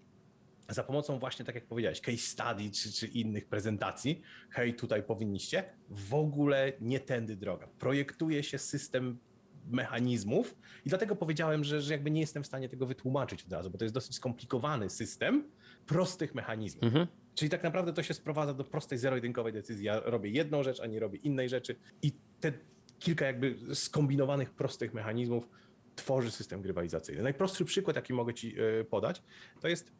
za 0.68 0.83
pomocą 0.83 1.18
właśnie, 1.18 1.44
tak 1.44 1.55
jak 1.55 1.66
powiedziałeś, 1.66 2.00
case 2.00 2.18
study 2.18 2.70
czy, 2.70 2.92
czy 2.92 3.07
innych 3.07 3.46
prezentacji, 3.46 4.22
hej, 4.50 4.74
tutaj 4.74 5.02
powinniście, 5.02 5.64
w 5.88 6.14
ogóle 6.14 6.72
nie 6.81 7.00
tędy 7.00 7.37
droga. 7.37 7.66
Projektuje 7.78 8.42
się 8.42 8.59
system 8.59 9.18
mechanizmów 9.70 10.57
i 10.85 10.88
dlatego 10.88 11.16
powiedziałem, 11.16 11.64
że, 11.64 11.81
że 11.81 11.92
jakby 11.92 12.11
nie 12.11 12.20
jestem 12.20 12.42
w 12.42 12.46
stanie 12.46 12.68
tego 12.68 12.87
wytłumaczyć 12.87 13.44
od 13.44 13.52
razu, 13.52 13.70
bo 13.70 13.78
to 13.78 13.85
jest 13.85 13.94
dosyć 13.94 14.14
skomplikowany 14.14 14.90
system 14.90 15.44
prostych 15.87 16.35
mechanizmów. 16.35 16.85
Mhm. 16.85 17.07
Czyli 17.35 17.50
tak 17.50 17.62
naprawdę 17.62 17.92
to 17.92 18.02
się 18.02 18.14
sprowadza 18.14 18.55
do 18.55 18.64
prostej 18.64 18.98
zero-jedynkowej 18.98 19.52
decyzji. 19.52 19.87
Ja 19.87 20.00
robię 20.00 20.31
jedną 20.31 20.62
rzecz, 20.62 20.81
a 20.81 20.87
nie 20.87 21.00
robię 21.00 21.18
innej 21.18 21.48
rzeczy 21.48 21.76
i 22.02 22.12
te 22.40 22.52
kilka 22.98 23.26
jakby 23.26 23.57
skombinowanych 23.74 24.50
prostych 24.50 24.94
mechanizmów 24.94 25.48
tworzy 25.96 26.31
system 26.31 26.62
grywalizacyjny. 26.62 27.22
Najprostszy 27.22 27.64
przykład, 27.64 27.96
jaki 27.96 28.12
mogę 28.12 28.35
Ci 28.35 28.55
e, 28.81 28.85
podać, 28.85 29.22
to 29.61 29.68
jest 29.68 29.92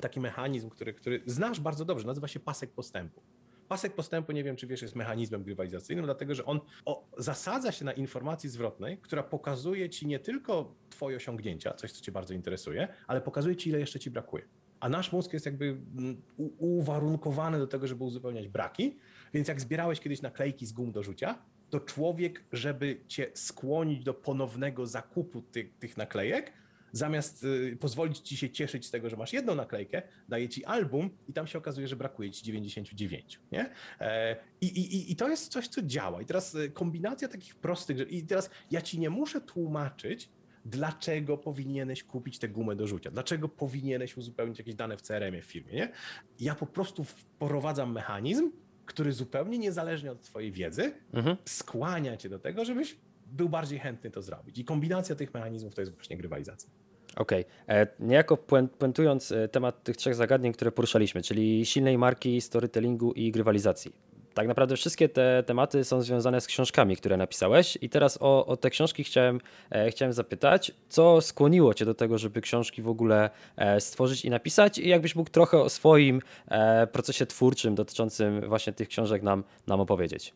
taki 0.00 0.20
mechanizm, 0.20 0.70
który, 0.70 0.94
który 0.94 1.22
znasz 1.26 1.60
bardzo 1.60 1.84
dobrze, 1.84 2.06
nazywa 2.06 2.28
się 2.28 2.40
pasek 2.40 2.72
postępu. 2.72 3.22
Pasek 3.68 3.94
postępu, 3.94 4.32
nie 4.32 4.44
wiem 4.44 4.56
czy 4.56 4.66
wiesz, 4.66 4.82
jest 4.82 4.96
mechanizmem 4.96 5.42
grywalizacyjnym, 5.42 6.04
dlatego 6.04 6.34
że 6.34 6.44
on 6.44 6.60
o, 6.84 7.08
zasadza 7.18 7.72
się 7.72 7.84
na 7.84 7.92
informacji 7.92 8.50
zwrotnej, 8.50 8.98
która 8.98 9.22
pokazuje 9.22 9.90
ci 9.90 10.06
nie 10.06 10.18
tylko 10.18 10.74
twoje 10.90 11.16
osiągnięcia, 11.16 11.74
coś 11.74 11.92
co 11.92 12.04
cię 12.04 12.12
bardzo 12.12 12.34
interesuje, 12.34 12.88
ale 13.06 13.20
pokazuje 13.20 13.56
ci 13.56 13.70
ile 13.70 13.80
jeszcze 13.80 14.00
ci 14.00 14.10
brakuje. 14.10 14.48
A 14.80 14.88
nasz 14.88 15.12
mózg 15.12 15.32
jest 15.32 15.46
jakby 15.46 15.64
mm, 15.64 16.22
uwarunkowany 16.58 17.58
do 17.58 17.66
tego, 17.66 17.86
żeby 17.86 18.04
uzupełniać 18.04 18.48
braki, 18.48 18.98
więc 19.34 19.48
jak 19.48 19.60
zbierałeś 19.60 20.00
kiedyś 20.00 20.22
naklejki 20.22 20.66
z 20.66 20.72
gum 20.72 20.92
do 20.92 21.02
rzucia, 21.02 21.38
to 21.74 21.80
człowiek, 21.80 22.44
żeby 22.52 23.00
cię 23.08 23.30
skłonić 23.34 24.04
do 24.04 24.14
ponownego 24.14 24.86
zakupu 24.86 25.42
tych, 25.42 25.78
tych 25.78 25.96
naklejek, 25.96 26.52
zamiast 26.92 27.44
y, 27.44 27.76
pozwolić 27.80 28.18
ci 28.18 28.36
się 28.36 28.50
cieszyć 28.50 28.86
z 28.86 28.90
tego, 28.90 29.10
że 29.10 29.16
masz 29.16 29.32
jedną 29.32 29.54
naklejkę, 29.54 30.02
daje 30.28 30.48
ci 30.48 30.64
album 30.64 31.10
i 31.28 31.32
tam 31.32 31.46
się 31.46 31.58
okazuje, 31.58 31.88
że 31.88 31.96
brakuje 31.96 32.30
ci 32.30 32.44
99. 32.44 33.40
Nie? 33.52 33.70
E, 34.00 34.36
I, 34.60 34.66
i, 34.66 35.12
I 35.12 35.16
to 35.16 35.28
jest 35.28 35.52
coś, 35.52 35.68
co 35.68 35.82
działa. 35.82 36.22
I 36.22 36.26
teraz 36.26 36.54
y, 36.54 36.70
kombinacja 36.70 37.28
takich 37.28 37.54
prostych 37.54 38.12
I 38.12 38.22
teraz 38.22 38.50
ja 38.70 38.80
ci 38.80 38.98
nie 38.98 39.10
muszę 39.10 39.40
tłumaczyć, 39.40 40.28
dlaczego 40.64 41.38
powinieneś 41.38 42.04
kupić 42.04 42.38
tę 42.38 42.48
gumę 42.48 42.76
do 42.76 42.86
rzucia, 42.86 43.10
dlaczego 43.10 43.48
powinieneś 43.48 44.16
uzupełnić 44.16 44.58
jakieś 44.58 44.74
dane 44.74 44.96
w 44.96 45.02
CRM-ie 45.02 45.42
w 45.42 45.46
firmie. 45.46 45.72
Nie? 45.72 45.92
Ja 46.40 46.54
po 46.54 46.66
prostu 46.66 47.04
wprowadzam 47.04 47.92
mechanizm, 47.92 48.50
który 48.86 49.12
zupełnie 49.12 49.58
niezależnie 49.58 50.12
od 50.12 50.20
Twojej 50.20 50.52
wiedzy 50.52 50.92
mhm. 51.12 51.36
skłania 51.44 52.16
Cię 52.16 52.28
do 52.28 52.38
tego, 52.38 52.64
żebyś 52.64 52.96
był 53.26 53.48
bardziej 53.48 53.78
chętny 53.78 54.10
to 54.10 54.22
zrobić. 54.22 54.58
I 54.58 54.64
kombinacja 54.64 55.14
tych 55.14 55.34
mechanizmów 55.34 55.74
to 55.74 55.80
jest 55.80 55.92
właśnie 55.92 56.16
grywalizacja. 56.16 56.70
Okej. 57.16 57.44
Okay. 57.64 57.76
E, 57.76 57.86
niejako 58.00 58.36
puentując 58.78 59.32
e, 59.32 59.48
temat 59.48 59.84
tych 59.84 59.96
trzech 59.96 60.14
zagadnień, 60.14 60.52
które 60.52 60.72
poruszaliśmy, 60.72 61.22
czyli 61.22 61.66
silnej 61.66 61.98
marki, 61.98 62.40
storytellingu 62.40 63.12
i 63.12 63.32
grywalizacji. 63.32 63.92
Tak 64.34 64.48
naprawdę 64.48 64.76
wszystkie 64.76 65.08
te 65.08 65.42
tematy 65.46 65.84
są 65.84 66.02
związane 66.02 66.40
z 66.40 66.46
książkami, 66.46 66.96
które 66.96 67.16
napisałeś. 67.16 67.78
I 67.80 67.88
teraz 67.88 68.18
o, 68.20 68.46
o 68.46 68.56
te 68.56 68.70
książki 68.70 69.04
chciałem, 69.04 69.40
e, 69.70 69.90
chciałem 69.90 70.12
zapytać, 70.12 70.72
co 70.88 71.20
skłoniło 71.20 71.74
Cię 71.74 71.84
do 71.84 71.94
tego, 71.94 72.18
żeby 72.18 72.40
książki 72.40 72.82
w 72.82 72.88
ogóle 72.88 73.30
e, 73.56 73.80
stworzyć 73.80 74.24
i 74.24 74.30
napisać? 74.30 74.78
I 74.78 74.88
jakbyś 74.88 75.16
mógł 75.16 75.30
trochę 75.30 75.58
o 75.58 75.68
swoim 75.68 76.20
e, 76.48 76.86
procesie 76.86 77.26
twórczym 77.26 77.74
dotyczącym 77.74 78.48
właśnie 78.48 78.72
tych 78.72 78.88
książek 78.88 79.22
nam, 79.22 79.44
nam 79.66 79.80
opowiedzieć. 79.80 80.34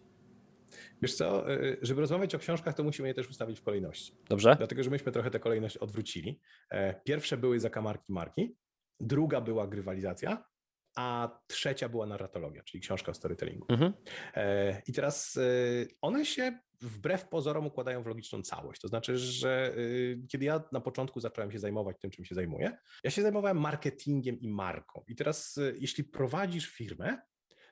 Wiesz 1.03 1.15
co, 1.15 1.53
e, 1.53 1.77
żeby 1.83 2.01
rozmawiać 2.01 2.35
o 2.35 2.39
książkach, 2.39 2.75
to 2.75 2.85
musimy 2.85 3.09
je 3.09 3.15
też 3.15 3.29
ustawić 3.29 3.61
w 3.61 3.63
kolejności. 3.63 4.13
Dobrze. 4.29 4.57
Dlatego, 4.59 4.83
że 4.83 4.91
myśmy 4.91 5.13
trochę 5.13 5.31
tę 5.31 5.41
kolejność 5.41 5.77
odwrócili. 5.77 6.41
E, 6.71 7.01
pierwsze 7.05 7.37
były 7.37 7.61
zakamarki 7.61 8.13
marki, 8.13 8.57
druga 9.01 9.41
była 9.41 9.67
grywalizacja, 9.67 10.45
a 10.99 11.39
trzecia 11.47 11.89
była 11.89 12.07
narratologia, 12.07 12.63
czyli 12.63 12.81
książka 12.81 13.11
o 13.11 13.15
storytellingu. 13.15 13.67
Mhm. 13.69 13.93
E, 14.35 14.83
I 14.87 14.93
teraz 14.93 15.39
one 16.01 16.27
się 16.27 16.59
wbrew 16.81 17.29
pozorom 17.29 17.67
układają 17.67 18.03
w 18.03 18.07
logiczną 18.07 18.43
całość. 18.43 18.81
To 18.81 18.89
znaczy, 18.89 19.19
że 19.19 19.75
kiedy 20.29 20.45
ja 20.45 20.63
na 20.73 20.81
początku 20.81 21.21
zacząłem 21.21 21.53
się 21.53 21.59
zajmować 21.59 21.97
tym, 22.01 22.11
czym 22.11 22.25
się 22.25 22.35
zajmuję, 22.35 22.77
ja 23.05 23.11
się 23.11 23.23
zajmowałem 23.23 23.61
marketingiem 23.61 24.41
i 24.41 24.49
marką. 24.49 25.05
I 25.09 25.15
teraz, 25.15 25.61
jeśli 25.79 26.05
prowadzisz 26.05 26.67
firmę, 26.67 27.19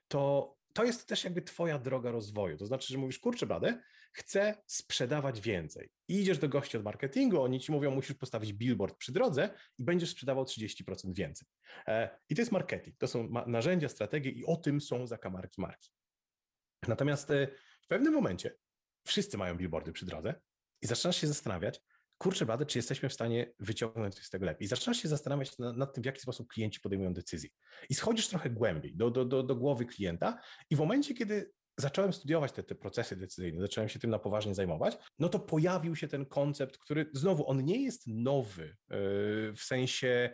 to 0.08 0.56
to 0.76 0.84
jest 0.84 1.08
też 1.08 1.24
jakby 1.24 1.42
twoja 1.42 1.78
droga 1.78 2.10
rozwoju. 2.10 2.56
To 2.56 2.66
znaczy, 2.66 2.92
że 2.92 2.98
mówisz, 2.98 3.18
kurczę 3.18 3.46
blady, 3.46 3.80
chcę 4.16 4.62
sprzedawać 4.66 5.40
więcej. 5.40 5.90
I 6.08 6.20
idziesz 6.20 6.38
do 6.38 6.48
gości 6.48 6.76
od 6.76 6.84
marketingu, 6.84 7.42
oni 7.42 7.60
ci 7.60 7.72
mówią, 7.72 7.90
musisz 7.90 8.16
postawić 8.16 8.52
billboard 8.52 8.96
przy 8.96 9.12
drodze 9.12 9.50
i 9.78 9.84
będziesz 9.84 10.10
sprzedawał 10.10 10.44
30% 10.44 11.14
więcej. 11.14 11.48
E, 11.86 12.18
I 12.28 12.34
to 12.34 12.42
jest 12.42 12.52
marketing, 12.52 12.96
to 12.98 13.06
są 13.06 13.28
narzędzia, 13.46 13.88
strategie 13.88 14.30
i 14.30 14.44
o 14.44 14.56
tym 14.56 14.80
są 14.80 15.06
zakamarki 15.06 15.60
marki. 15.60 15.90
Natomiast 16.88 17.30
e, 17.30 17.48
w 17.82 17.86
pewnym 17.86 18.12
momencie 18.12 18.56
wszyscy 19.04 19.38
mają 19.38 19.56
billboardy 19.56 19.92
przy 19.92 20.06
drodze 20.06 20.34
i 20.82 20.86
zaczynasz 20.86 21.16
się 21.16 21.26
zastanawiać, 21.26 21.80
kurczę 22.18 22.46
blady, 22.46 22.66
czy 22.66 22.78
jesteśmy 22.78 23.08
w 23.08 23.12
stanie 23.12 23.52
wyciągnąć 23.60 24.14
coś 24.14 24.24
z 24.24 24.30
tego 24.30 24.46
lepiej. 24.46 24.64
I 24.64 24.68
zaczynasz 24.68 25.02
się 25.02 25.08
zastanawiać 25.08 25.58
nad, 25.58 25.76
nad, 25.76 25.94
tym, 25.94 26.02
w 26.02 26.06
jaki 26.06 26.20
sposób 26.20 26.48
klienci 26.48 26.80
podejmują 26.80 27.14
decyzje. 27.14 27.50
I 27.90 27.94
schodzisz 27.94 28.28
trochę 28.28 28.50
głębiej 28.50 28.96
do, 28.96 29.10
do, 29.10 29.24
do, 29.24 29.42
do 29.42 29.56
głowy 29.56 29.86
klienta 29.86 30.40
i 30.70 30.76
w 30.76 30.78
momencie, 30.78 31.14
kiedy 31.14 31.52
zacząłem 31.76 32.12
studiować 32.12 32.52
te, 32.52 32.62
te 32.62 32.74
procesy 32.74 33.16
decyzyjne, 33.16 33.60
zacząłem 33.60 33.88
się 33.88 33.98
tym 33.98 34.10
na 34.10 34.18
poważnie 34.18 34.54
zajmować, 34.54 34.98
no 35.18 35.28
to 35.28 35.38
pojawił 35.38 35.96
się 35.96 36.08
ten 36.08 36.26
koncept, 36.26 36.78
który 36.78 37.10
znowu, 37.12 37.50
on 37.50 37.64
nie 37.64 37.82
jest 37.82 38.06
nowy 38.06 38.62
yy, 38.62 38.76
w 39.56 39.60
sensie 39.60 40.30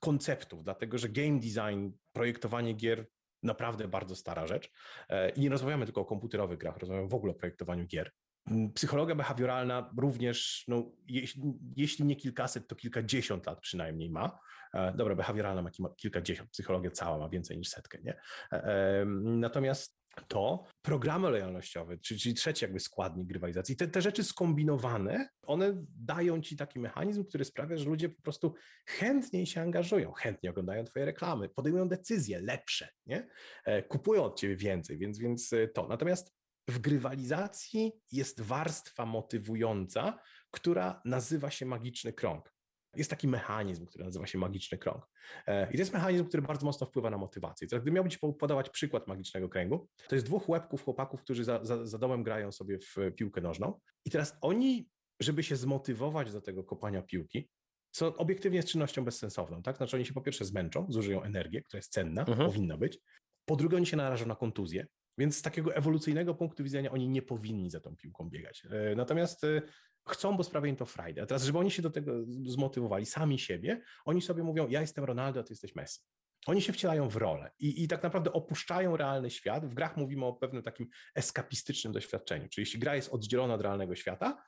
konceptów, 0.00 0.64
dlatego 0.64 0.98
że 0.98 1.08
game 1.08 1.40
design, 1.40 1.90
projektowanie 2.12 2.74
gier 2.74 3.06
naprawdę 3.42 3.88
bardzo 3.88 4.16
stara 4.16 4.46
rzecz. 4.46 4.70
E, 5.08 5.30
I 5.30 5.40
nie 5.40 5.48
rozmawiamy 5.48 5.84
tylko 5.84 6.00
o 6.00 6.04
komputerowych 6.04 6.58
grach, 6.58 6.76
rozmawiamy 6.76 7.08
w 7.08 7.14
ogóle 7.14 7.32
o 7.32 7.34
projektowaniu 7.34 7.86
gier. 7.86 8.12
Mm, 8.50 8.72
psychologia 8.72 9.14
behawioralna 9.14 9.92
również, 9.98 10.64
no, 10.68 10.92
jeśli, 11.06 11.42
jeśli 11.76 12.04
nie 12.04 12.16
kilkaset, 12.16 12.68
to 12.68 12.76
kilkadziesiąt 12.76 13.46
lat 13.46 13.60
przynajmniej 13.60 14.10
ma. 14.10 14.38
E, 14.74 14.92
dobra, 14.96 15.14
behawioralna 15.14 15.62
ma 15.62 15.90
kilkadziesiąt, 15.96 16.50
psychologia 16.50 16.90
cała 16.90 17.18
ma 17.18 17.28
więcej 17.28 17.58
niż 17.58 17.68
setkę, 17.68 17.98
nie? 18.02 18.20
E, 18.52 19.04
natomiast 19.24 20.03
to 20.28 20.64
programy 20.82 21.30
lojalnościowe, 21.30 21.98
czyli, 21.98 22.34
trzeci 22.34 22.64
jakby 22.64 22.80
składnik 22.80 23.28
grywalizacji, 23.28 23.76
te, 23.76 23.88
te 23.88 24.02
rzeczy 24.02 24.24
skombinowane, 24.24 25.28
one 25.42 25.84
dają 25.98 26.40
ci 26.40 26.56
taki 26.56 26.80
mechanizm, 26.80 27.24
który 27.24 27.44
sprawia, 27.44 27.76
że 27.76 27.84
ludzie 27.84 28.08
po 28.08 28.22
prostu 28.22 28.54
chętniej 28.86 29.46
się 29.46 29.60
angażują, 29.60 30.12
chętnie 30.12 30.50
oglądają 30.50 30.84
twoje 30.84 31.04
reklamy, 31.04 31.48
podejmują 31.48 31.88
decyzje 31.88 32.40
lepsze, 32.40 32.88
nie? 33.06 33.28
E, 33.64 33.82
kupują 33.82 34.24
od 34.24 34.40
ciebie 34.40 34.56
więcej, 34.56 34.98
więc, 34.98 35.18
więc 35.18 35.50
to. 35.74 35.88
Natomiast 35.88 36.34
w 36.68 36.78
grywalizacji 36.78 37.92
jest 38.12 38.40
warstwa 38.40 39.06
motywująca, 39.06 40.18
która 40.50 41.00
nazywa 41.04 41.50
się 41.50 41.66
magiczny 41.66 42.12
krąg. 42.12 42.53
Jest 42.96 43.10
taki 43.10 43.28
mechanizm, 43.28 43.86
który 43.86 44.04
nazywa 44.04 44.26
się 44.26 44.38
magiczny 44.38 44.78
krąg. 44.78 45.08
E, 45.46 45.68
I 45.68 45.72
to 45.72 45.78
jest 45.78 45.92
mechanizm, 45.92 46.24
który 46.24 46.42
bardzo 46.42 46.66
mocno 46.66 46.86
wpływa 46.86 47.10
na 47.10 47.18
motywację. 47.18 47.68
Teraz, 47.68 47.82
gdybym 47.82 47.94
miał 47.94 48.08
Ci 48.08 48.18
podawać 48.38 48.70
przykład 48.70 49.08
magicznego 49.08 49.48
kręgu, 49.48 49.88
to 50.08 50.14
jest 50.14 50.26
dwóch 50.26 50.48
łebków 50.48 50.84
chłopaków, 50.84 51.22
którzy 51.22 51.44
za, 51.44 51.64
za, 51.64 51.86
za 51.86 51.98
domem 51.98 52.22
grają 52.22 52.52
sobie 52.52 52.78
w 52.78 52.96
piłkę 53.16 53.40
nożną. 53.40 53.80
I 54.04 54.10
teraz 54.10 54.38
oni, 54.40 54.88
żeby 55.20 55.42
się 55.42 55.56
zmotywować 55.56 56.32
do 56.32 56.40
tego 56.40 56.64
kopania 56.64 57.02
piłki, 57.02 57.48
co 57.90 58.16
obiektywnie 58.16 58.56
jest 58.56 58.68
czynnością 58.68 59.04
bezsensowną, 59.04 59.62
tak? 59.62 59.76
Znaczy 59.76 59.96
oni 59.96 60.06
się 60.06 60.12
po 60.12 60.20
pierwsze 60.20 60.44
zmęczą, 60.44 60.86
zużyją 60.88 61.22
energię, 61.22 61.62
która 61.62 61.78
jest 61.78 61.92
cenna, 61.92 62.20
mhm. 62.20 62.48
powinna 62.48 62.76
być. 62.76 62.98
Po 63.44 63.56
drugie, 63.56 63.76
oni 63.76 63.86
się 63.86 63.96
narażą 63.96 64.26
na 64.26 64.34
kontuzję, 64.34 64.86
więc 65.18 65.36
z 65.36 65.42
takiego 65.42 65.74
ewolucyjnego 65.74 66.34
punktu 66.34 66.64
widzenia 66.64 66.90
oni 66.90 67.08
nie 67.08 67.22
powinni 67.22 67.70
za 67.70 67.80
tą 67.80 67.96
piłką 67.96 68.30
biegać. 68.30 68.66
E, 68.70 68.94
natomiast 68.94 69.44
e, 69.44 69.62
chcą, 70.08 70.36
bo 70.36 70.44
sprawia 70.44 70.68
im 70.68 70.76
to 70.76 70.86
frajdę. 70.86 71.22
A 71.22 71.26
teraz, 71.26 71.44
żeby 71.44 71.58
oni 71.58 71.70
się 71.70 71.82
do 71.82 71.90
tego 71.90 72.12
zmotywowali 72.46 73.06
sami 73.06 73.38
siebie, 73.38 73.82
oni 74.04 74.22
sobie 74.22 74.42
mówią, 74.42 74.68
ja 74.68 74.80
jestem 74.80 75.04
Ronaldo, 75.04 75.40
a 75.40 75.42
ty 75.42 75.52
jesteś 75.52 75.74
Messi. 75.74 76.00
Oni 76.46 76.62
się 76.62 76.72
wcielają 76.72 77.08
w 77.08 77.16
rolę 77.16 77.50
i, 77.58 77.84
i 77.84 77.88
tak 77.88 78.02
naprawdę 78.02 78.32
opuszczają 78.32 78.96
realny 78.96 79.30
świat. 79.30 79.66
W 79.66 79.74
grach 79.74 79.96
mówimy 79.96 80.24
o 80.24 80.32
pewnym 80.32 80.62
takim 80.62 80.88
eskapistycznym 81.14 81.92
doświadczeniu, 81.92 82.48
czyli 82.48 82.62
jeśli 82.62 82.80
gra 82.80 82.96
jest 82.96 83.08
oddzielona 83.08 83.54
od 83.54 83.60
realnego 83.60 83.94
świata, 83.94 84.44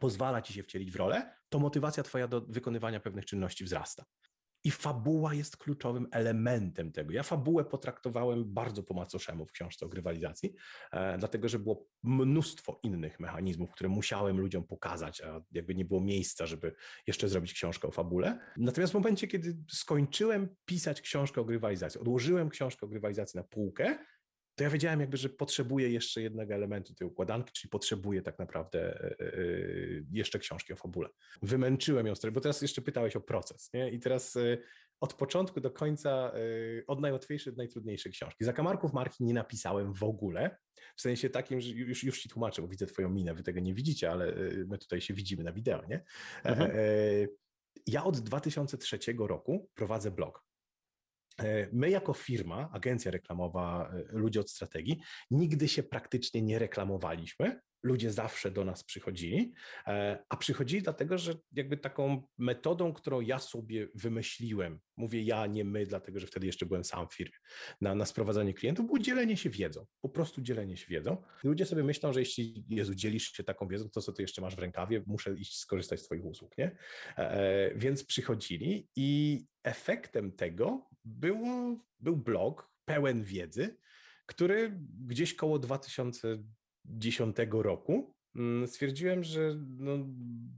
pozwala 0.00 0.42
ci 0.42 0.52
się 0.52 0.62
wcielić 0.62 0.90
w 0.90 0.96
rolę, 0.96 1.34
to 1.48 1.58
motywacja 1.58 2.02
twoja 2.02 2.28
do 2.28 2.40
wykonywania 2.40 3.00
pewnych 3.00 3.26
czynności 3.26 3.64
wzrasta. 3.64 4.04
I 4.64 4.70
fabuła 4.70 5.34
jest 5.34 5.56
kluczowym 5.56 6.08
elementem 6.10 6.92
tego. 6.92 7.12
Ja 7.12 7.22
fabułę 7.22 7.64
potraktowałem 7.64 8.54
bardzo 8.54 8.82
po 8.82 8.94
macoszemu 8.94 9.46
w 9.46 9.52
książce 9.52 9.86
o 9.86 9.88
grywalizacji, 9.88 10.54
e, 10.92 11.18
dlatego 11.18 11.48
że 11.48 11.58
było 11.58 11.86
mnóstwo 12.02 12.80
innych 12.82 13.20
mechanizmów, 13.20 13.70
które 13.70 13.88
musiałem 13.88 14.40
ludziom 14.40 14.64
pokazać, 14.64 15.20
a 15.20 15.40
jakby 15.52 15.74
nie 15.74 15.84
było 15.84 16.00
miejsca, 16.00 16.46
żeby 16.46 16.74
jeszcze 17.06 17.28
zrobić 17.28 17.52
książkę 17.52 17.88
o 17.88 17.90
fabule. 17.90 18.38
Natomiast 18.56 18.92
w 18.92 18.94
momencie, 18.94 19.28
kiedy 19.28 19.56
skończyłem 19.70 20.48
pisać 20.64 21.00
książkę 21.00 21.40
o 21.40 21.44
grywalizacji, 21.44 22.00
odłożyłem 22.00 22.48
książkę 22.48 22.86
o 22.86 22.88
grywalizacji 22.88 23.38
na 23.38 23.44
półkę, 23.44 23.98
to 24.60 24.64
ja 24.64 24.70
wiedziałem 24.70 25.00
jakby, 25.00 25.16
że 25.16 25.28
potrzebuję 25.28 25.90
jeszcze 25.90 26.22
jednego 26.22 26.54
elementu 26.54 26.94
tej 26.94 27.08
układanki, 27.08 27.52
czyli 27.52 27.70
potrzebuję 27.70 28.22
tak 28.22 28.38
naprawdę 28.38 28.80
e, 28.80 29.20
e, 29.20 29.32
jeszcze 30.12 30.38
książki 30.38 30.72
o 30.72 30.76
fabule. 30.76 31.08
Wymęczyłem 31.42 32.06
ją, 32.06 32.12
bo 32.32 32.40
teraz 32.40 32.62
jeszcze 32.62 32.82
pytałeś 32.82 33.16
o 33.16 33.20
proces, 33.20 33.70
nie? 33.74 33.90
I 33.90 34.00
teraz 34.00 34.36
e, 34.36 34.58
od 35.00 35.14
początku 35.14 35.60
do 35.60 35.70
końca, 35.70 36.32
od 36.86 37.00
najłatwiejszej 37.00 37.52
do 37.52 37.56
najtrudniejszej 37.56 38.12
książki. 38.12 38.44
Zakamarków 38.44 38.92
marki 38.92 39.24
nie 39.24 39.34
napisałem 39.34 39.92
w 39.92 40.02
ogóle, 40.02 40.56
w 40.96 41.00
sensie 41.00 41.30
takim, 41.30 41.60
że 41.60 41.68
już, 41.70 42.04
już 42.04 42.20
ci 42.20 42.28
tłumaczę, 42.28 42.62
bo 42.62 42.68
widzę 42.68 42.86
twoją 42.86 43.08
minę, 43.08 43.34
wy 43.34 43.42
tego 43.42 43.60
nie 43.60 43.74
widzicie, 43.74 44.10
ale 44.10 44.34
my 44.66 44.78
tutaj 44.78 45.00
się 45.00 45.14
widzimy 45.14 45.44
na 45.44 45.52
wideo, 45.52 45.82
nie? 45.88 46.04
Mhm. 46.44 46.70
Ja 47.86 48.04
od 48.04 48.18
2003 48.18 48.98
roku 49.18 49.70
prowadzę 49.74 50.10
blog. 50.10 50.49
E, 51.42 51.68
my, 51.72 51.90
jako 51.90 52.12
firma, 52.12 52.70
agencja 52.72 53.10
reklamowa, 53.10 53.92
e, 53.94 54.18
ludzie 54.18 54.40
od 54.40 54.50
strategii, 54.50 55.00
nigdy 55.30 55.68
się 55.68 55.82
praktycznie 55.82 56.42
nie 56.42 56.58
reklamowaliśmy. 56.58 57.60
Ludzie 57.82 58.12
zawsze 58.12 58.50
do 58.50 58.64
nas 58.64 58.84
przychodzili, 58.84 59.52
e, 59.86 60.24
a 60.28 60.36
przychodzili 60.36 60.82
dlatego, 60.82 61.18
że 61.18 61.34
jakby 61.52 61.76
taką 61.76 62.22
metodą, 62.38 62.92
którą 62.92 63.20
ja 63.20 63.38
sobie 63.38 63.88
wymyśliłem, 63.94 64.80
mówię 64.96 65.22
ja, 65.22 65.46
nie 65.46 65.64
my, 65.64 65.86
dlatego 65.86 66.20
że 66.20 66.26
wtedy 66.26 66.46
jeszcze 66.46 66.66
byłem 66.66 66.84
sam 66.84 67.08
w 67.08 67.14
firmie, 67.14 67.36
na, 67.80 67.94
na 67.94 68.06
sprowadzanie 68.06 68.54
klientów, 68.54 68.86
było 68.86 68.98
dzielenie 68.98 69.36
się 69.36 69.50
wiedzą, 69.50 69.86
po 70.00 70.08
prostu 70.08 70.42
dzielenie 70.42 70.76
się 70.76 70.86
wiedzą. 70.88 71.22
ludzie 71.44 71.66
sobie 71.66 71.82
myślą, 71.82 72.12
że 72.12 72.20
jeśli, 72.20 72.64
Jezu, 72.68 72.94
dzielisz 72.94 73.32
się 73.32 73.44
taką 73.44 73.68
wiedzą, 73.68 73.90
to 73.90 74.00
co 74.00 74.12
ty 74.12 74.22
jeszcze 74.22 74.42
masz 74.42 74.56
w 74.56 74.58
rękawie, 74.58 75.02
muszę 75.06 75.34
iść 75.34 75.58
skorzystać 75.58 76.00
z 76.00 76.04
twoich 76.04 76.24
usług, 76.24 76.58
nie? 76.58 76.76
Więc 77.76 78.04
przychodzili 78.04 78.88
i 78.96 79.40
efektem 79.64 80.32
tego 80.32 80.89
było, 81.04 81.84
był 82.00 82.16
blog 82.16 82.70
pełen 82.84 83.24
wiedzy, 83.24 83.76
który 84.26 84.80
gdzieś 85.06 85.34
koło 85.34 85.58
2010 85.58 87.36
roku 87.50 88.14
mm, 88.36 88.66
stwierdziłem, 88.68 89.24
że 89.24 89.54
no, 89.78 90.06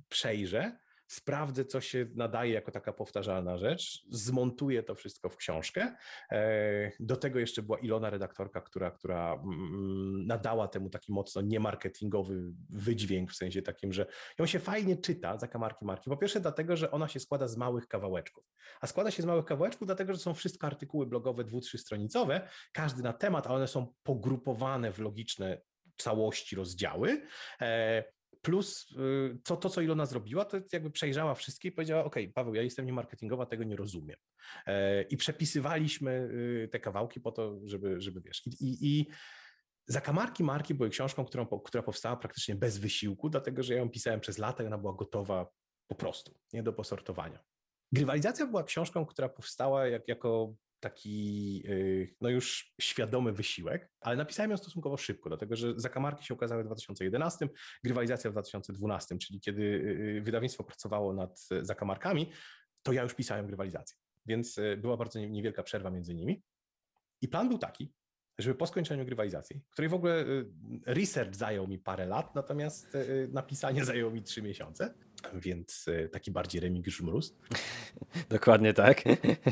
przejrzę 0.09 0.79
sprawdzę, 1.13 1.65
co 1.65 1.81
się 1.81 2.07
nadaje 2.15 2.53
jako 2.53 2.71
taka 2.71 2.93
powtarzalna 2.93 3.59
rzecz, 3.59 4.05
zmontuję 4.11 4.83
to 4.83 4.95
wszystko 4.95 5.29
w 5.29 5.37
książkę. 5.37 5.97
E, 6.31 6.93
do 7.01 7.17
tego 7.17 7.39
jeszcze 7.39 7.63
była 7.63 7.79
Ilona, 7.79 8.11
redaktorka, 8.11 8.61
która, 8.61 8.91
która 8.91 9.33
mm, 9.33 10.27
nadała 10.27 10.69
temu 10.69 10.91
taki 10.91 11.13
mocno 11.13 11.43
niemarketingowy 11.43 12.53
wydźwięk, 12.71 13.31
w 13.31 13.37
sensie 13.37 13.63
takim, 13.63 13.93
że 13.93 14.07
ją 14.39 14.47
się 14.47 14.59
fajnie 14.59 14.97
czyta, 14.97 15.39
zakamarki 15.39 15.85
marki. 15.85 16.11
Po 16.11 16.17
pierwsze 16.17 16.41
dlatego, 16.41 16.77
że 16.77 16.91
ona 16.91 17.09
się 17.09 17.21
składa 17.21 17.49
z 17.49 17.57
małych 17.57 17.89
kawałeczków. 17.89 18.45
A 18.81 18.87
składa 18.87 19.11
się 19.11 19.23
z 19.23 19.27
małych 19.27 19.45
kawałeczków 19.45 19.87
dlatego, 19.87 20.13
że 20.13 20.19
są 20.19 20.35
wszystko 20.35 20.67
artykuły 20.67 21.07
blogowe 21.07 21.45
dwu, 21.45 21.61
stronicowe, 21.63 22.49
każdy 22.73 23.03
na 23.03 23.13
temat, 23.13 23.47
a 23.47 23.51
one 23.51 23.69
są 23.69 23.95
pogrupowane 24.03 24.93
w 24.93 24.99
logiczne 24.99 25.63
całości, 25.97 26.57
rozdziały. 26.57 27.27
Plus 28.43 28.87
y, 28.91 29.39
to, 29.45 29.57
to, 29.57 29.71
co 29.71 29.81
Ilona 29.81 30.07
zrobiła, 30.07 30.45
to 30.45 30.59
jakby 30.73 30.91
przejrzała 30.91 31.35
wszystkie 31.35 31.69
i 31.69 31.73
powiedziała, 31.73 32.05
ok, 32.05 32.17
Paweł, 32.35 32.55
ja 32.55 32.63
jestem 32.63 32.87
niemarketingowa, 32.87 33.47
tego 33.47 33.65
nie 33.65 33.77
rozumiem. 33.77 34.17
E, 34.67 35.03
I 35.03 35.17
przepisywaliśmy 35.17 36.11
y, 36.65 36.69
te 36.73 36.81
kawałki 36.81 37.21
po 37.21 37.33
to, 37.33 37.61
żeby, 37.65 38.01
żeby 38.01 38.21
wiesz. 38.21 38.47
I, 38.47 38.51
i, 38.51 38.99
i 39.01 39.07
Zakamarki 39.87 40.45
Marki 40.45 40.75
były 40.75 40.91
książką, 40.91 41.25
którą, 41.25 41.47
która 41.47 41.83
powstała 41.83 42.17
praktycznie 42.17 42.55
bez 42.55 42.79
wysiłku, 42.79 43.29
dlatego 43.29 43.63
że 43.63 43.75
ja 43.75 43.81
ją 43.81 43.91
pisałem 43.91 44.21
przez 44.21 44.39
lata 44.39 44.63
i 44.63 44.67
ona 44.67 44.79
była 44.79 44.93
gotowa 44.93 45.47
po 45.87 45.95
prostu, 45.95 46.39
nie 46.53 46.63
do 46.63 46.73
posortowania. 46.73 47.45
Grywalizacja 47.93 48.47
była 48.47 48.65
książką, 48.65 49.07
która 49.07 49.29
powstała 49.29 49.87
jak, 49.87 50.09
jako 50.09 50.55
taki 50.83 51.63
y, 51.69 52.15
no 52.21 52.31
już 52.31 52.75
świadomy 52.81 53.33
wysiłek, 53.33 53.91
ale 54.01 54.17
napisałem 54.17 54.51
ją 54.51 54.57
stosunkowo 54.57 54.97
szybko, 54.97 55.31
dlatego 55.31 55.57
że 55.57 55.73
zakamarki 55.77 56.25
się 56.25 56.35
ukazały 56.35 56.63
w 56.63 56.67
2011, 56.67 57.49
grywalizacja 57.85 58.31
w 58.31 58.33
2012, 58.33 59.19
czyli 59.19 59.41
kiedy 59.41 59.63
y, 59.63 60.17
y, 60.19 60.23
wydawnictwo 60.23 60.65
pracowało 60.65 61.13
nad 61.13 61.49
zakamarkami, 61.61 62.31
to 62.83 62.93
ja 62.93 63.03
już 63.03 63.15
pisałem 63.15 63.47
grywalizację, 63.47 63.97
więc 64.27 64.61
była 64.79 64.97
bardzo 64.97 65.19
niewielka 65.21 65.63
przerwa 65.63 65.91
między 65.91 66.15
nimi. 66.15 66.43
I 67.21 67.29
plan 67.29 67.49
był 67.49 67.59
taki, 67.59 67.93
żeby 68.39 68.55
po 68.55 68.67
skończeniu 68.67 69.05
grywalizacji, 69.05 69.63
której 69.71 69.89
w 69.89 69.95
ogóle 69.95 70.25
research 70.87 71.35
zajął 71.35 71.69
mi 71.69 71.79
parę 71.79 72.07
lat, 72.07 72.35
natomiast 72.35 72.97
napisanie 73.29 73.85
zajęło 73.91 74.11
mi 74.11 74.23
trzy 74.23 74.43
miesiące, 74.43 74.95
więc 75.35 75.89
y, 75.89 76.09
taki 76.13 76.31
bardziej 76.31 76.61
Remigiusz 76.61 77.01
Mróz. 77.01 77.37
Dokładnie 78.31 78.75
tak. 78.75 79.03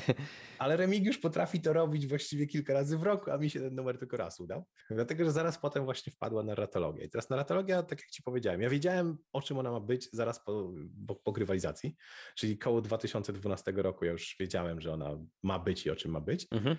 Ale 0.59 0.77
Remigiusz 0.77 1.19
potrafi 1.19 1.61
to 1.61 1.73
robić 1.73 2.07
właściwie 2.07 2.47
kilka 2.47 2.75
razy 2.75 2.99
w 2.99 3.03
roku, 3.03 3.31
a 3.31 3.39
mi 3.39 3.51
się 3.51 3.61
ten 3.61 3.75
numer 3.75 3.99
tylko 3.99 4.17
raz 4.17 4.41
udał. 4.41 4.65
Dlatego, 4.91 5.25
że 5.25 5.33
zaraz 5.33 5.59
potem 5.59 5.85
właśnie 5.85 6.13
wpadła 6.13 6.43
narratologia. 6.43 7.05
I 7.05 7.09
teraz 7.09 7.31
narratologia, 7.31 7.83
tak 7.83 8.01
jak 8.01 8.11
ci 8.11 8.23
powiedziałem, 8.23 8.61
ja 8.61 8.71
wiedziałem, 8.71 9.19
o 9.33 9.43
czym 9.43 9.59
ona 9.59 9.71
ma 9.71 9.81
być 9.81 10.09
zaraz 10.13 10.45
po, 10.45 10.73
po, 11.07 11.15
po 11.15 11.33
grywalizacji, 11.33 11.97
czyli 12.35 12.59
koło 12.59 12.81
2012 12.81 13.73
roku 13.73 14.05
ja 14.05 14.13
już 14.13 14.37
wiedziałem, 14.41 14.81
że 14.81 14.93
ona 14.93 15.19
ma 15.43 15.59
być 15.59 15.87
i 15.87 15.91
o 15.91 15.97
czym 15.97 16.11
ma 16.11 16.21
być. 16.21 16.47
Mhm. 16.51 16.77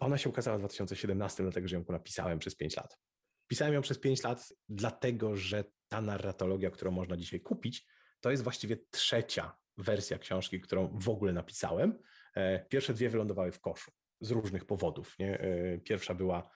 Ona 0.00 0.18
się 0.18 0.30
ukazała 0.30 0.56
w 0.56 0.60
2017, 0.60 1.42
dlatego 1.42 1.68
że 1.68 1.76
ją 1.76 1.84
napisałem 1.88 2.38
przez 2.38 2.56
5 2.56 2.76
lat. 2.76 2.98
Pisałem 3.48 3.74
ją 3.74 3.80
przez 3.80 3.98
5 3.98 4.22
lat, 4.22 4.48
dlatego 4.68 5.36
że 5.36 5.64
ta 5.88 6.00
narratologia, 6.00 6.70
którą 6.70 6.90
można 6.90 7.16
dzisiaj 7.16 7.40
kupić, 7.40 7.86
to 8.22 8.30
jest 8.30 8.42
właściwie 8.42 8.76
trzecia 8.90 9.56
wersja 9.78 10.18
książki, 10.18 10.60
którą 10.60 10.98
w 10.98 11.08
ogóle 11.08 11.32
napisałem. 11.32 11.98
E, 12.34 12.66
pierwsze 12.66 12.94
dwie 12.94 13.10
wylądowały 13.10 13.52
w 13.52 13.60
koszu 13.60 13.90
z 14.20 14.30
różnych 14.30 14.64
powodów. 14.64 15.18
Nie? 15.18 15.40
E, 15.40 15.78
pierwsza 15.78 16.14
była 16.14 16.50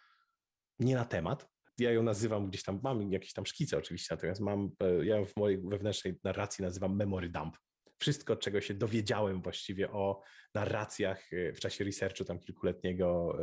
nie 0.78 0.94
na 0.94 1.04
temat. 1.04 1.48
Ja 1.78 1.90
ją 1.92 2.02
nazywam 2.02 2.48
gdzieś 2.48 2.62
tam, 2.62 2.80
mam 2.82 3.12
jakieś 3.12 3.32
tam 3.32 3.46
szkice 3.46 3.78
oczywiście, 3.78 4.14
natomiast 4.14 4.40
mam, 4.40 4.70
e, 4.80 5.06
ja 5.06 5.24
w 5.24 5.36
mojej 5.36 5.58
wewnętrznej 5.58 6.18
narracji 6.24 6.64
nazywam 6.64 6.96
memory 6.96 7.28
dump 7.28 7.56
wszystko, 7.98 8.36
czego 8.36 8.60
się 8.60 8.74
dowiedziałem 8.74 9.42
właściwie 9.42 9.90
o 9.90 10.22
narracjach 10.54 11.28
w 11.54 11.60
czasie 11.60 11.84
researchu 11.84 12.24
tam 12.24 12.38
kilkuletniego 12.38 13.38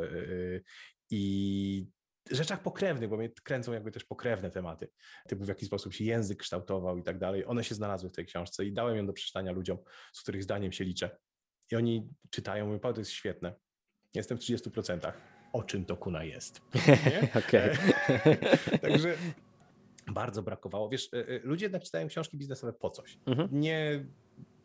i 1.09 1.87
rzeczach 2.31 2.61
pokrewnych, 2.61 3.09
bo 3.09 3.17
mnie 3.17 3.29
kręcą 3.29 3.73
jakby 3.73 3.91
też 3.91 4.03
pokrewne 4.03 4.51
tematy, 4.51 4.87
typu 5.27 5.45
w 5.45 5.47
jaki 5.47 5.65
sposób 5.65 5.93
się 5.93 6.03
język 6.03 6.39
kształtował 6.39 6.97
i 6.97 7.03
tak 7.03 7.17
dalej. 7.17 7.45
One 7.45 7.63
się 7.63 7.75
znalazły 7.75 8.09
w 8.09 8.13
tej 8.13 8.25
książce 8.25 8.65
i 8.65 8.73
dałem 8.73 8.97
ją 8.97 9.05
do 9.05 9.13
przeczytania 9.13 9.51
ludziom, 9.51 9.77
z 10.13 10.21
których 10.21 10.43
zdaniem 10.43 10.71
się 10.71 10.83
liczę. 10.83 11.17
I 11.71 11.75
oni 11.75 12.09
czytają, 12.29 12.65
mówią, 12.65 12.79
to 12.79 13.01
jest 13.01 13.11
świetne. 13.11 13.53
Jestem 14.13 14.37
w 14.37 14.41
30%. 14.41 15.11
O 15.53 15.63
czym 15.63 15.85
to 15.85 15.97
kuna 15.97 16.23
jest? 16.23 16.61
Okej. 17.47 17.69
Także 18.81 19.15
bardzo 20.07 20.43
brakowało. 20.43 20.89
Wiesz, 20.89 21.09
ludzie 21.43 21.65
jednak 21.65 21.83
czytają 21.83 22.07
książki 22.07 22.37
biznesowe 22.37 22.73
po 22.73 22.89
coś. 22.89 23.17
Mhm. 23.25 23.49
Nie 23.51 24.05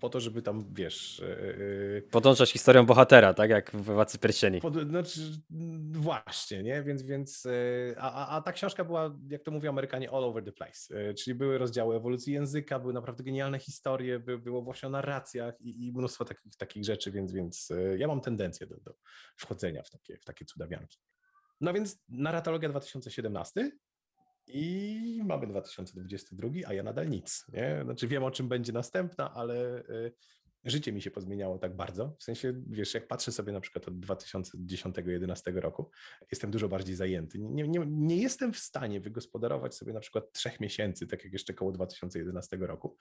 po 0.01 0.09
to, 0.09 0.20
żeby 0.20 0.42
tam, 0.42 0.64
wiesz... 0.74 1.18
Yy, 1.18 2.03
Podążać 2.11 2.53
historią 2.53 2.86
bohatera, 2.86 3.34
tak 3.34 3.51
jak 3.51 3.70
w 3.70 3.84
Władcy 3.84 4.18
Pierścieni. 4.18 4.61
Pod, 4.61 4.74
znaczy, 4.74 5.20
właśnie, 5.90 6.62
nie? 6.62 6.82
Więc, 6.82 7.03
więc 7.03 7.44
yy, 7.44 7.94
a, 7.99 8.36
a 8.36 8.42
ta 8.42 8.53
książka 8.53 8.84
była, 8.84 9.18
jak 9.30 9.42
to 9.42 9.51
mówią 9.51 9.70
Amerykanie, 9.70 10.11
all 10.11 10.24
over 10.24 10.44
the 10.44 10.53
place. 10.53 11.05
Yy, 11.05 11.14
czyli 11.14 11.34
były 11.34 11.59
rozdziały 11.59 11.96
ewolucji 11.96 12.32
języka, 12.32 12.78
były 12.78 12.92
naprawdę 12.92 13.24
genialne 13.24 13.59
historie, 13.59 14.18
by, 14.18 14.38
było 14.38 14.62
właśnie 14.62 14.86
o 14.86 14.90
narracjach 14.90 15.61
i, 15.61 15.86
i 15.86 15.92
mnóstwo 15.92 16.24
takich, 16.24 16.57
takich 16.57 16.84
rzeczy, 16.84 17.11
więc, 17.11 17.32
więc 17.32 17.72
ja 17.96 18.07
mam 18.07 18.20
tendencję 18.20 18.66
do, 18.66 18.76
do 18.80 18.94
wchodzenia 19.36 19.82
w 19.82 19.90
takie, 19.90 20.18
w 20.18 20.24
takie 20.24 20.44
cudawianki. 20.44 20.99
No 21.61 21.72
więc 21.72 22.03
narratologia 22.09 22.68
2017 22.68 23.70
i 24.49 25.22
mamy 25.24 25.46
2022, 25.46 26.49
a 26.66 26.72
ja 26.74 26.82
nadal 26.82 27.09
nic. 27.09 27.46
Nie? 27.53 27.80
Znaczy 27.84 28.09
wiem, 28.09 28.24
o 28.24 28.30
czym 28.30 28.49
będzie 28.49 28.72
następna, 28.72 29.34
ale 29.34 29.78
y, 29.78 30.12
życie 30.65 30.93
mi 30.93 31.03
się 31.03 31.11
pozmieniało 31.11 31.59
tak 31.59 31.77
bardzo. 31.77 32.17
W 32.19 32.23
sensie, 32.23 32.63
wiesz, 32.67 32.95
jak 32.95 33.09
patrzę 33.09 33.33
sobie 33.33 33.53
na 33.53 33.61
przykład 33.61 33.89
od 33.89 33.95
2010-2011 33.95 35.55
roku, 35.55 35.91
jestem 36.31 36.51
dużo 36.51 36.69
bardziej 36.69 36.97
zajęty. 36.97 37.39
Nie, 37.39 37.69
nie, 37.69 37.81
nie 37.87 38.17
jestem 38.17 38.53
w 38.53 38.59
stanie 38.59 39.01
wygospodarować 39.01 39.75
sobie 39.75 39.93
na 39.93 40.01
przykład 40.01 40.33
trzech 40.33 40.61
miesięcy, 40.61 41.07
tak 41.07 41.25
jak 41.25 41.33
jeszcze 41.33 41.55
koło 41.55 41.73
2011 41.73 42.57
roku, 42.57 42.97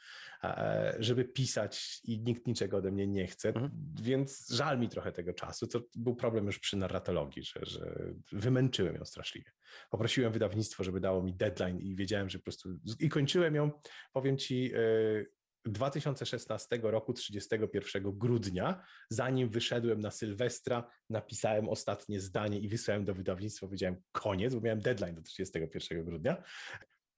żeby 0.99 1.25
pisać 1.25 2.01
i 2.03 2.19
nikt 2.19 2.47
niczego 2.47 2.77
ode 2.77 2.91
mnie 2.91 3.07
nie 3.07 3.27
chce, 3.27 3.49
mhm. 3.49 3.71
więc 4.01 4.49
żal 4.49 4.79
mi 4.79 4.89
trochę 4.89 5.11
tego 5.11 5.33
czasu. 5.33 5.67
To 5.67 5.81
był 5.95 6.15
problem 6.15 6.45
już 6.45 6.59
przy 6.59 6.77
narratologii, 6.77 7.43
że, 7.43 7.59
że 7.63 8.13
wymęczyłem 8.31 8.95
ją 8.95 9.05
straszliwie. 9.05 9.51
Poprosiłem 9.89 10.33
wydawnictwo, 10.33 10.83
żeby 10.83 10.99
dało 10.99 11.23
mi 11.23 11.33
deadline 11.33 11.79
i 11.79 11.95
wiedziałem, 11.95 12.29
że 12.29 12.37
po 12.37 12.43
prostu 12.43 12.69
i 12.99 13.09
kończyłem 13.09 13.55
ją, 13.55 13.71
powiem 14.13 14.37
ci, 14.37 14.75
y, 14.75 15.36
2016 15.65 16.79
roku, 16.83 17.13
31 17.13 18.17
grudnia, 18.17 18.83
zanim 19.09 19.49
wyszedłem 19.49 19.99
na 19.99 20.11
Sylwestra, 20.11 20.89
napisałem 21.09 21.69
ostatnie 21.69 22.19
zdanie 22.19 22.59
i 22.59 22.69
wysłałem 22.69 23.05
do 23.05 23.13
wydawnictwa. 23.13 23.67
Powiedziałem 23.67 24.01
koniec, 24.11 24.55
bo 24.55 24.61
miałem 24.61 24.81
deadline 24.81 25.15
do 25.15 25.21
31 25.21 26.05
grudnia. 26.05 26.43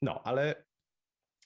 No, 0.01 0.21
ale 0.23 0.65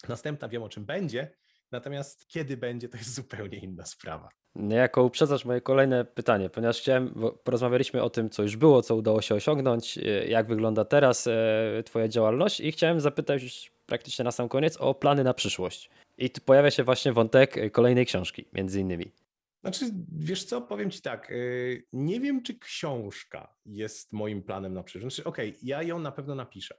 następna 0.08 0.48
wiem 0.48 0.64
o 0.64 0.70
czym 0.70 0.86
będzie, 0.86 1.36
natomiast 1.72 2.28
kiedy 2.28 2.58
będzie, 2.58 2.90
to 2.90 2.98
jest 2.98 3.14
zupełnie 3.22 3.58
inna 3.58 3.86
sprawa. 3.86 4.30
Niejako 4.56 5.04
uprzedzasz 5.04 5.46
moje 5.46 5.62
kolejne 5.62 6.06
pytanie, 6.06 6.50
ponieważ 6.50 6.80
chciałem, 6.80 7.14
porozmawialiśmy 7.44 8.02
o 8.02 8.10
tym, 8.10 8.30
co 8.30 8.44
już 8.44 8.58
było, 8.58 8.82
co 8.82 8.96
udało 8.96 9.22
się 9.22 9.36
osiągnąć, 9.36 9.98
e, 9.98 10.02
jak 10.28 10.48
wygląda 10.48 10.86
teraz 10.86 11.28
e, 11.28 11.84
Twoja 11.86 12.08
działalność 12.08 12.60
i 12.60 12.72
chciałem 12.72 13.02
zapytać 13.02 13.44
już 13.44 13.72
praktycznie 13.86 14.26
na 14.26 14.32
sam 14.32 14.50
koniec 14.50 14.78
o 14.78 14.94
plany 14.94 15.24
na 15.24 15.34
przyszłość. 15.34 15.90
I 16.18 16.30
tu 16.30 16.42
pojawia 16.42 16.72
się 16.72 16.84
właśnie 16.84 17.14
wątek 17.14 17.58
e, 17.58 17.70
kolejnej 17.70 18.06
książki, 18.06 18.46
między 18.54 18.80
innymi. 18.80 19.12
Znaczy, 19.62 19.86
wiesz 20.12 20.44
co, 20.44 20.62
powiem 20.62 20.92
ci 20.92 21.02
tak, 21.02 21.32
e, 21.32 21.36
nie 21.94 22.20
wiem, 22.20 22.44
czy 22.44 22.60
książka 22.60 23.56
jest 23.66 24.14
moim 24.14 24.44
planem 24.44 24.74
na 24.74 24.84
przyszłość. 24.84 25.16
Znaczy, 25.16 25.30
okej, 25.30 25.50
okay, 25.50 25.60
ja 25.64 25.84
ją 25.84 26.00
na 26.00 26.12
pewno 26.12 26.36
napiszę. 26.36 26.78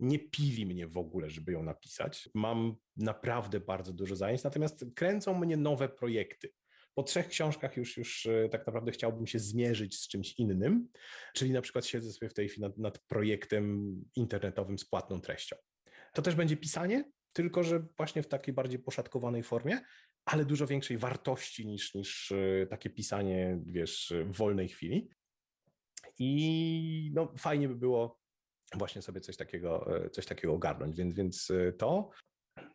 Nie 0.00 0.18
pili 0.18 0.66
mnie 0.66 0.86
w 0.86 0.98
ogóle, 0.98 1.30
żeby 1.30 1.52
ją 1.52 1.62
napisać. 1.62 2.28
Mam 2.34 2.76
naprawdę 2.96 3.60
bardzo 3.60 3.92
dużo 3.92 4.16
zajęć, 4.16 4.42
natomiast 4.42 4.84
kręcą 4.94 5.38
mnie 5.38 5.56
nowe 5.56 5.88
projekty. 5.88 6.52
Po 6.94 7.02
trzech 7.02 7.28
książkach 7.28 7.76
już, 7.76 7.96
już 7.96 8.26
e, 8.26 8.48
tak 8.48 8.66
naprawdę 8.66 8.92
chciałbym 8.92 9.26
się 9.26 9.38
zmierzyć 9.38 9.98
z 9.98 10.08
czymś 10.08 10.38
innym, 10.38 10.88
czyli 11.34 11.52
na 11.52 11.62
przykład 11.62 11.86
siedzę 11.86 12.12
sobie 12.12 12.28
w 12.28 12.34
tej 12.34 12.48
chwili 12.48 12.62
nad, 12.62 12.78
nad 12.78 12.98
projektem 12.98 13.94
internetowym 14.16 14.78
z 14.78 14.84
płatną 14.84 15.20
treścią. 15.20 15.56
To 16.14 16.22
też 16.22 16.34
będzie 16.34 16.56
pisanie, 16.56 17.04
tylko 17.32 17.62
że 17.62 17.86
właśnie 17.96 18.22
w 18.22 18.28
takiej 18.28 18.54
bardziej 18.54 18.78
poszatkowanej 18.78 19.42
formie, 19.42 19.80
ale 20.24 20.44
dużo 20.44 20.66
większej 20.66 20.98
wartości 20.98 21.66
niż, 21.66 21.94
niż 21.94 22.32
e, 22.32 22.66
takie 22.66 22.90
pisanie, 22.90 23.60
wiesz, 23.66 24.12
w 24.24 24.36
wolnej 24.36 24.68
chwili. 24.68 25.10
I 26.18 27.10
no, 27.14 27.34
fajnie 27.38 27.68
by 27.68 27.74
było 27.74 28.20
właśnie 28.74 29.02
sobie 29.02 29.20
coś 29.20 29.36
takiego, 29.36 29.96
e, 30.04 30.10
coś 30.10 30.26
takiego 30.26 30.54
ogarnąć, 30.54 30.96
więc, 30.96 31.14
więc 31.14 31.50
e, 31.50 31.72
to 31.72 32.10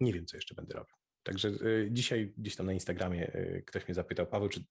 nie 0.01 0.13
wiem, 0.13 0.25
co 0.25 0.37
jeszcze 0.37 0.55
będę 0.55 0.73
robił. 0.73 0.95
Także 1.23 1.51
dzisiaj 1.89 2.33
gdzieś 2.37 2.55
tam 2.55 2.65
na 2.65 2.73
Instagramie 2.73 3.31
ktoś 3.65 3.87
mnie 3.87 3.95
zapytał, 3.95 4.27
Paweł, 4.27 4.49
czy 4.49 4.63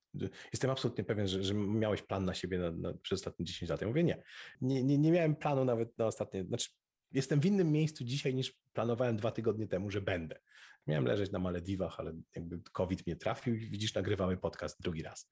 jestem 0.52 0.70
absolutnie 0.70 1.04
pewien, 1.04 1.28
że, 1.28 1.42
że 1.42 1.54
miałeś 1.54 2.02
plan 2.02 2.24
na 2.24 2.34
siebie 2.34 2.58
na, 2.58 2.70
na, 2.70 2.94
przez 2.94 3.20
ostatnie 3.20 3.44
10 3.44 3.70
lat. 3.70 3.80
Ja 3.80 3.86
mówię, 3.86 4.04
nie. 4.04 4.22
nie. 4.60 4.84
Nie, 4.84 4.98
nie 4.98 5.12
miałem 5.12 5.36
planu 5.36 5.64
nawet 5.64 5.98
na 5.98 6.06
ostatnie, 6.06 6.44
znaczy 6.44 6.70
jestem 7.12 7.40
w 7.40 7.46
innym 7.46 7.72
miejscu 7.72 8.04
dzisiaj 8.04 8.34
niż 8.34 8.52
planowałem 8.52 9.16
dwa 9.16 9.30
tygodnie 9.30 9.66
temu, 9.66 9.90
że 9.90 10.00
będę. 10.00 10.38
Miałem 10.86 11.04
leżeć 11.04 11.32
na 11.32 11.38
Malediwach, 11.38 12.00
ale 12.00 12.12
jakby 12.36 12.60
COVID 12.72 13.06
mnie 13.06 13.16
trafił 13.16 13.54
i 13.54 13.58
widzisz, 13.70 13.94
nagrywamy 13.94 14.36
podcast 14.36 14.82
drugi 14.82 15.02
raz. 15.02 15.30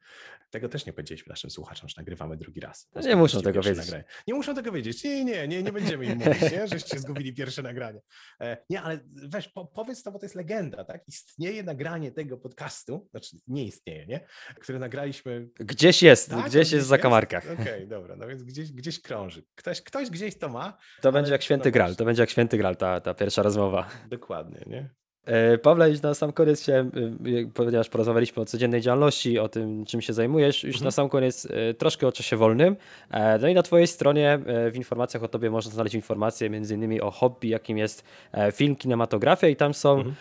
Tego 0.50 0.68
też 0.68 0.86
nie 0.86 0.92
powiedzieliśmy 0.92 1.30
naszym 1.30 1.50
słuchaczom, 1.50 1.88
że 1.88 1.94
nagrywamy 1.96 2.36
drugi 2.36 2.61
raz. 2.61 2.90
No 2.94 3.00
nie 3.00 3.16
muszą 3.16 3.42
tego 3.42 3.62
wiedzieć. 3.62 3.84
Nagranie. 3.84 4.05
Nie 4.26 4.34
muszą 4.34 4.55
tego 4.55 4.72
wiedzieć. 4.72 5.05
Nie, 5.05 5.24
nie, 5.24 5.48
nie, 5.48 5.62
nie 5.62 5.72
będziemy 5.72 6.05
im 6.05 6.18
mówić, 6.24 6.52
nie? 6.52 6.68
żeście 6.68 6.98
zgubili 6.98 7.34
pierwsze 7.34 7.62
nagranie. 7.62 8.00
E, 8.40 8.57
nie, 8.70 8.82
ale 8.82 9.00
weź, 9.28 9.48
po, 9.48 9.66
powiedz 9.66 10.02
to, 10.02 10.12
bo 10.12 10.18
to 10.18 10.24
jest 10.24 10.34
legenda, 10.34 10.84
tak? 10.84 11.09
Istnieje 11.09 11.62
nagranie 11.62 12.12
tego 12.12 12.38
podcastu, 12.38 13.09
znaczy 13.11 13.36
nie 13.46 13.64
istnieje, 13.64 14.07
nie? 14.07 14.26
Które 14.61 14.78
nagraliśmy. 14.78 15.48
Gdzieś 15.61 16.02
jest, 16.02 16.30
tak? 16.30 16.46
gdzieś 16.46 16.72
jest 16.72 16.86
w 16.86 16.88
zakamarkach. 16.88 17.44
Okej, 17.44 17.62
okay, 17.62 17.86
dobra, 17.86 18.16
no 18.16 18.26
więc 18.26 18.42
gdzieś, 18.42 18.72
gdzieś 18.72 19.02
krąży. 19.02 19.44
Ktoś, 19.55 19.82
ktoś 19.82 20.11
gdzieś 20.11 20.38
to 20.38 20.48
ma. 20.48 20.78
To 21.00 21.12
będzie 21.12 21.32
jak 21.32 21.42
święty 21.42 21.70
gral, 21.70 21.96
to 21.96 22.05
będzie 22.05 22.22
jak 22.22 22.30
święty 22.30 22.59
gral 22.59 22.76
ta, 22.76 23.00
ta 23.00 23.14
pierwsza 23.14 23.42
rozmowa. 23.42 23.88
Dokładnie, 24.09 24.64
nie? 24.66 25.03
E, 25.27 25.59
Pawle, 25.59 25.91
już 25.91 26.03
na 26.03 26.14
sam 26.14 26.33
koniec 26.33 26.62
chciałem, 26.62 26.87
e, 26.87 27.51
ponieważ 27.55 27.89
porozmawialiśmy 27.89 28.43
o 28.43 28.45
codziennej 28.45 28.81
działalności, 28.81 29.39
o 29.39 29.49
tym, 29.49 29.85
czym 29.85 30.01
się 30.01 30.12
zajmujesz, 30.12 30.64
już 30.64 30.75
mhm. 30.75 30.85
na 30.85 30.91
sam 30.91 31.09
koniec 31.09 31.47
e, 31.51 31.75
troszkę 31.75 32.07
o 32.07 32.12
czasie 32.12 32.37
wolnym. 32.37 32.77
No 33.41 33.49
i 33.49 33.55
na 33.55 33.62
Twojej 33.62 33.87
stronie 33.87 34.39
w 34.72 34.77
informacjach 34.77 35.22
o 35.22 35.29
Tobie 35.29 35.51
można 35.51 35.72
znaleźć 35.72 35.95
informacje 35.95 36.47
innymi 36.47 37.01
o 37.01 37.11
hobby, 37.11 37.49
jakim 37.49 37.79
jest 37.79 38.05
film, 38.53 38.77
kinematografia 38.77 39.49
i 39.49 39.57
tam 39.57 39.75
są 39.75 39.97
mhm. 39.97 40.14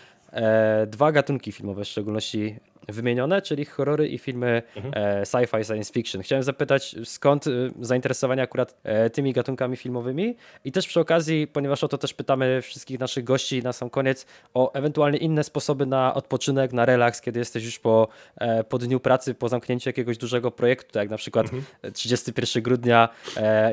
Dwa 0.86 1.12
gatunki 1.12 1.52
filmowe, 1.52 1.84
w 1.84 1.88
szczególności 1.88 2.60
wymienione, 2.88 3.42
czyli 3.42 3.64
horrory 3.64 4.08
i 4.08 4.18
filmy 4.18 4.62
mhm. 4.76 4.94
E, 4.96 5.22
sci-fi, 5.22 5.64
science 5.64 5.92
fiction. 5.92 6.22
Chciałem 6.22 6.42
zapytać, 6.42 6.96
skąd 7.04 7.46
y, 7.46 7.72
zainteresowanie 7.80 8.42
akurat 8.42 8.76
e, 8.82 9.10
tymi 9.10 9.32
gatunkami 9.32 9.76
filmowymi 9.76 10.36
i 10.64 10.72
też 10.72 10.86
przy 10.86 11.00
okazji, 11.00 11.46
ponieważ 11.46 11.84
o 11.84 11.88
to 11.88 11.98
też 11.98 12.14
pytamy 12.14 12.62
wszystkich 12.62 13.00
naszych 13.00 13.24
gości 13.24 13.62
na 13.62 13.72
sam 13.72 13.90
koniec, 13.90 14.26
o 14.54 14.72
ewentualnie 14.72 15.18
inne 15.18 15.44
sposoby 15.44 15.86
na 15.86 16.14
odpoczynek, 16.14 16.72
na 16.72 16.86
relaks, 16.86 17.20
kiedy 17.20 17.38
jesteś 17.38 17.64
już 17.64 17.78
po, 17.78 18.08
e, 18.36 18.64
po 18.64 18.78
dniu 18.78 19.00
pracy, 19.00 19.34
po 19.34 19.48
zamknięciu 19.48 19.88
jakiegoś 19.88 20.18
dużego 20.18 20.50
projektu, 20.50 20.92
tak 20.92 21.00
jak 21.00 21.10
na 21.10 21.16
przykład 21.16 21.46
mhm. 21.46 21.92
31 21.92 22.62
grudnia 22.62 23.08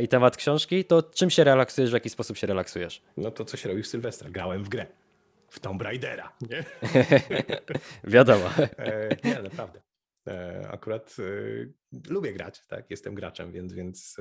i 0.02 0.08
temat 0.08 0.38
książki, 0.38 0.86
to 0.86 1.04
czym 1.04 1.30
się 1.30 1.44
relaksujesz, 1.44 1.90
w 1.92 1.94
jaki 1.94 2.10
sposób 2.10 2.38
się 2.38 2.48
relaksujesz? 2.48 3.02
No 3.18 3.32
to 3.32 3.46
co 3.46 3.58
się 3.58 3.70
robi 3.70 3.84
w 3.84 3.88
Sylwestra? 3.88 4.30
Grałem 4.30 4.64
w 4.64 4.70
grę 4.70 4.86
w 5.52 5.60
Tomb 5.60 5.82
Raidera, 5.82 6.38
nie? 6.42 6.64
Wiadomo. 8.14 8.50
E, 8.78 9.18
nie, 9.24 9.42
naprawdę. 9.42 9.82
E, 10.28 10.68
akurat 10.72 11.16
e, 11.20 12.04
lubię 12.14 12.34
grać, 12.34 12.68
tak? 12.68 12.90
Jestem 12.90 13.16
graczem, 13.16 13.52
więc, 13.52 13.74
więc 13.74 14.18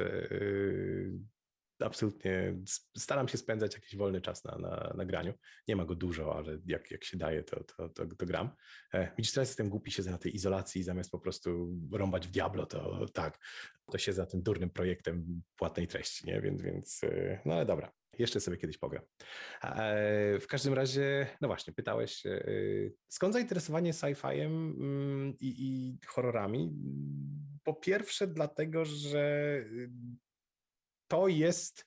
absolutnie 1.80 2.54
staram 2.96 3.28
się 3.28 3.38
spędzać 3.38 3.74
jakiś 3.74 3.96
wolny 3.96 4.20
czas 4.20 4.44
na, 4.44 4.58
na, 4.58 4.92
na 4.96 5.04
graniu. 5.04 5.34
Nie 5.68 5.76
ma 5.76 5.84
go 5.84 5.94
dużo, 5.94 6.36
ale 6.36 6.58
jak, 6.66 6.90
jak 6.90 7.04
się 7.04 7.16
daje, 7.16 7.42
to, 7.42 7.64
to, 7.64 7.88
to, 7.88 8.06
to 8.06 8.26
gram. 8.26 8.50
Widzisz, 9.16 9.32
teraz 9.32 9.48
jestem 9.48 9.68
głupi, 9.68 9.90
siedzę 9.90 10.10
na 10.10 10.18
tej 10.18 10.34
izolacji 10.34 10.82
zamiast 10.82 11.10
po 11.10 11.18
prostu 11.18 11.68
rąbać 11.92 12.28
w 12.28 12.30
Diablo, 12.30 12.66
to 12.66 13.06
tak, 13.12 13.38
to 13.90 13.98
się 13.98 14.12
za 14.12 14.26
tym 14.26 14.42
durnym 14.42 14.70
projektem 14.70 15.42
płatnej 15.56 15.88
treści, 15.88 16.26
nie? 16.26 16.40
Więc, 16.40 16.62
więc 16.62 17.00
no 17.44 17.54
ale 17.54 17.66
dobra. 17.66 17.92
Jeszcze 18.20 18.40
sobie 18.40 18.56
kiedyś 18.56 18.78
pogram. 18.78 19.02
W 20.40 20.44
każdym 20.48 20.74
razie, 20.74 21.26
no 21.40 21.48
właśnie, 21.48 21.72
pytałeś, 21.72 22.26
e, 22.26 22.44
skąd 23.08 23.34
zainteresowanie 23.34 23.92
sci-fiem 23.92 24.46
mm, 24.46 25.34
i, 25.40 25.54
i 25.58 25.98
horrorami? 26.06 26.72
Po 27.62 27.74
pierwsze, 27.74 28.26
dlatego, 28.26 28.84
że 28.84 29.56
y, 29.56 29.90
to 31.08 31.28
jest. 31.28 31.86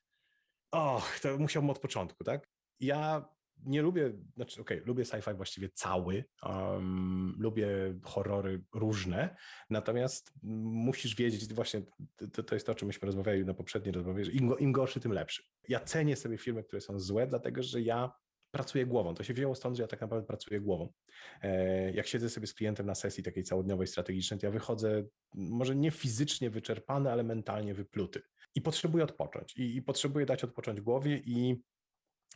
Och, 0.71 1.19
to 1.21 1.37
musiałbym 1.37 1.69
od 1.69 1.79
początku, 1.79 2.23
tak? 2.23 2.47
Ja 2.79 3.29
nie 3.65 3.81
lubię, 3.81 4.13
znaczy 4.35 4.61
okej, 4.61 4.77
okay, 4.77 4.87
lubię 4.87 5.03
sci-fi 5.03 5.35
właściwie 5.35 5.69
cały, 5.69 6.25
um, 6.43 7.35
lubię 7.39 7.67
horrory 8.03 8.63
różne, 8.73 9.35
natomiast 9.69 10.33
musisz 10.43 11.15
wiedzieć, 11.15 11.53
właśnie 11.53 11.81
to, 12.33 12.43
to 12.43 12.55
jest 12.55 12.65
to, 12.65 12.71
o 12.71 12.75
czym 12.75 12.87
myśmy 12.87 13.05
rozmawiali 13.05 13.45
na 13.45 13.53
poprzedniej 13.53 13.93
rozmowie, 13.93 14.25
że 14.25 14.31
im, 14.31 14.53
im 14.59 14.71
gorszy, 14.71 14.99
tym 14.99 15.11
lepszy. 15.11 15.43
Ja 15.69 15.79
cenię 15.79 16.15
sobie 16.15 16.37
filmy, 16.37 16.63
które 16.63 16.81
są 16.81 16.99
złe, 16.99 17.27
dlatego 17.27 17.63
że 17.63 17.81
ja 17.81 18.11
pracuję 18.53 18.85
głową. 18.85 19.15
To 19.15 19.23
się 19.23 19.33
wzięło 19.33 19.55
stąd, 19.55 19.77
że 19.77 19.83
ja 19.83 19.87
tak 19.87 20.01
naprawdę 20.01 20.27
pracuję 20.27 20.61
głową. 20.61 20.93
E, 21.41 21.91
jak 21.91 22.07
siedzę 22.07 22.29
sobie 22.29 22.47
z 22.47 22.53
klientem 22.53 22.85
na 22.85 22.95
sesji 22.95 23.23
takiej 23.23 23.43
całodniowej, 23.43 23.87
strategicznej, 23.87 24.39
to 24.39 24.45
ja 24.45 24.51
wychodzę 24.51 25.03
może 25.35 25.75
nie 25.75 25.91
fizycznie 25.91 26.49
wyczerpany, 26.49 27.11
ale 27.11 27.23
mentalnie 27.23 27.73
wypluty. 27.73 28.21
I 28.55 28.61
potrzebuję 28.61 29.03
odpocząć. 29.03 29.57
I, 29.57 29.75
i 29.75 29.81
potrzebuję 29.81 30.25
dać 30.25 30.43
odpocząć 30.43 30.81
głowie 30.81 31.21
i 31.25 31.61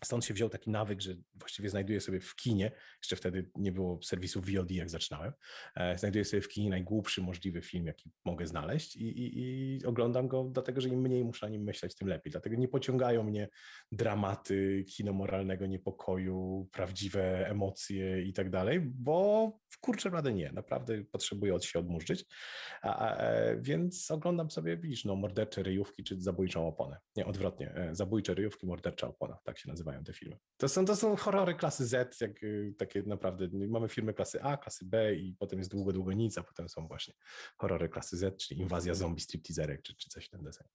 Stąd 0.04 0.26
się 0.26 0.34
wziął 0.34 0.50
taki 0.50 0.70
nawyk, 0.70 1.02
że 1.02 1.16
właściwie 1.36 1.70
znajduję 1.70 2.02
sobie 2.02 2.20
w 2.20 2.36
kinie, 2.36 2.72
jeszcze 3.04 3.16
wtedy 3.16 3.50
nie 3.56 3.72
było 3.72 4.00
serwisu 4.04 4.41
VOD, 4.41 4.72
jak 4.72 4.89
zaczynałem, 4.89 5.34
e, 5.76 5.98
znajduję 5.98 6.26
sobie 6.26 6.41
w 6.41 6.48
kinie 6.48 6.70
najgłupszy 6.70 7.22
możliwy 7.22 7.62
film, 7.62 7.86
jaki 7.86 8.12
mogę 8.26 8.48
znaleźć 8.48 8.95
i, 8.95 9.04
i, 9.04 9.39
i, 9.39 9.86
oglądam 9.86 10.28
go, 10.28 10.50
dlatego 10.54 10.82
że 10.82 10.89
im 10.89 11.02
mniej 11.02 11.26
muszę 11.26 11.45
o 11.45 11.50
nim 11.50 11.64
myśleć, 11.64 11.95
tym 11.95 12.08
lepiej. 12.08 12.32
Dlatego 12.32 12.56
nie 12.56 12.68
pociągają 12.68 13.24
mnie 13.24 13.50
dramaty 13.91 14.86
kino 14.88 15.14
moralnego 15.14 15.66
niepokoju, 15.66 16.70
prawdziwe 16.72 17.50
emocje 17.50 18.24
i 18.24 18.34
tak 18.34 18.50
dalej, 18.50 18.80
bo 18.80 19.52
kurczę 19.82 20.10
radę 20.10 20.34
nie, 20.34 20.52
naprawdę 20.52 21.04
potrzebuję 21.04 21.56
od 21.56 21.66
się 21.66 21.80
odmurzyć, 21.80 22.26
a, 22.82 22.95
a, 22.98 23.16
e, 23.16 23.58
więc 23.62 24.12
oglądam 24.12 24.52
sobie, 24.52 24.78
widzisz, 24.78 25.06
no, 25.06 25.16
mordercze 25.16 25.64
ryjówki 25.64 26.04
czy 26.04 26.22
zabójczą 26.22 26.68
oponę. 26.68 26.98
Nie, 27.16 27.26
odwrotnie, 27.26 27.76
e, 27.76 27.95
zabójcze 27.95 28.34
ryjówki, 28.34 28.68
mordercza 28.68 29.08
opona, 29.08 29.38
tak 29.43 29.60
się 29.60 29.70
nazywa 29.70 29.87
nazywają 29.88 30.04
te 30.04 30.14
filmy. 30.14 30.38
To 30.58 30.70
są, 30.70 30.86
to 30.86 30.96
są 30.96 31.16
horrory 31.16 31.56
klasy 31.56 31.86
Z, 31.86 32.22
jak 32.22 32.44
y, 32.44 32.74
takie 32.78 33.04
naprawdę, 33.04 33.48
mamy 33.68 33.90
filmy 33.90 34.14
klasy 34.14 34.44
A, 34.44 34.58
klasy 34.58 34.86
B 34.86 35.16
i 35.16 35.36
potem 35.40 35.60
jest 35.60 35.72
długo, 35.72 35.94
długo 35.94 36.14
nic, 36.14 36.38
a 36.38 36.44
potem 36.44 36.70
są 36.70 36.88
właśnie 36.88 37.14
horrory 37.58 37.90
klasy 37.90 38.18
Z, 38.18 38.38
czyli 38.38 38.62
inwazja 38.62 38.94
zombie, 38.94 39.22
stripteaserek, 39.22 39.82
czy, 39.82 39.96
czy 39.96 40.10
coś 40.10 40.26
w 40.26 40.30
ten 40.30 40.44
deseń. 40.44 40.68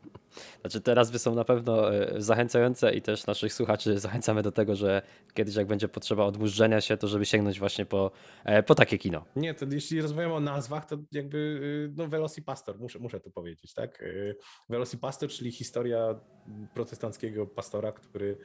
Znaczy 0.60 0.80
te 0.80 0.94
nazwy 0.94 1.18
są 1.18 1.34
na 1.34 1.44
pewno 1.44 1.94
e, 1.94 2.20
zachęcające 2.20 2.94
i 2.94 3.02
też 3.02 3.26
naszych 3.26 3.52
słuchaczy 3.52 3.98
zachęcamy 3.98 4.42
do 4.42 4.52
tego, 4.52 4.76
że 4.76 5.02
kiedyś 5.34 5.54
jak 5.54 5.66
będzie 5.66 5.88
potrzeba 5.88 6.24
odmurzenia 6.24 6.80
się, 6.80 6.96
to 6.96 7.08
żeby 7.08 7.26
sięgnąć 7.26 7.58
właśnie 7.58 7.86
po, 7.86 8.10
e, 8.44 8.62
po 8.62 8.74
takie 8.74 8.98
kino. 8.98 9.24
Nie, 9.36 9.54
to 9.54 9.66
jeśli 9.72 10.00
rozmawiamy 10.00 10.34
o 10.34 10.40
nazwach, 10.40 10.86
to 10.86 10.98
jakby 11.12 11.38
y, 11.38 11.92
no 11.96 12.08
Velocipastor, 12.08 12.78
muszę, 12.78 12.98
muszę 12.98 13.20
to 13.20 13.30
powiedzieć, 13.30 13.74
tak? 13.74 14.02
Y, 14.02 14.36
Velocipastor, 14.68 15.30
czyli 15.30 15.52
historia 15.52 16.20
protestanckiego 16.74 17.46
pastora, 17.46 17.92
który 17.92 18.38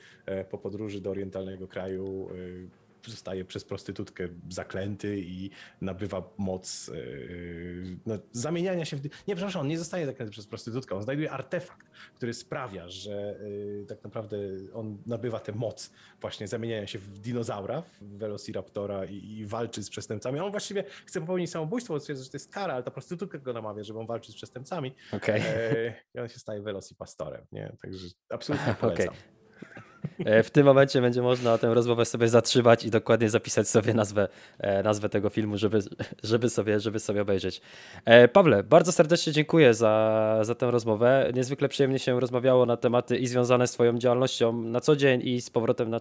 po 0.49 0.57
podróży 0.57 1.01
do 1.01 1.09
orientalnego 1.09 1.67
kraju 1.67 2.29
e, 2.29 2.83
zostaje 3.11 3.45
przez 3.45 3.63
prostytutkę 3.63 4.27
zaklęty 4.49 5.19
i 5.19 5.49
nabywa 5.81 6.23
moc 6.37 6.87
yy, 6.87 7.97
no, 8.05 8.17
zamieniania 8.31 8.85
się 8.85 8.97
w. 8.97 9.03
Nie, 9.03 9.35
przepraszam, 9.35 9.61
on 9.61 9.67
nie 9.67 9.77
zostaje 9.77 10.05
zaklęty 10.05 10.31
przez 10.31 10.47
prostytutkę. 10.47 10.95
On 10.95 11.03
znajduje 11.03 11.31
artefakt, 11.31 11.87
który 12.15 12.33
sprawia, 12.33 12.89
że 12.89 13.39
tak 13.87 14.03
naprawdę 14.03 14.37
on 14.73 14.97
nabywa 15.05 15.39
tę 15.39 15.51
moc 15.51 15.91
właśnie 16.21 16.47
zamieniania 16.47 16.87
się 16.87 16.99
w 16.99 17.19
dinozaura, 17.19 17.81
w 17.81 18.17
velociraptora 18.17 19.05
i, 19.05 19.15
i 19.15 19.45
walczy 19.45 19.83
z 19.83 19.89
przestępcami. 19.89 20.39
On 20.39 20.51
właściwie 20.51 20.83
chce 21.05 21.21
popełnić 21.21 21.51
samobójstwo, 21.51 21.99
stwierdza, 21.99 22.23
że 22.23 22.29
to 22.29 22.37
jest 22.37 22.53
kara, 22.53 22.73
ale 22.73 22.83
ta 22.83 22.91
prostytutka 22.91 23.37
go 23.37 23.53
namawia, 23.53 23.83
żeby 23.83 23.99
on 23.99 24.05
walczył 24.05 24.33
z 24.33 24.35
przestępcami. 24.35 24.93
Okay. 25.11 25.39
Yy, 25.39 25.93
I 26.15 26.19
on 26.19 26.29
się 26.29 26.39
staje 26.39 26.61
velocipastorem. 26.61 27.45
Nie? 27.51 27.75
Także 27.81 28.07
absolutnie 28.29 28.75
polecam. 28.81 29.07
Okay. 29.07 29.92
E, 30.25 30.43
w 30.43 30.51
tym 30.51 30.65
momencie 30.65 31.01
będzie 31.01 31.21
można 31.21 31.57
tę 31.57 31.73
rozmowę 31.73 32.05
sobie 32.05 32.27
zatrzymać 32.27 32.85
i 32.85 32.91
dokładnie 32.91 33.29
zapisać 33.29 33.69
sobie 33.69 33.93
nazwę, 33.93 34.27
e, 34.59 34.83
nazwę 34.83 35.09
tego 35.09 35.29
filmu, 35.29 35.57
żeby, 35.57 35.79
żeby, 36.23 36.49
sobie, 36.49 36.79
żeby 36.79 36.99
sobie 36.99 37.21
obejrzeć. 37.21 37.61
E, 38.05 38.27
Pawle, 38.27 38.63
bardzo 38.63 38.91
serdecznie 38.91 39.33
dziękuję 39.33 39.73
za, 39.73 40.39
za 40.41 40.55
tę 40.55 40.71
rozmowę. 40.71 41.31
Niezwykle 41.33 41.69
przyjemnie 41.69 41.99
się 41.99 42.19
rozmawiało 42.19 42.65
na 42.65 42.77
tematy 42.77 43.17
i 43.17 43.27
związane 43.27 43.67
z 43.67 43.71
Twoją 43.71 43.97
działalnością 43.97 44.61
na 44.61 44.79
co 44.79 44.95
dzień 44.95 45.21
i 45.23 45.41
z 45.41 45.49
powrotem 45.49 45.89
na, 45.89 45.99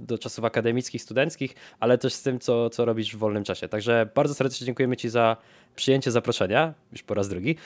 do 0.00 0.18
czasów 0.18 0.44
akademickich, 0.44 1.02
studenckich, 1.02 1.54
ale 1.80 1.98
też 1.98 2.14
z 2.14 2.22
tym, 2.22 2.38
co, 2.38 2.70
co 2.70 2.84
robisz 2.84 3.16
w 3.16 3.18
wolnym 3.18 3.44
czasie. 3.44 3.68
Także 3.68 4.08
bardzo 4.14 4.34
serdecznie 4.34 4.66
dziękujemy 4.66 4.96
Ci 4.96 5.08
za 5.08 5.36
przyjęcie 5.76 6.10
zaproszenia, 6.10 6.74
już 6.92 7.02
po 7.02 7.14
raz 7.14 7.28
drugi. 7.28 7.56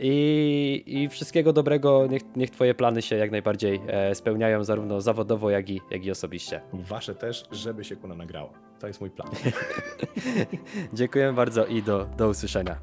I, 0.00 0.82
I, 0.86 1.08
wszystkiego 1.08 1.52
dobrego, 1.52 2.06
niech, 2.06 2.22
niech 2.36 2.50
Twoje 2.50 2.74
plany 2.74 3.02
się 3.02 3.16
jak 3.16 3.30
najbardziej 3.30 3.80
e, 3.86 4.14
spełniają, 4.14 4.64
zarówno 4.64 5.00
zawodowo, 5.00 5.50
jak 5.50 5.70
i, 5.70 5.80
jak 5.90 6.04
i 6.04 6.10
osobiście. 6.10 6.60
Wasze 6.72 7.14
też, 7.14 7.44
żeby 7.52 7.84
się 7.84 7.96
kuna 7.96 8.14
nagrało. 8.14 8.52
To 8.80 8.86
jest 8.86 9.00
mój 9.00 9.10
plan. 9.10 9.28
Dziękuję 10.92 11.32
bardzo 11.32 11.66
i 11.66 11.82
do, 11.82 12.06
do 12.16 12.28
usłyszenia. 12.28 12.76